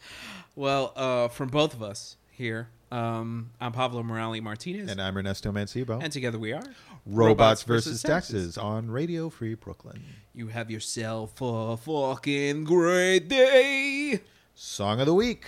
well, 0.56 0.92
uh, 0.96 1.28
from 1.28 1.48
both 1.48 1.74
of 1.74 1.82
us 1.82 2.16
here, 2.30 2.68
um, 2.92 3.50
I'm 3.60 3.72
Pavlo 3.72 4.02
Morales 4.02 4.40
Martinez, 4.40 4.90
and 4.90 5.00
I'm 5.00 5.16
Ernesto 5.16 5.52
Mancibo. 5.52 6.02
and 6.02 6.12
together 6.12 6.38
we 6.38 6.52
are 6.52 6.62
Robots, 7.04 7.62
versus 7.62 8.02
taxes 8.02 8.56
on 8.56 8.90
Radio 8.90 9.28
Free 9.30 9.54
Brooklyn. 9.54 10.02
You 10.34 10.48
have 10.48 10.70
yourself 10.70 11.34
a 11.40 11.76
fucking 11.76 12.64
great 12.64 13.28
day. 13.28 14.20
Song 14.54 15.00
of 15.00 15.06
the 15.06 15.14
week. 15.14 15.44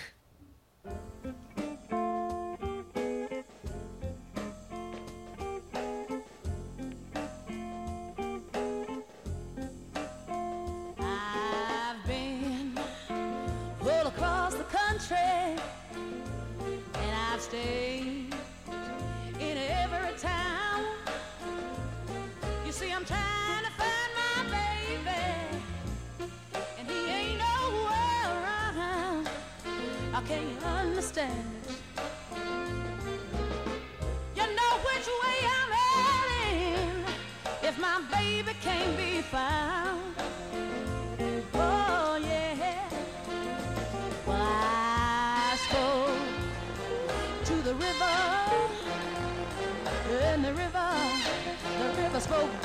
Understand. 31.19 31.45
You 34.37 34.43
know 34.43 34.73
which 34.87 35.07
way 35.23 35.39
I'm 35.57 35.73
heading 35.73 37.05
if 37.63 37.79
my 37.79 38.01
baby 38.13 38.53
can't 38.63 38.97
be 38.97 39.23
found. 39.23 40.15
Oh 41.55 42.19
yeah. 42.23 42.89
Well, 44.27 44.37
I 44.37 45.57
spoke 45.69 46.11
to 47.45 47.55
the 47.63 47.75
river, 47.75 48.17
and 50.23 50.45
the 50.45 50.53
river, 50.53 50.91
the 51.79 52.03
river 52.03 52.21
spoke 52.21 52.63